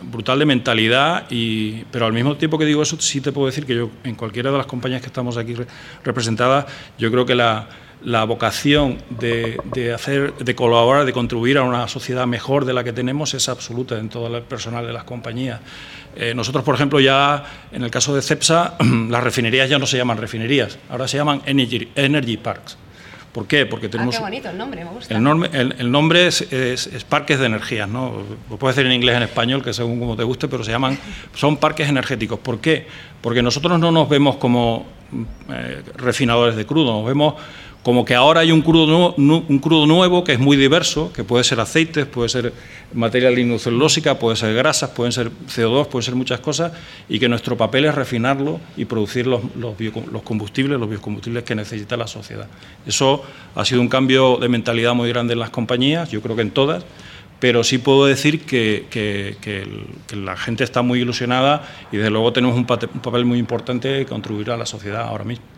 brutal 0.03 0.37
de 0.37 0.45
mentalidad, 0.45 1.25
y, 1.29 1.85
pero 1.91 2.05
al 2.05 2.13
mismo 2.13 2.35
tiempo 2.35 2.59
que 2.59 2.65
digo 2.65 2.83
eso, 2.83 2.99
sí 2.99 3.21
te 3.21 3.31
puedo 3.31 3.47
decir 3.47 3.65
que 3.65 3.75
yo, 3.75 3.89
en 4.03 4.15
cualquiera 4.15 4.51
de 4.51 4.57
las 4.57 4.67
compañías 4.67 5.01
que 5.01 5.07
estamos 5.07 5.37
aquí 5.37 5.55
representadas, 6.03 6.65
yo 6.99 7.09
creo 7.09 7.25
que 7.25 7.35
la 7.35 7.67
la 8.03 8.23
vocación 8.25 8.97
de, 9.09 9.57
hacer, 9.93 10.33
de 10.35 10.55
colaborar, 10.55 11.05
de 11.05 11.13
contribuir 11.13 11.57
a 11.57 11.63
una 11.63 11.87
sociedad 11.87 12.27
mejor 12.27 12.65
de 12.65 12.73
la 12.73 12.83
que 12.83 12.93
tenemos 12.93 13.33
es 13.33 13.49
absoluta 13.49 13.97
en 13.97 14.09
todo 14.09 14.35
el 14.35 14.43
personal 14.43 14.85
de 14.85 14.93
las 14.93 15.03
compañías. 15.03 15.59
Eh, 16.15 16.33
nosotros, 16.33 16.63
por 16.63 16.75
ejemplo, 16.75 16.99
ya 16.99 17.43
en 17.71 17.83
el 17.83 17.91
caso 17.91 18.15
de 18.15 18.21
CEPSA, 18.21 18.75
las 19.09 19.23
refinerías 19.23 19.69
ya 19.69 19.79
no 19.79 19.85
se 19.85 19.97
llaman 19.97 20.17
refinerías, 20.17 20.77
ahora 20.89 21.07
se 21.07 21.17
llaman 21.17 21.41
Energy, 21.45 21.89
energy 21.95 22.37
Parks. 22.37 22.77
¿Por 23.31 23.45
qué? 23.45 23.67
Porque 23.67 23.87
tenemos... 23.87 24.15
Ah, 24.15 24.17
qué 24.17 24.23
bonito 24.23 24.49
el 24.49 24.57
nombre, 24.57 24.83
me 24.83 24.89
gusta. 24.89 25.13
El, 25.13 25.91
nombre, 25.91 26.27
es, 26.27 27.05
parques 27.07 27.37
de 27.37 27.45
energías, 27.45 27.87
¿no? 27.87 28.23
Lo 28.49 28.57
puedes 28.57 28.75
decir 28.75 28.89
en 28.89 28.95
inglés 28.95 29.15
en 29.15 29.23
español, 29.23 29.63
que 29.63 29.73
según 29.73 29.99
como 29.99 30.15
te 30.15 30.23
guste, 30.23 30.47
pero 30.47 30.63
se 30.63 30.71
llaman... 30.71 30.97
Son 31.35 31.57
parques 31.57 31.87
energéticos. 31.87 32.39
¿Por 32.39 32.59
qué? 32.59 32.87
Porque 33.21 33.43
nosotros 33.43 33.79
no 33.79 33.91
nos 33.91 34.09
vemos 34.09 34.37
como 34.37 34.87
eh, 35.49 35.83
refinadores 35.95 36.55
de 36.55 36.65
crudo, 36.65 36.91
nos 36.93 37.05
vemos 37.05 37.35
como 37.87 38.03
que 38.03 38.15
ahora 38.15 38.41
hay 38.41 38.51
un 38.51 38.63
crudo, 38.63 39.15
un 39.15 39.59
crudo 39.59 39.87
nuevo 39.87 40.25
que 40.25 40.33
es 40.33 40.39
muy 40.39 40.57
diverso, 40.57 41.13
que 41.13 41.23
puede 41.23 41.45
ser 41.45 41.61
aceites, 41.61 42.05
puede 42.05 42.27
ser 42.27 42.51
materia 42.93 43.31
lignocelulósica, 43.31 44.19
puede 44.19 44.35
ser 44.35 44.53
grasas, 44.53 44.89
pueden 44.89 45.13
ser 45.13 45.31
CO2, 45.31 45.87
puede 45.87 46.03
ser 46.03 46.15
muchas 46.15 46.41
cosas, 46.41 46.73
y 47.07 47.17
que 47.17 47.29
nuestro 47.29 47.55
papel 47.55 47.85
es 47.85 47.95
refinarlo 47.95 48.59
y 48.75 48.83
producir 48.83 49.25
los, 49.25 49.41
los, 49.55 49.79
los 50.11 50.21
combustibles, 50.23 50.77
los 50.77 50.89
biocombustibles 50.89 51.45
que 51.45 51.55
necesita 51.55 51.95
la 51.95 52.07
sociedad. 52.07 52.49
Eso 52.85 53.23
ha 53.55 53.63
sido 53.63 53.79
un 53.79 53.87
cambio 53.87 54.35
de 54.35 54.49
mentalidad 54.49 54.93
muy 54.93 55.07
grande 55.07 55.31
en 55.31 55.39
las 55.39 55.51
compañías, 55.51 56.11
yo 56.11 56.21
creo 56.21 56.35
que 56.35 56.41
en 56.41 56.51
todas, 56.51 56.83
pero 57.39 57.63
sí 57.63 57.77
puedo 57.77 58.05
decir 58.05 58.41
que, 58.41 58.87
que, 58.91 59.65
la 60.13 60.35
gente 60.35 60.65
está 60.65 60.81
muy 60.81 60.99
ilusionada 60.99 61.65
y 61.89 61.95
desde 61.95 62.09
luego 62.09 62.33
tenemos 62.33 62.57
un 62.57 62.65
papel 62.65 63.23
muy 63.23 63.39
importante 63.39 63.99
que 63.99 64.05
contribuir 64.05 64.51
a 64.51 64.57
la 64.57 64.65
sociedad 64.65 65.03
ahora 65.03 65.23
mismo. 65.23 65.56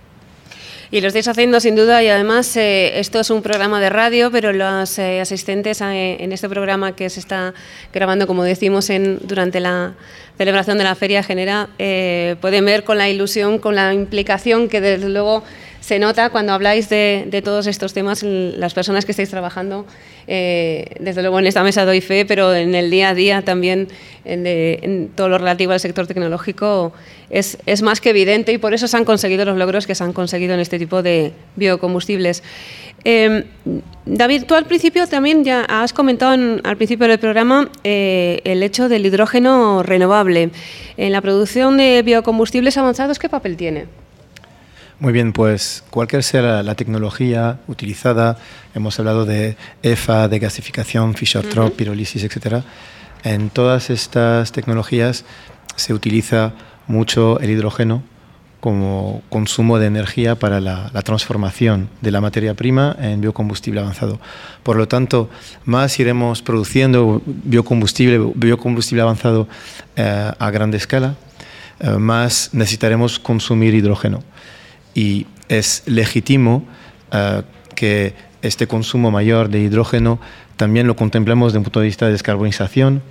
Y 0.92 1.02
lo 1.02 1.08
estáis 1.08 1.28
haciendo 1.28 1.60
sin 1.60 1.76
duda 1.76 2.02
y 2.02 2.08
además 2.08 2.58
eh, 2.58 3.00
esto 3.00 3.20
es 3.20 3.30
un 3.30 3.44
programa 3.44 3.80
de 3.80 3.92
radio, 3.92 4.32
pero 4.32 4.52
los 4.52 4.98
eh, 4.98 5.22
asistentes 5.22 5.82
en 5.82 6.32
este 6.32 6.50
programa 6.50 6.96
que 6.96 7.12
se 7.12 7.20
está 7.20 7.54
grabando, 7.94 8.26
como 8.26 8.44
decimos, 8.44 8.90
en, 8.90 9.20
durante 9.22 9.60
la 9.60 9.94
celebración 10.40 10.80
de 10.80 10.86
la 10.86 10.96
Feria 10.96 11.22
Genera, 11.22 11.70
eh, 11.78 12.38
pueden 12.42 12.66
ver 12.66 12.86
con 12.86 12.98
la 12.98 13.08
ilusión, 13.08 13.60
con 13.60 13.76
la 13.76 13.94
implicación 13.94 14.68
que 14.68 14.82
desde 14.82 15.10
luego 15.10 15.44
se 15.90 15.98
nota 15.98 16.30
cuando 16.30 16.54
habláis 16.54 16.88
de, 16.88 17.42
todos 17.44 17.66
estos 17.66 17.94
temas, 17.94 18.22
las 18.22 18.76
personas 18.76 19.06
que 19.06 19.12
estáis 19.12 19.32
trabajando, 19.32 19.88
eh, 20.28 20.86
desde 21.00 21.24
luego 21.24 21.40
en 21.40 21.48
esta 21.48 21.64
mesa 21.64 21.84
doy 21.84 22.00
fe, 22.00 22.28
pero 22.28 22.54
en 22.54 22.76
el 22.76 22.92
día 22.92 23.10
a 23.10 23.16
día 23.16 23.42
también, 23.42 23.88
en, 24.24 25.10
todo 25.16 25.30
lo 25.30 25.40
relativo 25.40 25.72
al 25.72 25.80
sector 25.80 26.06
tecnológico, 26.06 26.94
es, 27.32 27.58
más 27.82 28.02
que 28.02 28.12
evidente 28.12 28.52
y 28.52 28.60
por 28.60 28.76
eso 28.76 28.88
se 28.88 28.98
han 28.98 29.04
conseguido 29.04 29.46
los 29.46 29.58
logros 29.58 29.88
que 29.88 29.96
se 29.96 30.04
han 30.04 30.14
conseguido 30.14 30.54
en 30.54 30.60
este 30.60 30.78
tipo 30.78 31.02
de 31.02 31.32
biocombustibles. 31.56 32.44
Em, 33.04 33.46
David, 34.06 34.44
tú 34.44 34.54
al 34.54 34.66
principio 34.66 35.08
también 35.08 35.44
ya 35.44 35.62
has 35.62 35.92
comentado 35.92 36.38
al 36.64 36.78
principio 36.78 37.08
del 37.08 37.18
programa 37.18 37.68
eh, 37.84 38.42
el 38.44 38.62
hecho 38.62 38.90
del 38.90 39.08
hidrógeno 39.08 39.82
renovable. 39.82 40.52
En 40.98 41.12
la 41.14 41.22
producción 41.22 41.78
de 41.78 42.04
biocombustibles 42.04 42.78
avanzados, 42.78 43.18
¿qué 43.18 43.28
papel 43.28 43.58
tiene? 43.58 43.88
Muy 45.00 45.14
bien, 45.14 45.32
pues 45.32 45.82
cualquier 45.92 46.24
sea 46.24 46.62
la, 46.62 46.76
tecnología 46.76 47.62
utilizada, 47.68 48.38
hemos 48.76 49.00
hablado 49.00 49.26
de 49.26 49.56
EFA, 49.82 50.28
de 50.28 50.40
gasificación, 50.40 51.16
Fischer-Tropsch, 51.16 51.78
pirolisis, 51.78 52.26
etc. 52.26 52.64
En 53.24 53.50
todas 53.50 53.90
estas 53.92 54.52
tecnologías 54.52 55.24
se 55.78 55.94
utiliza 55.94 56.52
mucho 56.88 57.40
el 57.40 57.50
hidrógeno 57.50 58.04
como 58.60 59.22
consumo 59.30 59.80
de 59.80 59.88
energía 59.88 60.36
para 60.36 60.60
la, 60.60 60.90
transformación 61.06 61.88
de 62.02 62.12
la 62.12 62.20
materia 62.20 62.54
prima 62.56 62.94
en 63.00 63.22
biocombustible 63.22 63.80
avanzado. 63.80 64.20
Por 64.64 64.76
lo 64.76 64.90
tanto, 64.90 65.30
más 65.64 65.98
iremos 65.98 66.42
produciendo 66.42 67.22
biocombustible, 67.26 68.34
biocombustible 68.36 69.02
avanzado 69.02 69.48
eh, 69.96 70.30
a 70.38 70.52
gran 70.52 70.74
escala, 70.74 71.16
eh, 71.80 71.92
más 71.92 72.50
necesitaremos 72.52 73.18
consumir 73.18 73.74
hidrógeno 73.74 74.24
y 74.94 75.28
es 75.48 75.84
legítimo 75.86 76.64
eh, 77.12 77.44
que 77.76 78.14
este 78.42 78.68
consumo 78.68 79.12
mayor 79.12 79.50
de 79.50 79.60
hidrógeno 79.60 80.20
también 80.58 80.88
lo 80.88 80.96
contemplamos 80.96 81.52
desde 81.52 81.60
un 81.60 81.64
punto 81.66 81.80
de 81.80 81.88
vista 81.88 82.06
de 82.06 82.14
descarbonización 82.14 83.02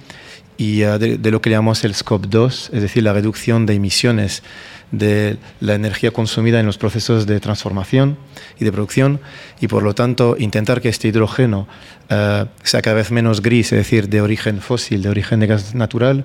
y 0.56 0.84
uh, 0.84 0.98
de, 0.98 1.18
de, 1.18 1.30
lo 1.30 1.40
que 1.40 1.50
llamamos 1.50 1.84
el 1.84 1.94
Scope 1.94 2.26
2, 2.28 2.70
es 2.72 2.82
decir, 2.82 3.02
la 3.02 3.12
reducción 3.12 3.64
de 3.64 3.74
emisiones 3.74 4.42
de 4.90 5.36
la 5.60 5.74
energía 5.74 6.10
consumida 6.10 6.60
en 6.60 6.66
los 6.66 6.78
procesos 6.78 7.26
de 7.26 7.40
transformación 7.40 8.16
y 8.58 8.64
de 8.64 8.72
producción 8.72 9.20
y 9.60 9.68
por 9.68 9.82
lo 9.82 9.94
tanto 9.94 10.36
intentar 10.38 10.80
que 10.80 10.88
este 10.88 11.08
hidrógeno 11.08 11.68
uh, 12.10 12.46
sea 12.62 12.82
cada 12.82 12.96
vez 12.96 13.10
menos 13.10 13.42
gris, 13.42 13.72
es 13.72 13.78
decir, 13.78 14.08
de 14.08 14.20
origen 14.20 14.60
fósil, 14.60 15.02
de 15.02 15.08
origen 15.10 15.40
de 15.40 15.46
gas 15.46 15.74
natural 15.74 16.24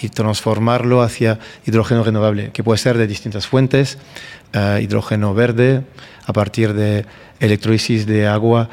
y 0.00 0.08
transformarlo 0.08 1.02
hacia 1.02 1.38
hidrógeno 1.66 2.02
renovable, 2.02 2.50
que 2.52 2.64
puede 2.64 2.78
ser 2.78 2.96
de 2.96 3.06
distintas 3.06 3.46
fuentes, 3.46 3.98
uh, 4.54 4.78
hidrógeno 4.80 5.34
verde 5.34 5.84
a 6.26 6.32
partir 6.32 6.72
de 6.74 7.04
electrólisis 7.40 8.06
de 8.06 8.26
agua 8.26 8.68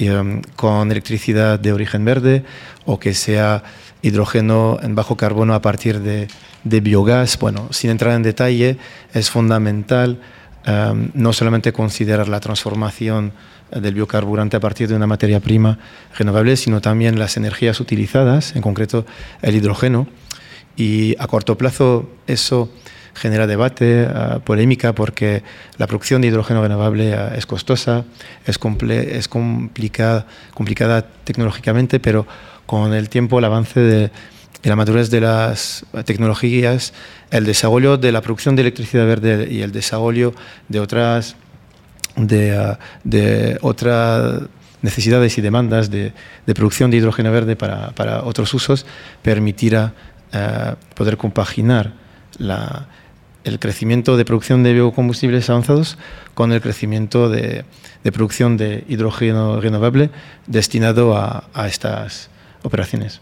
um, 0.00 0.42
con 0.56 0.90
electricidad 0.90 1.58
de 1.58 1.72
origen 1.72 2.04
verde 2.04 2.44
o 2.86 2.98
que 2.98 3.14
sea 3.14 3.62
hidrógeno 4.02 4.78
en 4.82 4.94
bajo 4.94 5.16
carbono 5.16 5.54
a 5.54 5.60
partir 5.60 6.00
de, 6.00 6.28
de 6.64 6.80
biogás. 6.80 7.38
Bueno, 7.38 7.68
sin 7.70 7.90
entrar 7.90 8.14
en 8.14 8.22
detalle, 8.22 8.78
es 9.12 9.30
fundamental 9.30 10.18
um, 10.66 11.10
no 11.14 11.32
solamente 11.32 11.72
considerar 11.72 12.28
la 12.28 12.40
transformación 12.40 13.32
del 13.70 13.94
biocarburante 13.94 14.56
a 14.56 14.60
partir 14.60 14.88
de 14.88 14.96
una 14.96 15.06
materia 15.06 15.38
prima 15.40 15.78
renovable, 16.18 16.56
sino 16.56 16.80
también 16.80 17.18
las 17.18 17.36
energías 17.36 17.78
utilizadas, 17.78 18.56
en 18.56 18.62
concreto 18.62 19.06
el 19.42 19.54
hidrógeno. 19.54 20.08
Y 20.76 21.14
a 21.18 21.26
corto 21.26 21.56
plazo 21.56 22.10
eso 22.26 22.70
genera 23.14 23.46
debate, 23.46 24.06
uh, 24.06 24.40
polémica, 24.40 24.94
porque 24.94 25.42
la 25.76 25.86
producción 25.86 26.22
de 26.22 26.28
hidrógeno 26.28 26.62
renovable 26.62 27.14
uh, 27.14 27.34
es 27.36 27.44
costosa, 27.44 28.04
es, 28.46 28.58
comple 28.58 29.18
es 29.18 29.28
complicada, 29.28 30.26
complicada 30.54 31.02
tecnológicamente, 31.24 32.00
pero 32.00 32.26
con 32.70 32.94
el 32.94 33.08
tiempo, 33.08 33.40
el 33.40 33.44
avance 33.46 33.80
de, 33.80 34.12
la 34.62 34.76
madurez 34.76 35.10
de 35.10 35.20
las 35.20 35.84
tecnologías, 36.04 36.92
el 37.32 37.44
desarrollo 37.44 37.96
de 37.96 38.12
la 38.12 38.20
producción 38.20 38.54
de 38.54 38.62
electricidad 38.62 39.08
verde 39.08 39.48
y 39.50 39.62
el 39.62 39.72
desarrollo 39.72 40.34
de 40.68 40.78
otras, 40.78 41.34
de, 42.14 42.54
uh, 42.54 43.66
otras 43.66 44.42
necesidades 44.82 45.36
y 45.36 45.40
demandas 45.40 45.90
de, 45.90 46.12
producción 46.54 46.92
de 46.92 46.98
hidrógeno 46.98 47.32
verde 47.32 47.56
para, 47.56 47.90
para 47.90 48.22
otros 48.22 48.54
usos 48.54 48.86
permitirá 49.20 49.92
uh, 50.32 50.76
poder 50.94 51.16
compaginar 51.16 51.94
la, 52.38 52.86
el 53.42 53.58
crecimiento 53.58 54.16
de 54.16 54.24
producción 54.24 54.62
de 54.62 54.74
biocombustibles 54.74 55.50
avanzados 55.50 55.98
con 56.34 56.52
el 56.52 56.60
crecimiento 56.60 57.28
de, 57.28 57.64
de 58.04 58.12
producción 58.12 58.56
de 58.56 58.84
hidrógeno 58.86 59.60
renovable 59.60 60.10
destinado 60.46 61.16
a, 61.16 61.48
a 61.52 61.66
estas 61.66 62.30
operaciones. 62.62 63.20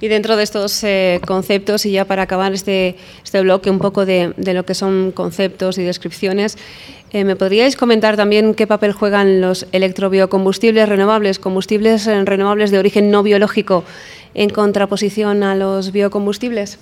Y 0.00 0.08
dentro 0.08 0.36
de 0.36 0.42
estos 0.42 0.84
eh, 0.84 1.20
conceptos, 1.26 1.86
y 1.86 1.92
ya 1.92 2.04
para 2.04 2.22
acabar 2.22 2.52
este, 2.52 2.96
este 3.24 3.40
bloque 3.40 3.70
un 3.70 3.78
poco 3.78 4.04
de, 4.04 4.34
de, 4.36 4.52
lo 4.52 4.66
que 4.66 4.74
son 4.74 5.10
conceptos 5.10 5.78
y 5.78 5.84
descripciones, 5.84 6.58
eh, 7.12 7.24
¿me 7.24 7.34
podríais 7.34 7.76
comentar 7.76 8.14
también 8.16 8.54
qué 8.54 8.66
papel 8.66 8.92
juegan 8.92 9.40
los 9.40 9.66
electrobiocombustibles 9.72 10.86
renovables, 10.86 11.38
combustibles 11.38 12.04
renovables 12.04 12.70
de 12.70 12.78
origen 12.78 13.10
no 13.10 13.22
biológico, 13.22 13.84
en 14.34 14.50
contraposición 14.50 15.42
a 15.42 15.54
los 15.54 15.92
biocombustibles? 15.92 16.78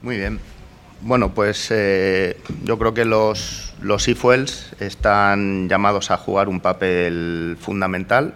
Muy 0.00 0.16
bien. 0.16 0.38
Bueno, 1.00 1.34
pues 1.34 1.68
eh, 1.70 2.36
yo 2.62 2.78
creo 2.78 2.94
que 2.94 3.04
los, 3.04 3.74
los 3.82 4.06
e-fuels 4.06 4.74
están 4.80 5.68
llamados 5.68 6.10
a 6.10 6.16
jugar 6.16 6.48
un 6.48 6.60
papel 6.60 7.56
fundamental 7.60 8.34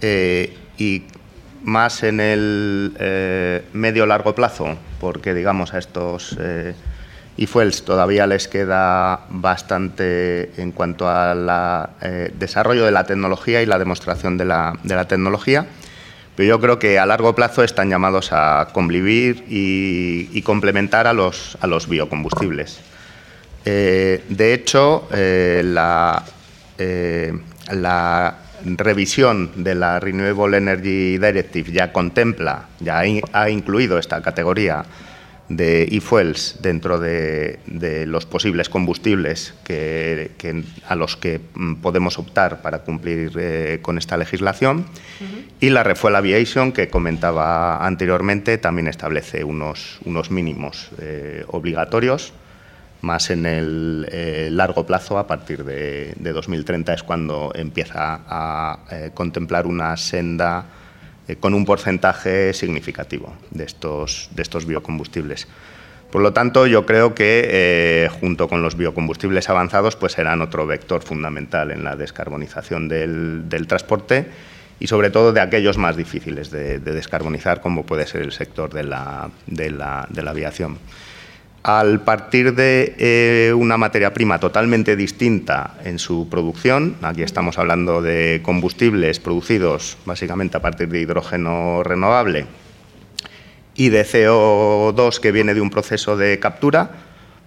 eh, 0.00 0.54
y 0.78 1.02
más 1.64 2.02
en 2.02 2.20
el 2.20 2.96
eh, 2.98 3.64
medio-largo 3.72 4.34
plazo, 4.34 4.76
porque 5.00 5.34
digamos 5.34 5.74
a 5.74 5.78
estos 5.78 6.36
eh, 6.40 6.74
e-fuels 7.36 7.84
todavía 7.84 8.26
les 8.26 8.48
queda 8.48 9.20
bastante 9.28 10.52
en 10.60 10.72
cuanto 10.72 11.08
al 11.08 11.48
eh, 12.00 12.32
desarrollo 12.38 12.84
de 12.84 12.92
la 12.92 13.04
tecnología 13.04 13.60
y 13.62 13.66
la 13.66 13.78
demostración 13.78 14.38
de 14.38 14.44
la, 14.44 14.78
de 14.82 14.94
la, 14.94 15.06
tecnología, 15.06 15.66
pero 16.36 16.48
yo 16.48 16.60
creo 16.60 16.78
que 16.78 16.98
a 16.98 17.06
largo 17.06 17.34
plazo 17.34 17.64
están 17.64 17.90
llamados 17.90 18.30
a 18.32 18.68
convivir 18.72 19.44
y, 19.48 20.30
y 20.32 20.42
complementar 20.42 21.06
a 21.06 21.12
los, 21.12 21.58
a 21.60 21.66
los 21.66 21.88
biocombustibles. 21.88 22.80
Eh, 23.64 24.24
de 24.28 24.54
hecho, 24.54 25.08
la, 25.10 26.24
la 27.72 28.38
revisión 28.64 29.50
de 29.56 29.74
la 29.74 30.00
Renewable 30.00 30.56
Energy 30.56 31.18
Directive 31.18 31.72
ya 31.72 31.92
contempla, 31.92 32.68
ya 32.80 33.02
ha 33.32 33.50
incluido 33.50 33.98
esta 33.98 34.22
categoría 34.22 34.84
de 35.48 35.84
e-fuels 35.84 36.56
dentro 36.60 36.98
de, 36.98 37.58
de, 37.66 38.06
los 38.06 38.26
posibles 38.26 38.68
combustibles 38.68 39.54
que, 39.64 40.32
que, 40.36 40.62
a 40.86 40.94
los 40.94 41.16
que 41.16 41.40
mm, 41.54 41.76
podemos 41.76 42.18
optar 42.18 42.60
para 42.60 42.80
cumplir 42.80 43.32
eh, 43.38 43.78
con 43.80 43.96
esta 43.96 44.16
legislación. 44.16 44.78
Uh 44.78 45.24
-huh. 45.24 45.44
Y 45.60 45.70
la 45.70 45.82
Refuel 45.84 46.16
Aviation, 46.16 46.72
que 46.72 46.88
comentaba 46.88 47.84
anteriormente, 47.86 48.58
también 48.58 48.88
establece 48.88 49.42
unos, 49.42 49.98
unos 50.04 50.30
mínimos 50.30 50.90
eh, 51.00 51.44
obligatorios 51.48 52.32
más 53.00 53.30
en 53.30 53.46
el 53.46 54.08
eh, 54.10 54.48
largo 54.50 54.86
plazo, 54.86 55.18
a 55.18 55.26
partir 55.26 55.64
de, 55.64 56.14
de, 56.16 56.32
2030 56.32 56.94
es 56.94 57.02
cuando 57.02 57.52
empieza 57.54 58.20
a 58.26 58.80
eh, 58.90 59.10
contemplar 59.14 59.66
una 59.66 59.96
senda 59.96 60.66
eh, 61.26 61.36
con 61.36 61.54
un 61.54 61.64
porcentaje 61.64 62.52
significativo 62.52 63.34
de 63.50 63.64
estos, 63.64 64.30
de 64.34 64.42
estos 64.42 64.66
biocombustibles. 64.66 65.46
Por 66.10 66.22
lo 66.22 66.32
tanto, 66.32 66.66
yo 66.66 66.86
creo 66.86 67.14
que 67.14 68.10
junto 68.18 68.48
con 68.48 68.62
los 68.62 68.78
biocombustibles 68.78 69.50
avanzados 69.50 69.94
pues 69.94 70.12
serán 70.12 70.40
otro 70.40 70.66
vector 70.66 71.02
fundamental 71.02 71.70
en 71.70 71.84
la 71.84 71.96
descarbonización 71.96 72.88
del, 72.88 73.46
del 73.50 73.66
transporte 73.66 74.26
y 74.80 74.86
sobre 74.86 75.10
todo 75.10 75.34
de 75.34 75.42
aquellos 75.42 75.76
más 75.76 75.98
difíciles 75.98 76.50
de, 76.50 76.78
de 76.78 76.92
descarbonizar, 76.92 77.60
como 77.60 77.84
puede 77.84 78.06
ser 78.06 78.22
el 78.22 78.32
sector 78.32 78.72
de 78.72 78.84
la, 78.84 79.28
de 79.46 79.70
la, 79.70 80.06
de 80.08 80.22
la 80.22 80.30
aviación 80.30 80.78
al 81.62 82.00
partir 82.00 82.54
de 82.54 82.94
eh, 82.98 83.52
una 83.52 83.76
materia 83.76 84.14
prima 84.14 84.38
totalmente 84.38 84.96
distinta 84.96 85.74
en 85.84 85.98
su 85.98 86.28
producción, 86.28 86.96
aquí 87.02 87.22
estamos 87.22 87.58
hablando 87.58 88.00
de 88.00 88.40
combustibles 88.42 89.20
producidos 89.20 89.98
básicamente 90.06 90.56
a 90.56 90.60
partir 90.60 90.88
de 90.88 91.00
hidrógeno 91.00 91.82
renovable 91.82 92.46
y 93.74 93.90
de 93.90 94.04
CO2 94.04 95.20
que 95.20 95.32
viene 95.32 95.54
de 95.54 95.60
un 95.60 95.70
proceso 95.70 96.16
de 96.16 96.38
captura, 96.38 96.90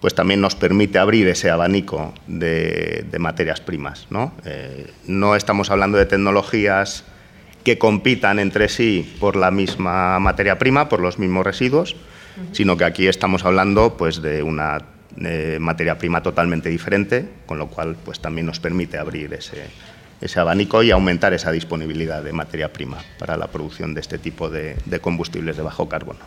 pues 0.00 0.14
también 0.14 0.40
nos 0.40 0.56
permite 0.56 0.98
abrir 0.98 1.28
ese 1.28 1.50
abanico 1.50 2.12
de, 2.26 3.06
materias 3.18 3.60
primas. 3.60 4.08
Eh, 4.44 4.90
no 5.06 5.36
estamos 5.36 5.70
hablando 5.70 5.98
de 5.98 6.06
tecnologías 6.06 7.04
que 7.64 7.78
compitan 7.78 8.38
entre 8.38 8.68
sí 8.68 9.14
por 9.20 9.36
la 9.36 9.50
misma 9.50 10.18
materia 10.18 10.58
prima, 10.58 10.88
por 10.88 11.00
los 11.00 11.18
mismos 11.18 11.44
residuos, 11.44 11.96
sino 12.52 12.76
que 12.76 12.84
aquí 12.84 13.06
estamos 13.08 13.44
hablando 13.44 13.96
pues, 13.96 14.22
de 14.22 14.42
una 14.42 14.78
eh, 15.22 15.58
materia 15.60 15.98
prima 15.98 16.22
totalmente 16.22 16.68
diferente, 16.68 17.28
con 17.46 17.58
lo 17.58 17.68
cual 17.68 17.96
pues, 18.04 18.20
también 18.20 18.46
nos 18.46 18.60
permite 18.60 18.98
abrir 18.98 19.32
ese, 19.34 19.66
ese 20.20 20.40
abanico 20.40 20.82
y 20.82 20.90
aumentar 20.90 21.32
esa 21.32 21.52
disponibilidad 21.52 22.22
de 22.22 22.32
materia 22.32 22.72
prima 22.72 22.98
para 23.18 23.36
la 23.36 23.48
producción 23.48 23.94
de 23.94 24.00
este 24.00 24.18
tipo 24.18 24.48
de, 24.48 24.76
de 24.84 25.00
combustibles 25.00 25.56
de 25.56 25.62
bajo 25.62 25.88
carbono. 25.88 26.20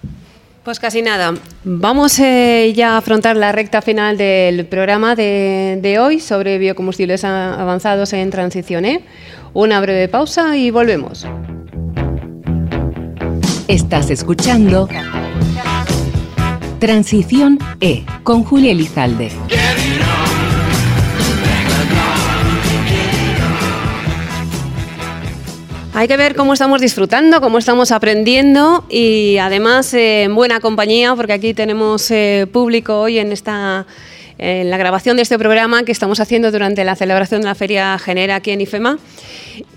Pues 0.65 0.79
casi 0.79 1.03
nada. 1.03 1.35
Vamos 1.63 2.17
eh, 2.17 2.73
ya 2.75 2.93
a 2.93 2.97
afrontar 2.97 3.37
la 3.37 3.51
recta 3.51 3.83
final 3.83 4.17
del 4.17 4.65
programa 4.65 5.15
de, 5.15 5.77
de, 5.79 5.99
hoy 5.99 6.19
sobre 6.19 6.57
biocombustibles 6.57 7.23
avanzados 7.23 8.13
en 8.13 8.31
transición. 8.31 8.83
¿eh? 8.85 9.05
Una 9.53 9.79
breve 9.79 10.07
pausa 10.07 10.57
y 10.57 10.71
volvemos. 10.71 11.27
Estás 13.67 14.09
escuchando 14.09 14.89
Transición 16.79 17.59
E 17.79 18.03
con 18.23 18.43
Julia 18.43 18.71
Elizalde. 18.71 19.31
Hay 25.93 26.09
que 26.09 26.17
ver 26.17 26.35
cómo 26.35 26.51
estamos 26.51 26.81
disfrutando, 26.81 27.39
cómo 27.39 27.57
estamos 27.57 27.91
aprendiendo 27.91 28.83
y 28.89 29.37
además 29.37 29.93
en 29.93 30.35
buena 30.35 30.59
compañía, 30.59 31.15
porque 31.15 31.31
aquí 31.31 31.53
tenemos 31.53 32.11
eh, 32.11 32.47
público 32.51 32.99
hoy 32.99 33.19
en 33.19 33.31
esta 33.31 33.85
en 34.37 34.69
la 34.69 34.77
grabación 34.77 35.15
de 35.15 35.23
este 35.23 35.37
programa 35.39 35.83
que 35.83 35.91
estamos 35.91 36.19
haciendo 36.19 36.51
durante 36.51 36.83
la 36.83 36.95
celebración 36.95 37.41
de 37.41 37.47
la 37.47 37.55
Feria 37.55 37.97
Genera 37.99 38.35
aquí 38.35 38.51
en 38.51 38.61
IFEMA 38.61 38.97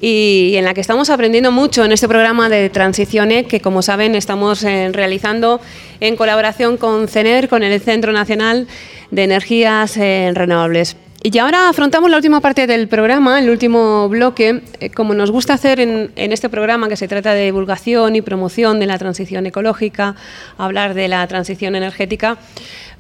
y 0.00 0.54
en 0.56 0.64
la 0.64 0.74
que 0.74 0.80
estamos 0.80 1.10
aprendiendo 1.10 1.52
mucho 1.52 1.84
en 1.84 1.92
este 1.92 2.08
programa 2.08 2.48
de 2.48 2.68
transiciones 2.70 3.46
que, 3.46 3.60
como 3.60 3.82
saben, 3.82 4.14
estamos 4.14 4.64
eh, 4.64 4.90
realizando 4.92 5.60
en 6.00 6.16
colaboración 6.16 6.76
con 6.76 7.08
CENER, 7.08 7.48
con 7.48 7.62
el 7.62 7.80
Centro 7.80 8.12
Nacional 8.12 8.66
de 9.10 9.24
Energías 9.24 9.96
eh, 9.96 10.32
Renovables. 10.34 10.96
Y 11.20 11.36
ahora 11.38 11.68
afrontamos 11.68 12.10
la 12.10 12.16
última 12.16 12.40
parte 12.40 12.68
del 12.68 12.86
programa, 12.86 13.40
el 13.40 13.50
último 13.50 14.08
bloque, 14.08 14.62
eh, 14.78 14.90
como 14.90 15.14
nos 15.14 15.32
gusta 15.32 15.54
hacer 15.54 15.80
en, 15.80 16.12
este 16.14 16.48
programa, 16.48 16.88
que 16.88 16.96
se 16.96 17.08
trata 17.08 17.34
de 17.34 17.46
divulgación 17.46 18.14
y 18.14 18.22
promoción 18.22 18.78
de 18.78 18.86
la 18.86 18.98
transición 18.98 19.44
ecológica, 19.44 20.14
hablar 20.58 20.94
de 20.94 21.08
la 21.08 21.26
transición 21.26 21.74
energética, 21.74 22.38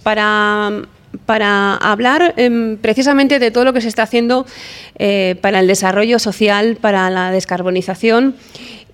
para, 0.02 0.82
para 1.26 1.74
hablar 1.76 2.34
em, 2.36 2.76
precisamente 2.76 3.38
de 3.38 3.50
todo 3.50 3.64
lo 3.64 3.72
que 3.72 3.80
se 3.80 3.88
está 3.88 4.02
haciendo 4.02 4.46
eh, 4.98 5.36
para 5.40 5.60
el 5.60 5.66
desarrollo 5.66 6.18
social, 6.18 6.76
para 6.80 7.10
la 7.10 7.30
descarbonización 7.30 8.34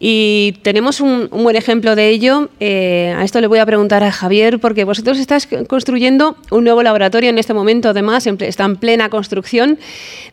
y 0.07 0.59
tenemos 0.62 1.01
un, 1.01 1.29
buen 1.31 1.57
ejemplo 1.57 1.97
de 1.97 2.11
ello. 2.11 2.51
Eh, 2.61 3.15
a 3.17 3.25
esto 3.25 3.41
le 3.41 3.47
voy 3.47 3.59
a 3.59 3.67
preguntar 3.67 4.03
a 4.03 4.12
Javier, 4.12 4.59
porque 4.59 4.85
vosotros 4.85 5.19
estáis 5.19 5.49
construyendo 5.69 6.37
un 6.51 6.65
nuevo 6.65 6.83
laboratorio 6.83 7.31
en 7.31 7.39
este 7.39 7.55
momento, 7.55 7.89
además, 7.89 8.27
está 8.27 8.65
en 8.65 8.77
plena 8.77 9.09
construcción 9.09 9.79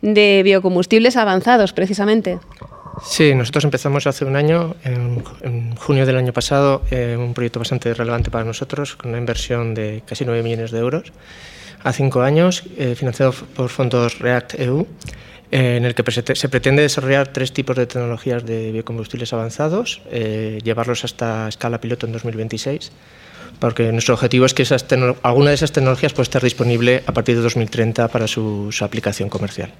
de 0.02 0.42
biocombustibles 0.44 1.16
avanzados, 1.16 1.72
precisamente. 1.72 2.38
Sí, 3.02 3.34
nosotros 3.34 3.64
empezamos 3.64 4.06
hace 4.06 4.24
un 4.24 4.36
año, 4.36 4.74
en, 4.84 5.76
junio 5.76 6.04
del 6.04 6.16
año 6.16 6.32
pasado, 6.32 6.82
eh, 6.90 7.16
un 7.18 7.32
proyecto 7.32 7.58
bastante 7.58 7.94
relevante 7.94 8.30
para 8.30 8.44
nosotros, 8.44 8.96
con 8.96 9.10
una 9.10 9.18
inversión 9.18 9.74
de 9.74 10.02
casi 10.04 10.24
9 10.24 10.42
millones 10.42 10.70
de 10.70 10.78
euros, 10.80 11.12
a 11.82 11.92
cinco 11.92 12.22
años, 12.22 12.64
eh, 12.76 12.94
financiado 12.94 13.32
por 13.32 13.68
fondos 13.68 14.18
REACT 14.18 14.60
EU 14.60 14.86
en 15.52 15.84
el 15.84 15.94
que 15.94 16.02
se 16.34 16.48
pretende 16.48 16.80
desarrollar 16.80 17.28
tres 17.28 17.52
tipos 17.52 17.76
de 17.76 17.86
tecnologías 17.86 18.44
de 18.46 18.72
biocombustibles 18.72 19.34
avanzados, 19.34 20.00
eh, 20.10 20.58
llevarlos 20.64 21.04
hasta 21.04 21.46
escala 21.46 21.78
piloto 21.78 22.06
en 22.06 22.12
2026, 22.12 22.90
porque 23.60 23.92
nuestro 23.92 24.14
objetivo 24.14 24.46
es 24.46 24.54
que 24.54 24.64
alguna 25.22 25.50
de 25.50 25.54
esas 25.54 25.70
tecnologías 25.70 26.14
pueda 26.14 26.22
estar 26.22 26.42
disponible 26.42 27.02
a 27.06 27.12
partir 27.12 27.36
de 27.36 27.42
2030 27.42 28.08
para 28.08 28.26
su 28.26 28.74
aplicación 28.80 29.28
comercial. 29.28 29.72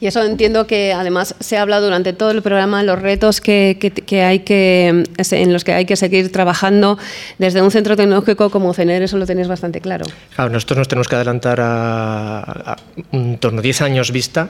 Y 0.00 0.06
eso 0.06 0.22
entiendo 0.22 0.66
que 0.66 0.92
además 0.92 1.34
se 1.40 1.56
ha 1.56 1.62
hablado 1.62 1.84
durante 1.84 2.12
todo 2.12 2.30
el 2.30 2.42
programa 2.42 2.82
los 2.82 3.00
retos 3.00 3.40
que, 3.40 3.78
hay 4.12 4.40
que, 4.40 5.04
en 5.30 5.52
los 5.52 5.64
que 5.64 5.72
hay 5.72 5.86
que 5.86 5.96
seguir 5.96 6.30
trabajando 6.32 6.98
desde 7.38 7.62
un 7.62 7.70
centro 7.70 7.96
tecnológico 7.96 8.50
como 8.50 8.74
CENER, 8.74 9.02
eso 9.02 9.16
lo 9.18 9.26
tenéis 9.26 9.48
bastante 9.48 9.80
claro. 9.80 10.04
Claro, 10.34 10.50
nosotros 10.50 10.78
nos 10.78 10.88
tenemos 10.88 11.08
que 11.08 11.16
adelantar 11.16 11.58
a, 11.62 12.76
un 13.12 13.38
torno 13.38 13.60
a 13.60 13.62
10 13.62 13.82
años 13.82 14.10
vista 14.10 14.48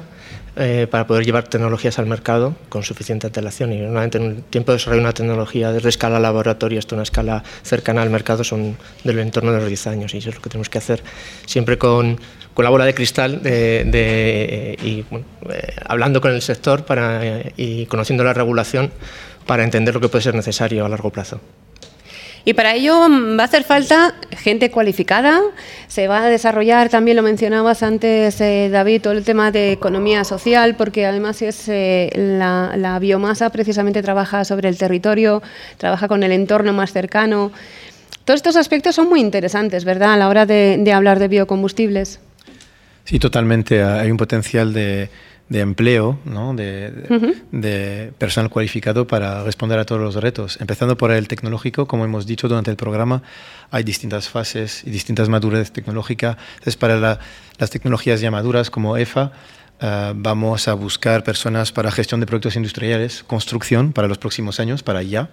eh, 0.57 0.87
para 0.91 1.07
poder 1.07 1.25
llevar 1.25 1.49
tecnologías 1.49 1.99
al 1.99 2.07
mercado 2.07 2.55
con 2.69 2.83
suficiente 2.83 3.27
antelación. 3.27 3.73
Y 3.73 3.79
normalmente 3.79 4.19
en 4.19 4.25
un 4.25 4.43
tiempo 4.43 4.73
de 4.73 4.79
desarrollo 4.79 5.01
de 5.01 5.07
una 5.07 5.13
tecnología 5.13 5.73
desde 5.73 5.89
escala 5.89 6.19
laboratorio 6.19 6.79
hasta 6.79 6.95
una 6.95 7.03
escala 7.03 7.43
cercana 7.63 8.03
al 8.03 8.11
mercado 8.11 8.45
son 8.45 8.77
del 9.03 9.19
entorno 9.19 9.53
de 9.53 9.59
los 9.59 9.69
10 9.69 9.87
años 9.89 10.15
y 10.15 10.19
eso 10.19 10.31
es 10.31 10.37
lo 10.37 10.41
que 10.41 10.51
tenemos 10.51 10.69
que 10.69 10.79
hacer 10.79 11.03
siempre 11.45 11.77
con 11.77 12.19
con 12.55 12.65
la 12.65 12.71
bola 12.71 12.85
de 12.85 12.95
cristal 12.95 13.43
de, 13.43 14.79
y 14.83 15.01
eh, 15.01 15.75
hablando 15.85 16.21
con 16.21 16.33
el 16.33 16.41
sector 16.41 16.85
para, 16.85 17.21
y 17.57 17.87
conociendo 17.87 18.25
la 18.25 18.33
regulación 18.33 18.93
para 19.47 19.65
entender 19.65 19.95
lo 19.95 20.01
que 20.01 20.09
puede 20.09 20.23
ser 20.23 20.35
necesario 20.35 20.87
a 20.87 20.89
largo 20.89 21.11
plazo. 21.11 21.41
Y 22.47 22.53
para 22.53 22.75
ello 22.75 23.09
va 23.39 23.43
a 23.43 23.47
hacer 23.47 23.65
falta 23.65 24.15
gente 24.31 24.71
cualificada, 24.71 25.41
se 25.89 26.09
va 26.09 26.25
a 26.25 26.29
desarrollar, 26.29 26.91
también 26.91 27.17
lo 27.17 27.23
mencionabas 27.23 27.83
antes, 27.83 28.39
eh, 28.43 28.69
David, 28.71 29.01
todo 29.01 29.15
el 29.15 29.25
tema 29.25 29.51
de 29.51 29.73
economía 29.73 30.25
social, 30.25 30.77
porque 30.77 31.07
además 31.07 31.41
es 31.41 31.69
eh, 31.69 32.11
la, 32.15 32.99
biomasa 33.01 33.49
precisamente 33.49 34.03
trabaja 34.03 34.45
sobre 34.45 34.69
el 34.69 34.77
territorio, 34.77 35.43
trabaja 35.79 36.07
con 36.07 36.23
el 36.23 36.33
entorno 36.33 36.75
más 36.75 36.93
cercano. 36.93 37.51
Todos 38.27 38.39
estos 38.39 38.57
aspectos 38.57 38.95
son 38.95 39.09
muy 39.09 39.21
interesantes, 39.21 39.87
¿verdad?, 39.87 40.13
a 40.13 40.17
la 40.19 40.29
hora 40.29 40.45
de 40.45 40.93
hablar 40.93 41.19
de 41.19 41.29
biocombustibles. 41.29 42.21
Sí, 43.05 43.19
totalmente. 43.19 43.83
Hay 43.83 44.11
un 44.11 44.17
potencial 44.17 44.73
de, 44.73 45.11
empleo, 45.51 46.19
¿no? 46.25 46.55
de, 46.55 48.13
personal 48.19 48.51
cualificado 48.51 49.07
para 49.07 49.45
responder 49.45 49.79
a 49.79 49.85
todos 49.85 50.01
los 50.01 50.15
retos. 50.17 50.59
Empezando 50.61 50.97
por 50.97 51.13
el 51.13 51.29
tecnológico, 51.29 51.87
como 51.87 52.05
hemos 52.05 52.27
dicho 52.27 52.49
durante 52.49 52.71
el 52.71 52.77
programa, 52.77 53.23
hay 53.71 53.85
distintas 53.85 54.29
fases 54.29 54.83
y 54.85 54.91
distintas 54.91 55.29
madurez 55.29 55.71
tecnológica. 55.71 56.39
Entonces, 56.55 56.77
para 56.77 57.21
las 57.59 57.71
tecnologías 57.71 58.21
ya 58.21 58.31
maduras 58.31 58.71
como 58.71 58.97
EFA, 58.97 59.33
eh, 59.81 60.13
vamos 60.17 60.67
a 60.67 60.75
buscar 60.75 61.25
personas 61.25 61.73
para 61.73 61.91
gestión 61.91 62.21
de 62.21 62.27
proyectos 62.27 62.57
industriales, 62.57 63.23
construcción 63.25 63.93
para 63.93 64.09
los 64.09 64.17
próximos 64.19 64.61
años, 64.61 64.83
para 64.83 65.03
ya. 65.03 65.29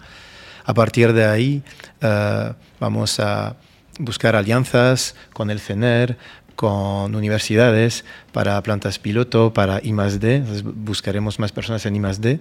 A 0.65 0.73
partir 0.73 1.13
de 1.13 1.25
ahí, 1.25 1.63
uh, 2.03 2.53
vamos 2.79 3.19
a 3.19 3.55
buscar 3.99 4.35
alianzas 4.35 5.15
con 5.33 5.49
el 5.49 5.59
CENER, 5.59 6.17
con 6.55 7.15
universidades 7.15 8.05
para 8.31 8.61
plantas 8.63 8.99
piloto, 8.99 9.53
para 9.53 9.79
I+D, 9.83 10.43
buscaremos 10.63 11.39
más 11.39 11.51
personas 11.51 11.85
en 11.85 11.95
I+D. 11.95 12.39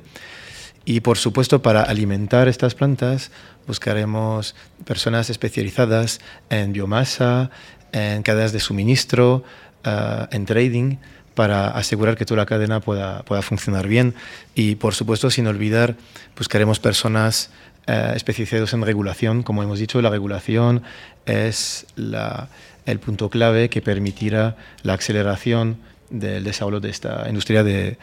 Y 0.84 1.00
por 1.00 1.18
supuesto, 1.18 1.62
para 1.62 1.82
alimentar 1.82 2.48
estas 2.48 2.74
plantas, 2.74 3.30
buscaremos 3.66 4.54
personas 4.84 5.30
especializadas 5.30 6.20
en 6.48 6.72
biomasa, 6.72 7.50
en 7.92 8.22
cadenas 8.22 8.52
de 8.52 8.60
suministro, 8.60 9.44
eh, 9.84 10.26
en 10.30 10.46
trading, 10.46 10.96
para 11.34 11.68
asegurar 11.68 12.16
que 12.16 12.24
toda 12.24 12.38
la 12.38 12.46
cadena 12.46 12.80
pueda, 12.80 13.22
pueda 13.22 13.42
funcionar 13.42 13.86
bien. 13.88 14.14
Y 14.54 14.76
por 14.76 14.94
supuesto, 14.94 15.30
sin 15.30 15.46
olvidar, 15.46 15.96
buscaremos 16.36 16.80
personas 16.80 17.50
eh, 17.90 18.12
especializadas 18.14 18.72
en 18.72 18.82
regulación. 18.82 19.42
Como 19.42 19.64
hemos 19.64 19.80
dicho, 19.80 20.00
la 20.00 20.10
regulación 20.10 20.82
es 21.26 21.86
la, 21.96 22.48
el 22.86 23.00
punto 23.00 23.30
clave 23.30 23.68
que 23.68 23.82
permitirá 23.82 24.56
la 24.84 24.94
aceleración 24.94 25.78
del 26.10 26.44
desarrollo 26.44 26.80
de 26.80 26.90
esta 26.90 27.24
industria 27.28 27.64
de, 27.64 27.96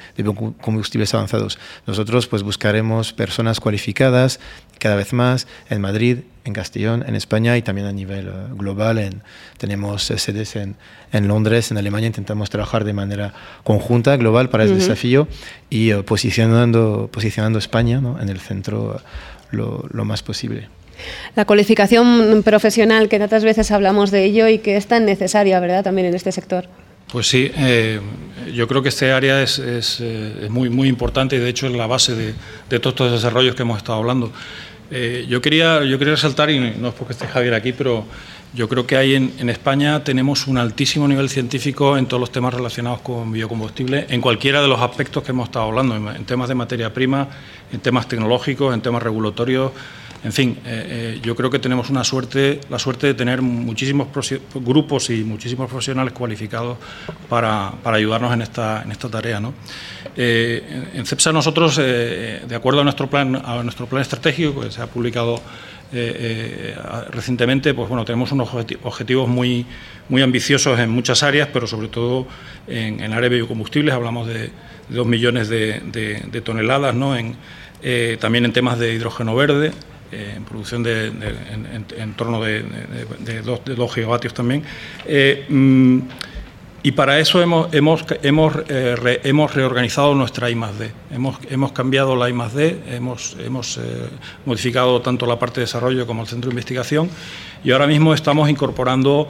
combustibles 0.61 1.13
avanzados. 1.13 1.59
Nosotros 1.85 2.27
pues 2.27 2.41
buscaremos 2.41 3.13
personas 3.13 3.59
cualificadas 3.59 4.39
cada 4.79 4.95
vez 4.95 5.13
más 5.13 5.47
en 5.69 5.81
Madrid, 5.81 6.19
en 6.45 6.53
Castellón, 6.53 7.03
en 7.05 7.15
España 7.15 7.57
y 7.57 7.61
también 7.61 7.88
a 7.88 7.91
nivel 7.91 8.27
eh, 8.27 8.31
global. 8.53 8.97
En, 8.97 9.21
tenemos 9.57 10.09
eh, 10.09 10.17
sedes 10.17 10.55
en, 10.55 10.75
en, 11.11 11.27
Londres, 11.27 11.71
en 11.71 11.77
Alemania. 11.77 12.07
Intentamos 12.07 12.49
trabajar 12.49 12.85
de 12.85 12.93
manera 12.93 13.33
conjunta, 13.63 14.15
global, 14.15 14.49
para 14.49 14.63
el 14.63 14.73
desafío 14.73 15.27
y 15.69 15.91
eh, 15.91 16.03
posicionando, 16.03 17.09
posicionando 17.11 17.59
España 17.59 18.01
en 18.21 18.29
el 18.29 18.39
centro 18.39 19.01
lo, 19.51 19.85
lo 19.91 20.05
más 20.05 20.23
posible. 20.23 20.69
La 21.35 21.45
cualificación 21.45 22.41
profesional, 22.43 23.09
que 23.09 23.19
tantas 23.19 23.43
veces 23.43 23.71
hablamos 23.71 24.11
de 24.11 24.25
ello 24.25 24.47
y 24.47 24.59
que 24.59 24.77
es 24.77 24.87
tan 24.87 25.05
necesaria, 25.05 25.59
¿verdad?, 25.59 25.83
también 25.83 26.07
en 26.07 26.15
este 26.15 26.31
sector. 26.31 26.67
Pues 27.11 27.27
sí, 27.27 27.49
eh, 27.55 28.01
yo 28.53 28.67
creo 28.67 28.83
que 28.83 28.89
este 28.89 29.11
área 29.11 29.41
es, 29.41 29.59
eh, 30.01 30.47
muy, 30.49 30.69
muy 30.69 30.89
importante 30.89 31.37
y 31.37 31.39
de 31.39 31.49
hecho 31.49 31.67
es 31.67 31.73
la 31.73 31.87
base 31.87 32.15
de, 32.15 32.33
todos 32.79 32.93
estos 32.93 33.11
desarrollos 33.11 33.55
que 33.55 33.61
hemos 33.61 33.77
estado 33.77 33.99
hablando. 33.99 34.31
Eh, 34.91 35.25
yo, 35.29 35.41
quería, 35.41 35.83
yo 35.83 35.97
quería 35.99 36.15
resaltar, 36.15 36.49
y 36.49 36.59
no 36.59 36.89
es 36.89 36.93
porque 36.93 37.13
esté 37.13 37.27
Javier 37.27 37.53
aquí, 37.53 37.71
pero 37.71 38.05
yo 38.58 38.68
creo 38.68 38.88
que 38.88 38.97
hay 38.97 39.14
en, 39.14 39.49
España 39.51 40.03
tenemos 40.03 40.47
un 40.47 40.58
altísimo 40.58 41.08
nivel 41.08 41.30
científico 41.30 41.95
en 41.95 42.08
todos 42.08 42.20
los 42.20 42.32
temas 42.32 42.51
relacionados 42.51 43.01
con 43.01 43.32
biocombustibles, 43.32 44.10
en 44.10 44.20
cualquiera 44.20 44.64
de 44.64 44.68
los 44.68 44.82
aspectos 44.82 45.22
que 45.24 45.30
hemos 45.30 45.49
estado 45.49 45.66
hablando, 45.66 45.95
en 45.95 46.26
temas 46.26 46.49
de 46.49 46.55
materia 46.55 46.91
prima, 46.91 47.28
en 47.72 47.80
temas 47.80 48.08
tecnológicos, 48.08 48.74
en 48.74 48.82
temas 48.82 49.03
regulatorios. 49.03 49.74
En 50.24 50.34
fin, 50.34 50.58
eh, 50.66 50.86
eh, 51.16 51.20
yo 51.22 51.36
creo 51.36 51.51
que 51.51 51.60
tenemos 51.60 51.91
una 51.91 52.03
suerte, 52.03 52.60
la 52.68 52.80
suerte 52.80 53.05
de 53.05 53.14
tener 53.14 53.43
muchísimos 53.43 54.08
grupos 54.55 55.12
y 55.12 55.24
muchísimos 55.24 55.70
profesionales 55.70 56.14
cualificados 56.14 56.80
para, 57.30 57.76
ayudarnos 57.84 58.34
en 58.34 58.41
esta, 58.41 58.82
en 58.82 58.91
esta 58.91 59.08
tarea. 59.08 59.39
¿no? 59.39 59.53
Eh, 60.16 60.89
en 60.95 61.05
CEPSA 61.05 61.32
nosotros, 61.32 61.78
de 61.78 62.55
acuerdo 62.55 62.82
a 62.82 62.84
nuestro 62.84 63.08
plan, 63.08 63.36
a 63.36 63.62
nuestro 63.62 63.86
plan 63.86 64.01
estratégico 64.01 64.62
que 64.62 64.72
se 64.72 64.82
ha 64.82 64.88
publicado 64.88 65.39
recientemente, 67.11 67.73
pues 67.73 67.88
bueno, 67.88 68.03
tenemos 68.05 68.31
unos 68.31 68.49
objetivos 68.83 69.27
muy, 69.27 69.65
muy 70.09 70.21
ambiciosos 70.21 70.79
en 70.79 70.89
muchas 70.89 71.23
áreas, 71.23 71.49
pero 71.51 71.67
sobre 71.67 71.88
todo 71.88 72.27
en, 72.67 72.99
el 72.99 73.13
área 73.13 73.29
de 73.29 73.35
biocombustibles 73.38 73.93
hablamos 73.93 74.27
de, 74.27 74.51
dos 74.89 75.07
millones 75.07 75.49
de, 75.49 76.41
toneladas, 76.43 76.95
¿no? 76.95 77.15
en, 77.15 77.35
también 78.19 78.45
en 78.45 78.53
temas 78.53 78.79
de 78.79 78.93
hidrógeno 78.93 79.35
verde, 79.35 79.71
eh, 80.11 80.33
en 80.38 80.43
producción 80.45 80.83
de, 80.83 81.07
en, 81.97 82.13
torno 82.13 82.41
de, 82.41 82.63
2 83.43 83.93
gigavatios 83.93 84.33
también. 84.33 84.63
Eh, 85.05 85.45
mm, 85.49 85.99
y 86.84 86.91
para 86.91 87.19
eso 87.19 87.41
hemos, 87.41 87.73
hemos, 87.73 88.05
hemos, 88.23 88.53
eh, 88.69 89.19
hemos 89.23 89.53
reorganizado 89.53 90.15
nuestra 90.15 90.49
I 90.49 90.55
+D. 90.55 90.91
Hemos, 91.11 91.38
hemos 91.49 91.71
cambiado 91.71 92.15
la 92.15 92.30
I 92.30 92.34
+D, 92.34 92.82
hemos, 92.89 93.36
hemos 93.39 93.80
modificado 94.45 95.01
tanto 95.01 95.25
la 95.25 95.39
parte 95.39 95.59
de 95.59 95.65
desarrollo 95.65 96.07
como 96.07 96.21
el 96.21 96.28
centro 96.28 96.49
de 96.49 96.53
investigación 96.53 97.09
y 97.63 97.71
ahora 97.71 97.88
mismo 97.88 98.13
estamos 98.13 98.49
incorporando 98.49 99.28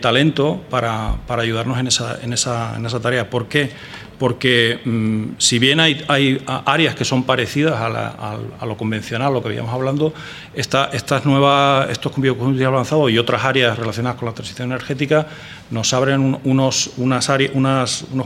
talento 0.00 0.62
para, 0.70 1.16
para, 1.26 1.42
ayudarnos 1.42 1.78
en 1.78 1.88
esa, 1.88 2.18
en, 2.22 2.32
esa, 2.32 2.76
en 2.76 2.86
esa 2.86 3.00
tarea. 3.00 3.28
¿Por 3.28 3.48
qué? 3.48 3.70
Porque 4.18 4.80
mm, 4.84 5.38
si 5.38 5.58
bien 5.58 5.80
hay, 5.80 6.04
áreas 6.46 6.94
que 6.94 7.04
son 7.04 7.24
parecidas 7.24 7.74
a, 7.80 8.66
lo 8.66 8.76
convencional, 8.76 9.32
lo 9.32 9.42
que 9.42 9.48
habíamos 9.48 9.72
hablando, 9.72 10.12
esta, 10.54 10.90
estas 10.92 11.24
nuevas, 11.26 11.90
estos 11.90 12.12
biocombustibles 12.16 12.66
avanzados 12.66 13.10
y 13.10 13.18
otras 13.18 13.44
áreas 13.44 13.78
relacionadas 13.78 14.18
con 14.18 14.26
la 14.28 14.34
transición 14.34 14.70
energética 14.70 15.26
nos 15.70 15.92
abren 15.92 16.38
unos 16.44 16.90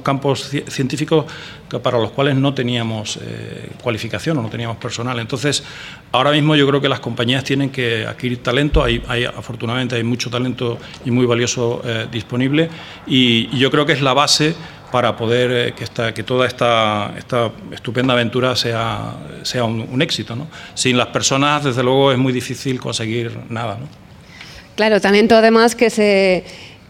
campos 0.02 0.50
científicos 0.68 1.24
para 1.82 1.98
los 1.98 2.10
cuales 2.10 2.36
no 2.36 2.52
teníamos 2.52 3.18
eh, 3.22 3.70
cualificación 3.82 4.38
o 4.38 4.42
no 4.42 4.48
teníamos 4.48 4.76
personal. 4.78 5.18
Entonces, 5.18 5.62
ahora 6.12 6.32
mismo 6.32 6.56
yo 6.56 6.66
creo 6.66 6.80
que 6.80 6.88
las 6.88 7.00
compañías 7.00 7.44
tienen 7.44 7.70
que 7.70 8.06
adquirir 8.06 8.42
talento, 8.42 8.82
hay, 8.82 9.02
afortunadamente 9.24 9.96
hay 9.96 10.02
mucho 10.02 10.30
talento 10.30 10.78
y 11.04 11.10
muy 11.10 11.26
valioso 11.26 11.80
eh, 11.84 12.06
disponible 12.10 12.68
y 13.06 13.56
yo 13.56 13.70
creo 13.70 13.86
que 13.86 13.92
es 13.92 14.02
la 14.02 14.14
base 14.14 14.54
para 14.90 15.16
poder 15.16 15.50
eh, 15.50 15.74
que, 15.74 15.84
esta, 15.84 16.14
que 16.14 16.22
toda 16.22 16.46
esta, 16.46 17.14
esta, 17.16 17.50
estupenda 17.72 18.14
aventura 18.14 18.56
sea, 18.56 19.14
sea 19.42 19.64
un, 19.64 20.00
éxito. 20.02 20.34
¿no? 20.34 20.48
Sin 20.74 20.96
las 20.96 21.08
personas, 21.08 21.64
desde 21.64 21.82
luego, 21.82 22.12
es 22.12 22.18
muy 22.18 22.32
difícil 22.32 22.80
conseguir 22.80 23.36
nada. 23.50 23.76
¿no? 23.78 23.86
Claro, 24.76 25.00
talento 25.00 25.36
además 25.36 25.74
que 25.74 25.90
se, 25.90 26.44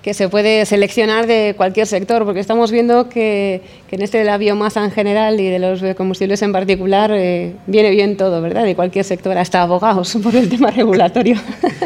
que 0.09 0.15
se 0.15 0.31
puede 0.31 0.65
seleccionar 0.65 1.27
de 1.27 1.53
cualquier 1.55 1.87
sector, 1.87 2.25
porque 2.25 2.41
estamos 2.41 2.71
viendo 2.71 3.11
que, 3.11 3.61
en 3.91 4.01
este 4.01 4.17
de 4.17 4.25
la 4.25 4.39
biomasa 4.39 4.83
en 4.83 4.91
general 4.91 5.39
y 5.39 5.51
de 5.51 5.59
los 5.59 5.83
combustibles 5.97 6.41
en 6.41 6.51
particular 6.51 7.11
eh, 7.13 7.53
viene 7.67 7.91
bien 7.91 8.17
todo, 8.17 8.41
¿verdad? 8.41 8.65
De 8.65 8.75
cualquier 8.75 9.05
sector, 9.05 9.37
hasta 9.37 9.61
abogados 9.61 10.17
por 10.23 10.35
el 10.35 10.49
tema 10.49 10.71
regulatorio. 10.71 11.37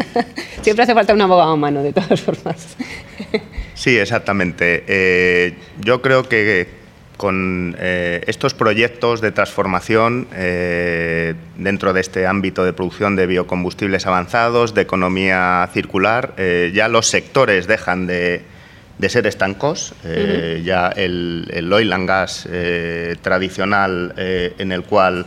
Siempre 0.62 0.85
hace 0.85 0.95
falta 0.95 1.12
un 1.12 1.20
abogado 1.20 1.51
a 1.51 1.57
mano, 1.57 1.83
de 1.83 1.93
todas 1.93 2.20
formas. 2.20 2.77
Sí, 3.75 3.99
exactamente. 3.99 4.85
Eh, 4.87 5.55
yo 5.81 6.01
creo 6.01 6.29
que 6.29 6.68
con 7.23 7.77
eh, 7.79 8.25
estos 8.27 8.53
proyectos 8.53 9.20
de 9.20 9.31
transformación 9.31 10.27
eh, 10.35 11.35
dentro 11.57 11.93
de 11.93 12.01
este 12.01 12.27
ámbito 12.27 12.64
de 12.64 12.73
producción 12.73 13.14
de 13.14 13.29
biocombustibles 13.29 14.09
avanzados, 14.09 14.75
de 14.75 14.81
economía 14.81 15.70
circular, 15.73 16.35
ya 16.75 16.89
los 16.89 17.07
sectores 17.07 17.68
dejan 17.68 18.09
de, 18.09 18.43
ser 19.07 19.29
estancos. 19.29 19.95
Ya 20.64 20.89
el, 20.89 21.49
el, 21.53 21.73
oil 21.73 21.93
and 21.93 22.09
gas 22.09 22.49
tradicional 23.23 24.14
en 24.16 24.73
el 24.73 24.83
cual 24.83 25.25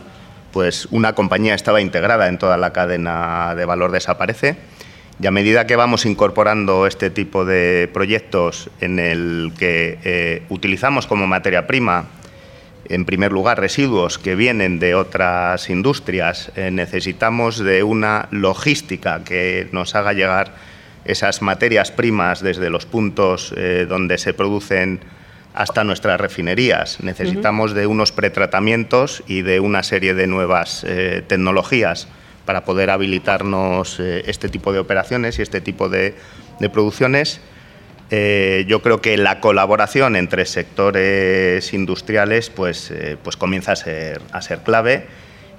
pues, 0.52 0.88
una 0.90 1.14
compañía 1.14 1.54
estaba 1.54 1.80
integrada 1.80 2.28
en 2.28 2.36
toda 2.36 2.58
la 2.58 2.74
cadena 2.74 3.54
de 3.56 3.64
valor 3.64 3.90
desaparece 3.90 4.58
y 5.18 5.26
a 5.26 5.30
medida 5.30 5.66
que 5.66 5.76
vamos 5.76 6.04
incorporando 6.04 6.86
este 6.86 7.10
tipo 7.10 7.44
de 7.44 7.88
proyectos 7.92 8.68
en 8.80 8.98
el 8.98 9.52
que 9.58 9.98
eh, 10.04 10.42
utilizamos 10.50 11.06
como 11.06 11.26
materia 11.26 11.66
prima, 11.66 12.06
en 12.88 13.04
primer 13.04 13.32
lugar, 13.32 13.58
residuos 13.58 14.18
que 14.18 14.34
vienen 14.34 14.78
de 14.78 14.94
otras 14.94 15.70
industrias, 15.70 16.52
eh, 16.54 16.70
necesitamos 16.70 17.58
de 17.58 17.82
una 17.82 18.28
logística 18.30 19.24
que 19.24 19.68
nos 19.72 19.94
haga 19.94 20.12
llegar 20.12 20.54
esas 21.06 21.40
materias 21.40 21.90
primas 21.90 22.42
desde 22.42 22.68
los 22.68 22.84
puntos 22.84 23.54
eh, 23.56 23.86
donde 23.88 24.18
se 24.18 24.34
producen 24.34 25.00
hasta 25.54 25.82
nuestras 25.82 26.20
refinerías. 26.20 27.00
Necesitamos 27.00 27.72
de 27.72 27.86
unos 27.86 28.12
pretratamientos 28.12 29.24
y 29.26 29.40
de 29.40 29.60
una 29.60 29.82
serie 29.82 30.12
de 30.12 30.26
nuevas 30.26 30.84
tecnologías 31.28 32.08
para 32.46 32.64
poder 32.64 32.88
habilitarnos 32.88 34.00
eh, 34.00 34.22
este 34.26 34.48
tipo 34.48 34.72
de 34.72 34.78
operaciones 34.78 35.38
y 35.38 35.42
este 35.42 35.60
tipo 35.60 35.90
de, 35.90 36.14
producciones. 36.72 37.40
Eh, 38.10 38.64
yo 38.68 38.80
creo 38.80 39.02
que 39.02 39.18
la 39.18 39.40
colaboración 39.40 40.16
entre 40.16 40.46
sectores 40.46 41.74
industriales 41.74 42.48
pues, 42.50 42.90
eh, 42.92 43.18
pues 43.22 43.36
comienza 43.36 43.72
a 43.72 43.76
ser, 43.76 44.22
a 44.32 44.40
ser 44.40 44.60
clave 44.60 45.06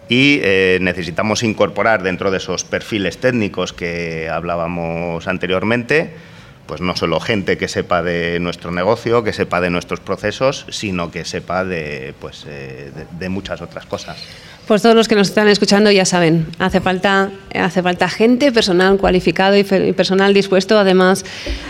y 0.09 0.39
necesitamos 0.79 1.43
incorporar 1.43 2.01
dentro 2.01 2.31
de 2.31 2.37
esos 2.37 2.63
perfiles 2.63 3.17
técnicos 3.17 3.73
que 3.73 4.29
hablábamos 4.29 5.27
anteriormente, 5.27 6.11
pues 6.65 6.79
no 6.79 6.95
solo 6.95 7.19
gente 7.19 7.57
que 7.57 7.67
sepa 7.67 8.01
de 8.01 8.39
nuestro 8.39 8.71
negocio, 8.71 9.25
que 9.25 9.33
sepa 9.33 9.59
de 9.59 9.69
nuestros 9.69 9.99
procesos, 9.99 10.65
sino 10.69 11.11
que 11.11 11.25
sepa 11.25 11.65
de, 11.65 12.13
pues, 12.21 12.45
de 12.45 13.27
muchas 13.27 13.61
otras 13.61 13.85
cosas. 13.85 14.25
Pues 14.67 14.81
todos 14.81 14.95
los 14.95 15.07
que 15.07 15.15
nos 15.15 15.29
están 15.29 15.47
escuchando 15.47 15.89
ya 15.91 16.03
saben, 16.03 16.45
hace 16.59 16.81
falta, 16.81 17.31
hace 17.55 17.81
falta 17.81 18.09
gente, 18.09 18.51
personal 18.51 18.97
cualificado 18.97 19.55
y 19.55 19.63
personal 19.63 20.33
dispuesto 20.33 20.77
además 20.77 21.23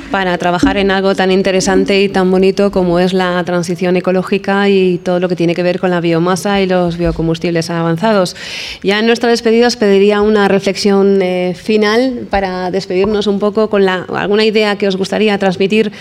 para 0.10 0.36
trabajar 0.40 0.78
en 0.78 0.90
algo 0.90 1.14
tan 1.14 1.30
interesante 1.30 2.02
y 2.02 2.10
tan 2.10 2.32
bonito 2.32 2.72
como 2.72 3.00
es 3.00 3.14
la 3.14 3.44
transición 3.44 3.98
ecológica 3.98 4.68
y 4.68 4.98
todo 4.98 5.20
lo 5.20 5.30
que 5.30 5.36
tiene 5.36 5.54
que 5.54 5.62
ver 5.62 5.80
con 5.80 5.92
la 5.92 6.02
biomasa 6.02 6.60
y 6.60 6.66
los 6.66 6.98
biocombustibles 6.98 7.70
avanzados. 7.70 8.36
Ya 8.82 8.98
en 8.98 9.06
nuestra 9.06 9.30
despedida 9.30 9.68
os 9.68 9.76
pediría 9.76 10.22
una 10.22 10.48
reflexión 10.48 11.22
eh, 11.22 11.54
final 11.56 12.26
para 12.32 12.72
despedirnos 12.72 13.28
un 13.28 13.38
poco 13.38 13.70
con 13.70 13.86
la, 13.86 14.08
alguna 14.16 14.44
idea 14.44 14.76
que 14.80 14.88
os 14.88 14.96
gustaría 14.96 15.38
transmitir. 15.38 15.92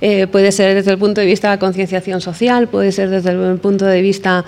Eh, 0.00 0.28
puede 0.28 0.52
ser 0.52 0.76
desde 0.76 0.92
el 0.92 0.98
punto 0.98 1.20
de 1.20 1.26
vista 1.26 1.50
de 1.50 1.58
concienciación 1.58 2.20
social, 2.20 2.68
puede 2.68 2.92
ser 2.92 3.10
desde 3.10 3.32
el 3.32 3.58
punto 3.58 3.86
de 3.86 4.00
vista 4.02 4.44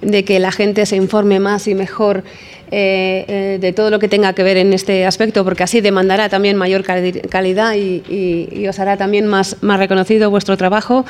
de 0.00 0.24
que 0.24 0.38
la 0.38 0.52
gente 0.52 0.86
se 0.86 0.96
informe 0.96 1.40
más 1.40 1.66
y 1.66 1.74
mejor 1.74 2.24
eh, 2.70 3.24
eh, 3.28 3.58
de 3.58 3.72
todo 3.72 3.88
lo 3.88 3.98
que 3.98 4.08
tenga 4.08 4.34
que 4.34 4.42
ver 4.42 4.58
en 4.58 4.74
este 4.74 5.06
aspecto, 5.06 5.42
porque 5.42 5.62
así 5.62 5.80
demandará 5.80 6.28
también 6.28 6.56
mayor 6.56 6.82
calidad 6.82 7.74
y, 7.74 8.66
os 8.68 8.78
hará 8.78 8.98
también 8.98 9.26
más, 9.26 9.56
más 9.62 9.78
reconocido 9.78 10.28
vuestro 10.28 10.56
trabajo. 10.58 11.06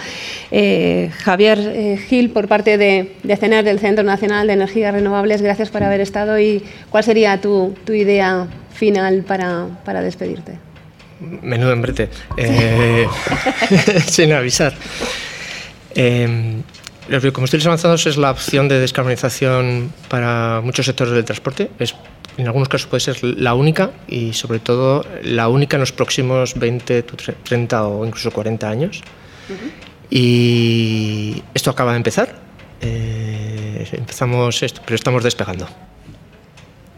Eh, 0.53 1.11
Javier 1.18 1.99
Gil, 2.09 2.30
por 2.30 2.47
parte 2.47 2.78
de, 2.78 3.12
de 3.24 3.36
CENER, 3.36 3.64
del 3.64 3.80
Centro 3.80 4.05
Nacional 4.05 4.47
de 4.47 4.53
Energías 4.53 4.95
Renovables, 4.95 5.43
gracias 5.43 5.70
por 5.70 5.82
haber 5.82 6.01
estado 6.01 6.39
y 6.39 6.62
cuál 6.91 7.03
sería 7.03 7.41
tu, 7.41 7.74
tu 7.84 7.93
idea 7.93 8.47
final 8.72 9.24
para, 9.26 9.66
para 9.84 10.01
despedirte. 10.01 10.59
Menudo 11.43 11.72
embrete, 11.72 12.09
sin 14.07 14.32
avisar. 14.32 14.74
Los 17.09 17.22
biocombustibles 17.22 17.66
avanzados 17.66 18.06
es 18.06 18.18
la 18.18 18.30
opción 18.30 18.68
de 18.68 18.80
descarbonización 18.80 19.92
para 20.09 20.61
muchos 20.62 20.84
sectores 20.84 21.14
del 21.14 21.24
transporte. 21.24 21.70
Es, 21.78 21.94
en 22.36 22.46
algunos 22.46 22.68
casos 22.68 22.86
puede 22.86 23.00
ser 23.00 23.24
la 23.24 23.54
única 23.54 23.92
y 24.06 24.34
sobre 24.34 24.59
todo 24.59 25.06
la 25.22 25.48
única 25.48 25.76
en 25.76 25.80
los 25.80 25.92
próximos 25.92 26.54
20, 26.54 27.02
30 27.02 27.86
o 27.86 28.04
incluso 28.04 28.30
40 28.30 28.68
años. 28.68 29.02
Y 30.11 31.42
esto 31.54 31.70
acaba 31.70 31.92
de 31.92 31.96
empezar. 31.96 32.34
Eh, 32.82 33.88
empezamos 33.92 34.62
esto, 34.62 34.82
pero 34.84 34.96
estamos 34.96 35.24
despegando. 35.24 35.66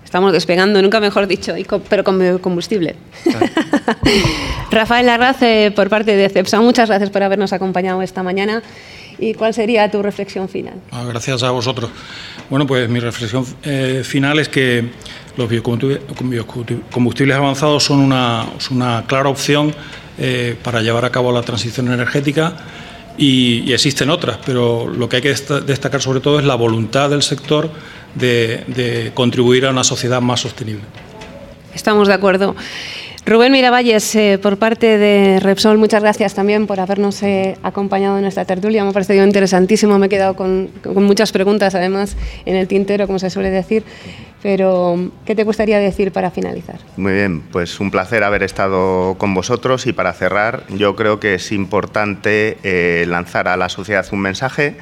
Estamos 0.04 0.32
despegando, 0.32 0.82
nunca 0.82 0.98
mejor 0.98 1.28
dicho, 1.28 1.54
pero 1.88 2.02
con 2.02 2.38
combustible. 2.40 2.96
Rafael 4.72 5.08
Arraz, 5.08 5.40
eh, 5.42 5.72
por 5.74 5.88
parte 5.88 6.16
de 6.16 6.28
CEPSA, 6.28 6.61
muchas 6.61 6.88
gracias 6.88 7.11
por 7.11 7.22
habernos 7.22 7.52
acompañado 7.52 8.02
esta 8.02 8.24
mañana. 8.24 8.61
¿Y 9.21 9.35
cuál 9.35 9.53
sería 9.53 9.91
tu 9.91 10.03
reflexión 10.03 10.49
final? 10.49 10.75
Ah, 10.91 11.05
gracias 11.05 11.43
a 11.43 11.51
vosotros. 11.51 11.91
Bueno, 12.49 12.66
pues 12.66 12.89
mi 12.89 13.01
reflexión 13.01 13.45
eh, 13.62 14.01
final 14.03 14.39
es 14.39 14.49
que 14.49 14.91
los 15.37 15.49
biocombustibles 15.49 17.37
avanzados 17.37 17.85
son 17.85 18.01
una, 18.01 18.47
una 18.71 19.05
clara 19.07 19.29
opción 19.29 19.75
eh, 20.18 20.57
para 20.62 20.81
llevar 20.81 21.05
a 21.05 21.11
cabo 21.11 21.33
la 21.33 21.43
transición 21.43 21.93
energética 21.93 22.57
y, 23.18 23.71
existen 23.73 24.09
otras, 24.09 24.39
pero 24.47 24.89
lo 24.89 25.09
que 25.09 25.16
hay 25.16 25.23
que 25.23 25.35
destacar 25.66 26.01
sobre 26.01 26.21
todo 26.21 26.39
es 26.39 26.45
la 26.47 26.55
voluntad 26.55 27.11
del 27.11 27.23
sector 27.23 27.71
de, 28.14 28.64
de 28.68 29.12
contribuir 29.14 29.66
a 29.66 29.71
una 29.71 29.85
sociedad 29.85 30.23
más 30.23 30.41
sostenible. 30.41 30.85
Estamos 31.75 32.09
de 32.09 32.14
acuerdo. 32.14 32.57
Rubén 33.31 33.53
Miravalles, 33.53 34.16
eh, 34.16 34.41
por 34.43 34.57
parte 34.57 34.99
de 34.99 35.39
Repsol, 35.39 35.78
muchas 35.78 36.03
gracias 36.03 36.35
también 36.35 36.66
por 36.66 36.81
habernos 36.81 37.22
eh, 37.22 37.57
acompañado 37.62 38.18
en 38.18 38.24
esta 38.24 38.45
tertulia. 38.45 38.83
Me 38.83 38.91
ha 38.91 38.93
parecido 38.93 39.24
interesantísimo, 39.24 40.01
me 40.01 40.07
he 40.07 40.09
quedado 40.09 40.35
con, 40.35 40.68
muchas 40.97 41.31
preguntas 41.31 41.76
además 41.76 42.16
en 42.45 42.57
el 42.57 42.66
tintero, 42.66 43.07
como 43.07 43.20
se 43.20 43.31
suele 43.31 43.51
decir. 43.51 43.85
Pero, 44.43 45.12
¿qué 45.24 45.37
te 45.37 45.45
gustaría 45.45 45.78
decir 45.78 46.11
para 46.11 46.33
finalizar? 46.33 46.81
Muy 46.97 47.12
bien, 47.12 47.43
pues 47.53 47.78
un 47.78 47.93
placer 47.93 48.24
haber 48.24 48.43
estado 48.43 49.14
con 49.16 49.33
vosotros 49.33 49.87
y 49.87 49.93
para 49.93 50.12
cerrar, 50.12 50.64
yo 50.68 50.97
creo 50.97 51.20
que 51.20 51.35
es 51.35 51.53
importante 51.53 52.59
eh, 52.64 53.05
lanzar 53.07 53.47
a 53.47 53.57
la 53.57 53.68
sociedad 53.68 54.05
un 54.11 54.22
mensaje 54.22 54.76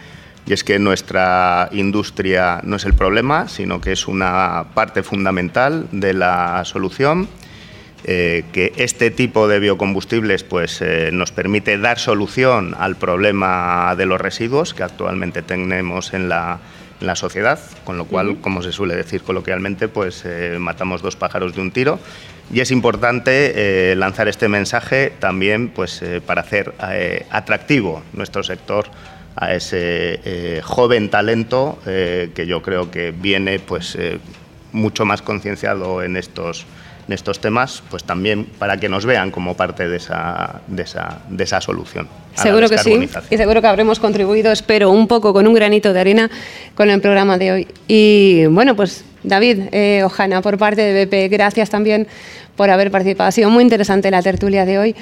y 0.47 0.55
es 0.55 0.65
que 0.65 0.79
nuestra 0.79 1.69
industria 1.73 2.61
no 2.63 2.77
es 2.77 2.87
el 2.87 2.95
problema, 2.95 3.47
sino 3.47 3.83
que 3.83 3.93
es 3.93 4.09
una 4.09 4.69
parte 4.73 5.03
fundamental 5.03 5.87
de 5.93 6.15
la 6.15 6.63
solución 6.65 7.29
eh, 8.05 8.45
que 8.53 8.73
este 8.77 9.11
tipo 9.11 9.49
de 9.49 9.59
biocombustibles 9.59 10.45
pues, 10.45 10.81
eh, 10.83 11.11
nos 11.13 11.33
permite 11.33 11.77
dar 11.79 11.99
solución 11.99 12.77
al 12.79 12.97
problema 12.97 13.95
de 13.97 14.07
los 14.07 14.21
residuos 14.21 14.73
que 14.73 14.85
actualmente 14.85 15.43
tenemos 15.43 16.15
en 16.15 16.29
la, 16.29 16.61
sociedad, 17.15 17.59
con 17.85 17.99
lo 17.99 18.07
cual, 18.07 18.39
como 18.41 18.63
se 18.63 18.73
suele 18.73 18.97
decir 18.97 19.23
coloquialmente, 19.23 19.89
pues 19.89 20.23
eh, 20.25 20.57
matamos 20.59 21.03
dos 21.03 21.17
pájaros 21.17 21.55
de 21.55 21.61
un 21.61 21.71
tiro. 21.71 21.99
Y 22.53 22.61
es 22.61 22.71
importante 22.71 23.95
lanzar 23.95 24.27
este 24.27 24.49
mensaje 24.49 25.13
también 25.19 25.69
pues, 25.69 26.03
para 26.25 26.41
hacer 26.41 26.73
atractivo 27.31 28.03
nuestro 28.15 28.43
sector 28.43 28.87
a 29.37 29.55
ese 29.55 30.63
joven 30.65 31.11
talento 31.11 31.79
que 31.85 32.47
yo 32.47 32.63
creo 32.63 32.91
que 32.91 33.11
viene 33.11 33.59
pues 33.59 33.99
mucho 34.73 35.05
más 35.05 35.21
concienciado 35.21 36.03
en 36.03 36.17
estos 36.17 36.65
en 37.09 37.15
estos 37.15 37.41
temas, 37.41 37.83
pues 37.91 38.05
también 38.05 38.45
para 38.45 38.77
que 38.77 38.89
nos 38.89 39.07
vean 39.07 39.31
como 39.31 39.57
parte 39.57 39.89
de 39.89 39.97
esa, 39.97 40.61
de 40.67 40.83
esa, 40.83 41.23
de 41.31 41.43
esa 41.43 41.61
solución. 41.63 42.07
Seguro 42.35 42.69
que 42.69 42.77
sí, 42.77 43.09
y 43.31 43.37
seguro 43.39 43.63
que 43.63 43.67
habremos 43.67 43.99
contribuido, 43.99 44.53
espero, 44.53 44.91
un 44.91 45.09
poco 45.09 45.33
con 45.33 45.47
un 45.47 45.55
granito 45.55 45.95
de 45.95 46.01
arena 46.01 46.31
con 46.75 46.91
el 46.91 47.01
programa 47.01 47.39
de 47.39 47.53
hoy. 47.53 47.69
Y 47.89 48.45
bueno, 48.47 48.77
pues 48.77 49.05
David, 49.23 49.63
eh, 49.73 50.03
Ojana, 50.05 50.43
por 50.43 50.59
parte 50.59 50.83
de 50.83 51.07
BP, 51.07 51.33
gracias 51.33 51.71
también 51.71 52.07
por 52.57 52.69
haber 52.69 52.91
participado. 52.91 53.29
Ha 53.29 53.33
sido 53.33 53.49
muy 53.49 53.65
interesante 53.65 54.11
la 54.11 54.23
tertulia 54.23 54.67
de 54.67 54.79
hoy. 54.79 54.97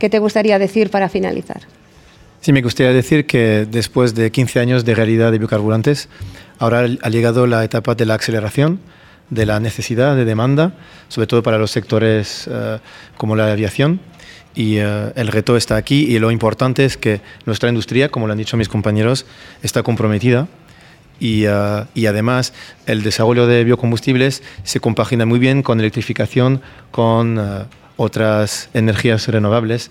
¿Qué 0.00 0.10
te 0.10 0.18
gustaría 0.18 0.58
decir 0.58 0.90
para 0.90 1.08
finalizar? 1.08 1.62
Sí, 2.40 2.52
me 2.52 2.60
gustaría 2.60 2.92
decir 2.92 3.24
que 3.26 3.66
después 3.70 4.16
de 4.16 4.32
15 4.32 4.60
años 4.60 4.84
de 4.84 4.94
realidad 4.96 5.30
de 5.30 5.38
biocarburantes, 5.38 6.08
ahora 6.58 6.86
ha 7.02 7.08
llegado 7.08 7.46
la 7.46 7.62
etapa 7.62 7.94
de 7.94 8.04
la 8.04 8.14
aceleración 8.14 8.80
de 9.30 9.46
la 9.46 9.60
necesidad 9.60 10.16
de 10.16 10.24
demanda, 10.24 10.74
sobre 11.08 11.26
todo 11.26 11.42
para 11.42 11.58
los 11.58 11.70
sectores 11.70 12.48
eh, 12.50 12.78
como 13.16 13.36
la 13.36 13.50
aviación. 13.50 14.00
Y 14.54 14.78
eh, 14.78 15.12
el 15.16 15.28
reto 15.28 15.56
está 15.56 15.76
aquí 15.76 16.04
y 16.04 16.18
lo 16.18 16.30
importante 16.30 16.84
es 16.84 16.96
que 16.96 17.20
nuestra 17.44 17.68
industria, 17.68 18.08
como 18.08 18.26
lo 18.26 18.32
han 18.32 18.38
dicho 18.38 18.56
mis 18.56 18.68
compañeros, 18.68 19.26
está 19.62 19.82
comprometida 19.82 20.48
y, 21.20 21.44
eh, 21.46 21.84
y, 21.94 22.06
además 22.06 22.52
el 22.86 23.02
desarrollo 23.02 23.46
de 23.46 23.64
biocombustibles 23.64 24.42
se 24.64 24.80
compagina 24.80 25.26
muy 25.26 25.38
bien 25.38 25.62
con 25.62 25.80
electrificación, 25.80 26.62
con 26.90 27.66
otras 27.98 28.68
energías 28.74 29.26
renovables. 29.28 29.90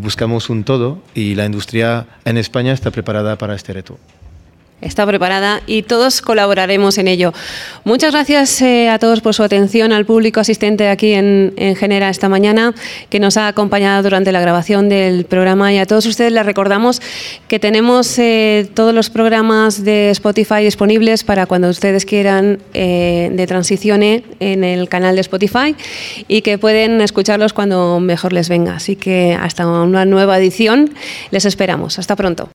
buscamos 0.00 0.50
un 0.50 0.64
todo 0.64 1.02
y 1.14 1.34
la 1.34 1.46
industria 1.46 2.06
en 2.24 2.36
España 2.36 2.72
está 2.72 2.90
preparada 2.90 3.36
para 3.36 3.54
este 3.54 3.72
reto 3.72 3.98
está 4.80 5.06
preparada 5.06 5.62
y 5.66 5.82
todos 5.82 6.20
colaboraremos 6.20 6.98
en 6.98 7.08
ello. 7.08 7.32
Muchas 7.84 8.12
gracias 8.12 8.60
eh, 8.62 8.88
a 8.88 8.98
todos 8.98 9.20
por 9.20 9.34
su 9.34 9.42
atención, 9.42 9.92
al 9.92 10.04
público 10.04 10.40
asistente 10.40 10.88
aquí 10.88 11.12
en, 11.12 11.54
en, 11.56 11.76
Genera 11.76 12.10
esta 12.10 12.28
mañana 12.28 12.74
que 13.08 13.20
nos 13.20 13.36
ha 13.36 13.48
acompañado 13.48 14.02
durante 14.02 14.32
la 14.32 14.40
grabación 14.40 14.88
del 14.88 15.24
programa 15.24 15.72
y 15.72 15.78
a 15.78 15.86
todos 15.86 16.06
ustedes 16.06 16.32
les 16.32 16.44
recordamos 16.44 17.00
que 17.48 17.58
tenemos 17.58 18.18
eh, 18.18 18.68
todos 18.74 18.94
los 18.94 19.10
programas 19.10 19.84
de 19.84 20.10
Spotify 20.10 20.62
disponibles 20.62 21.24
para 21.24 21.46
cuando 21.46 21.68
ustedes 21.68 22.04
quieran 22.04 22.58
eh, 22.74 23.30
de 23.32 23.46
Transicione 23.46 24.24
en 24.40 24.64
el 24.64 24.88
canal 24.88 25.14
de 25.14 25.20
Spotify 25.22 25.74
y 26.28 26.42
que 26.42 26.58
pueden 26.58 27.00
escucharlos 27.00 27.52
cuando 27.52 28.00
mejor 28.00 28.32
les 28.32 28.48
venga. 28.48 28.76
Así 28.76 28.96
que 28.96 29.36
hasta 29.40 29.66
una 29.66 30.04
nueva 30.04 30.38
edición 30.38 30.90
les 31.30 31.44
esperamos. 31.44 31.98
Hasta 31.98 32.16
pronto. 32.16 32.50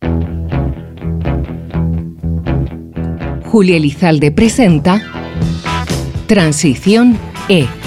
Julia 3.52 3.76
Elizalde 3.76 4.32
presenta 4.32 5.02
Transición 6.26 7.20
E 7.50 7.81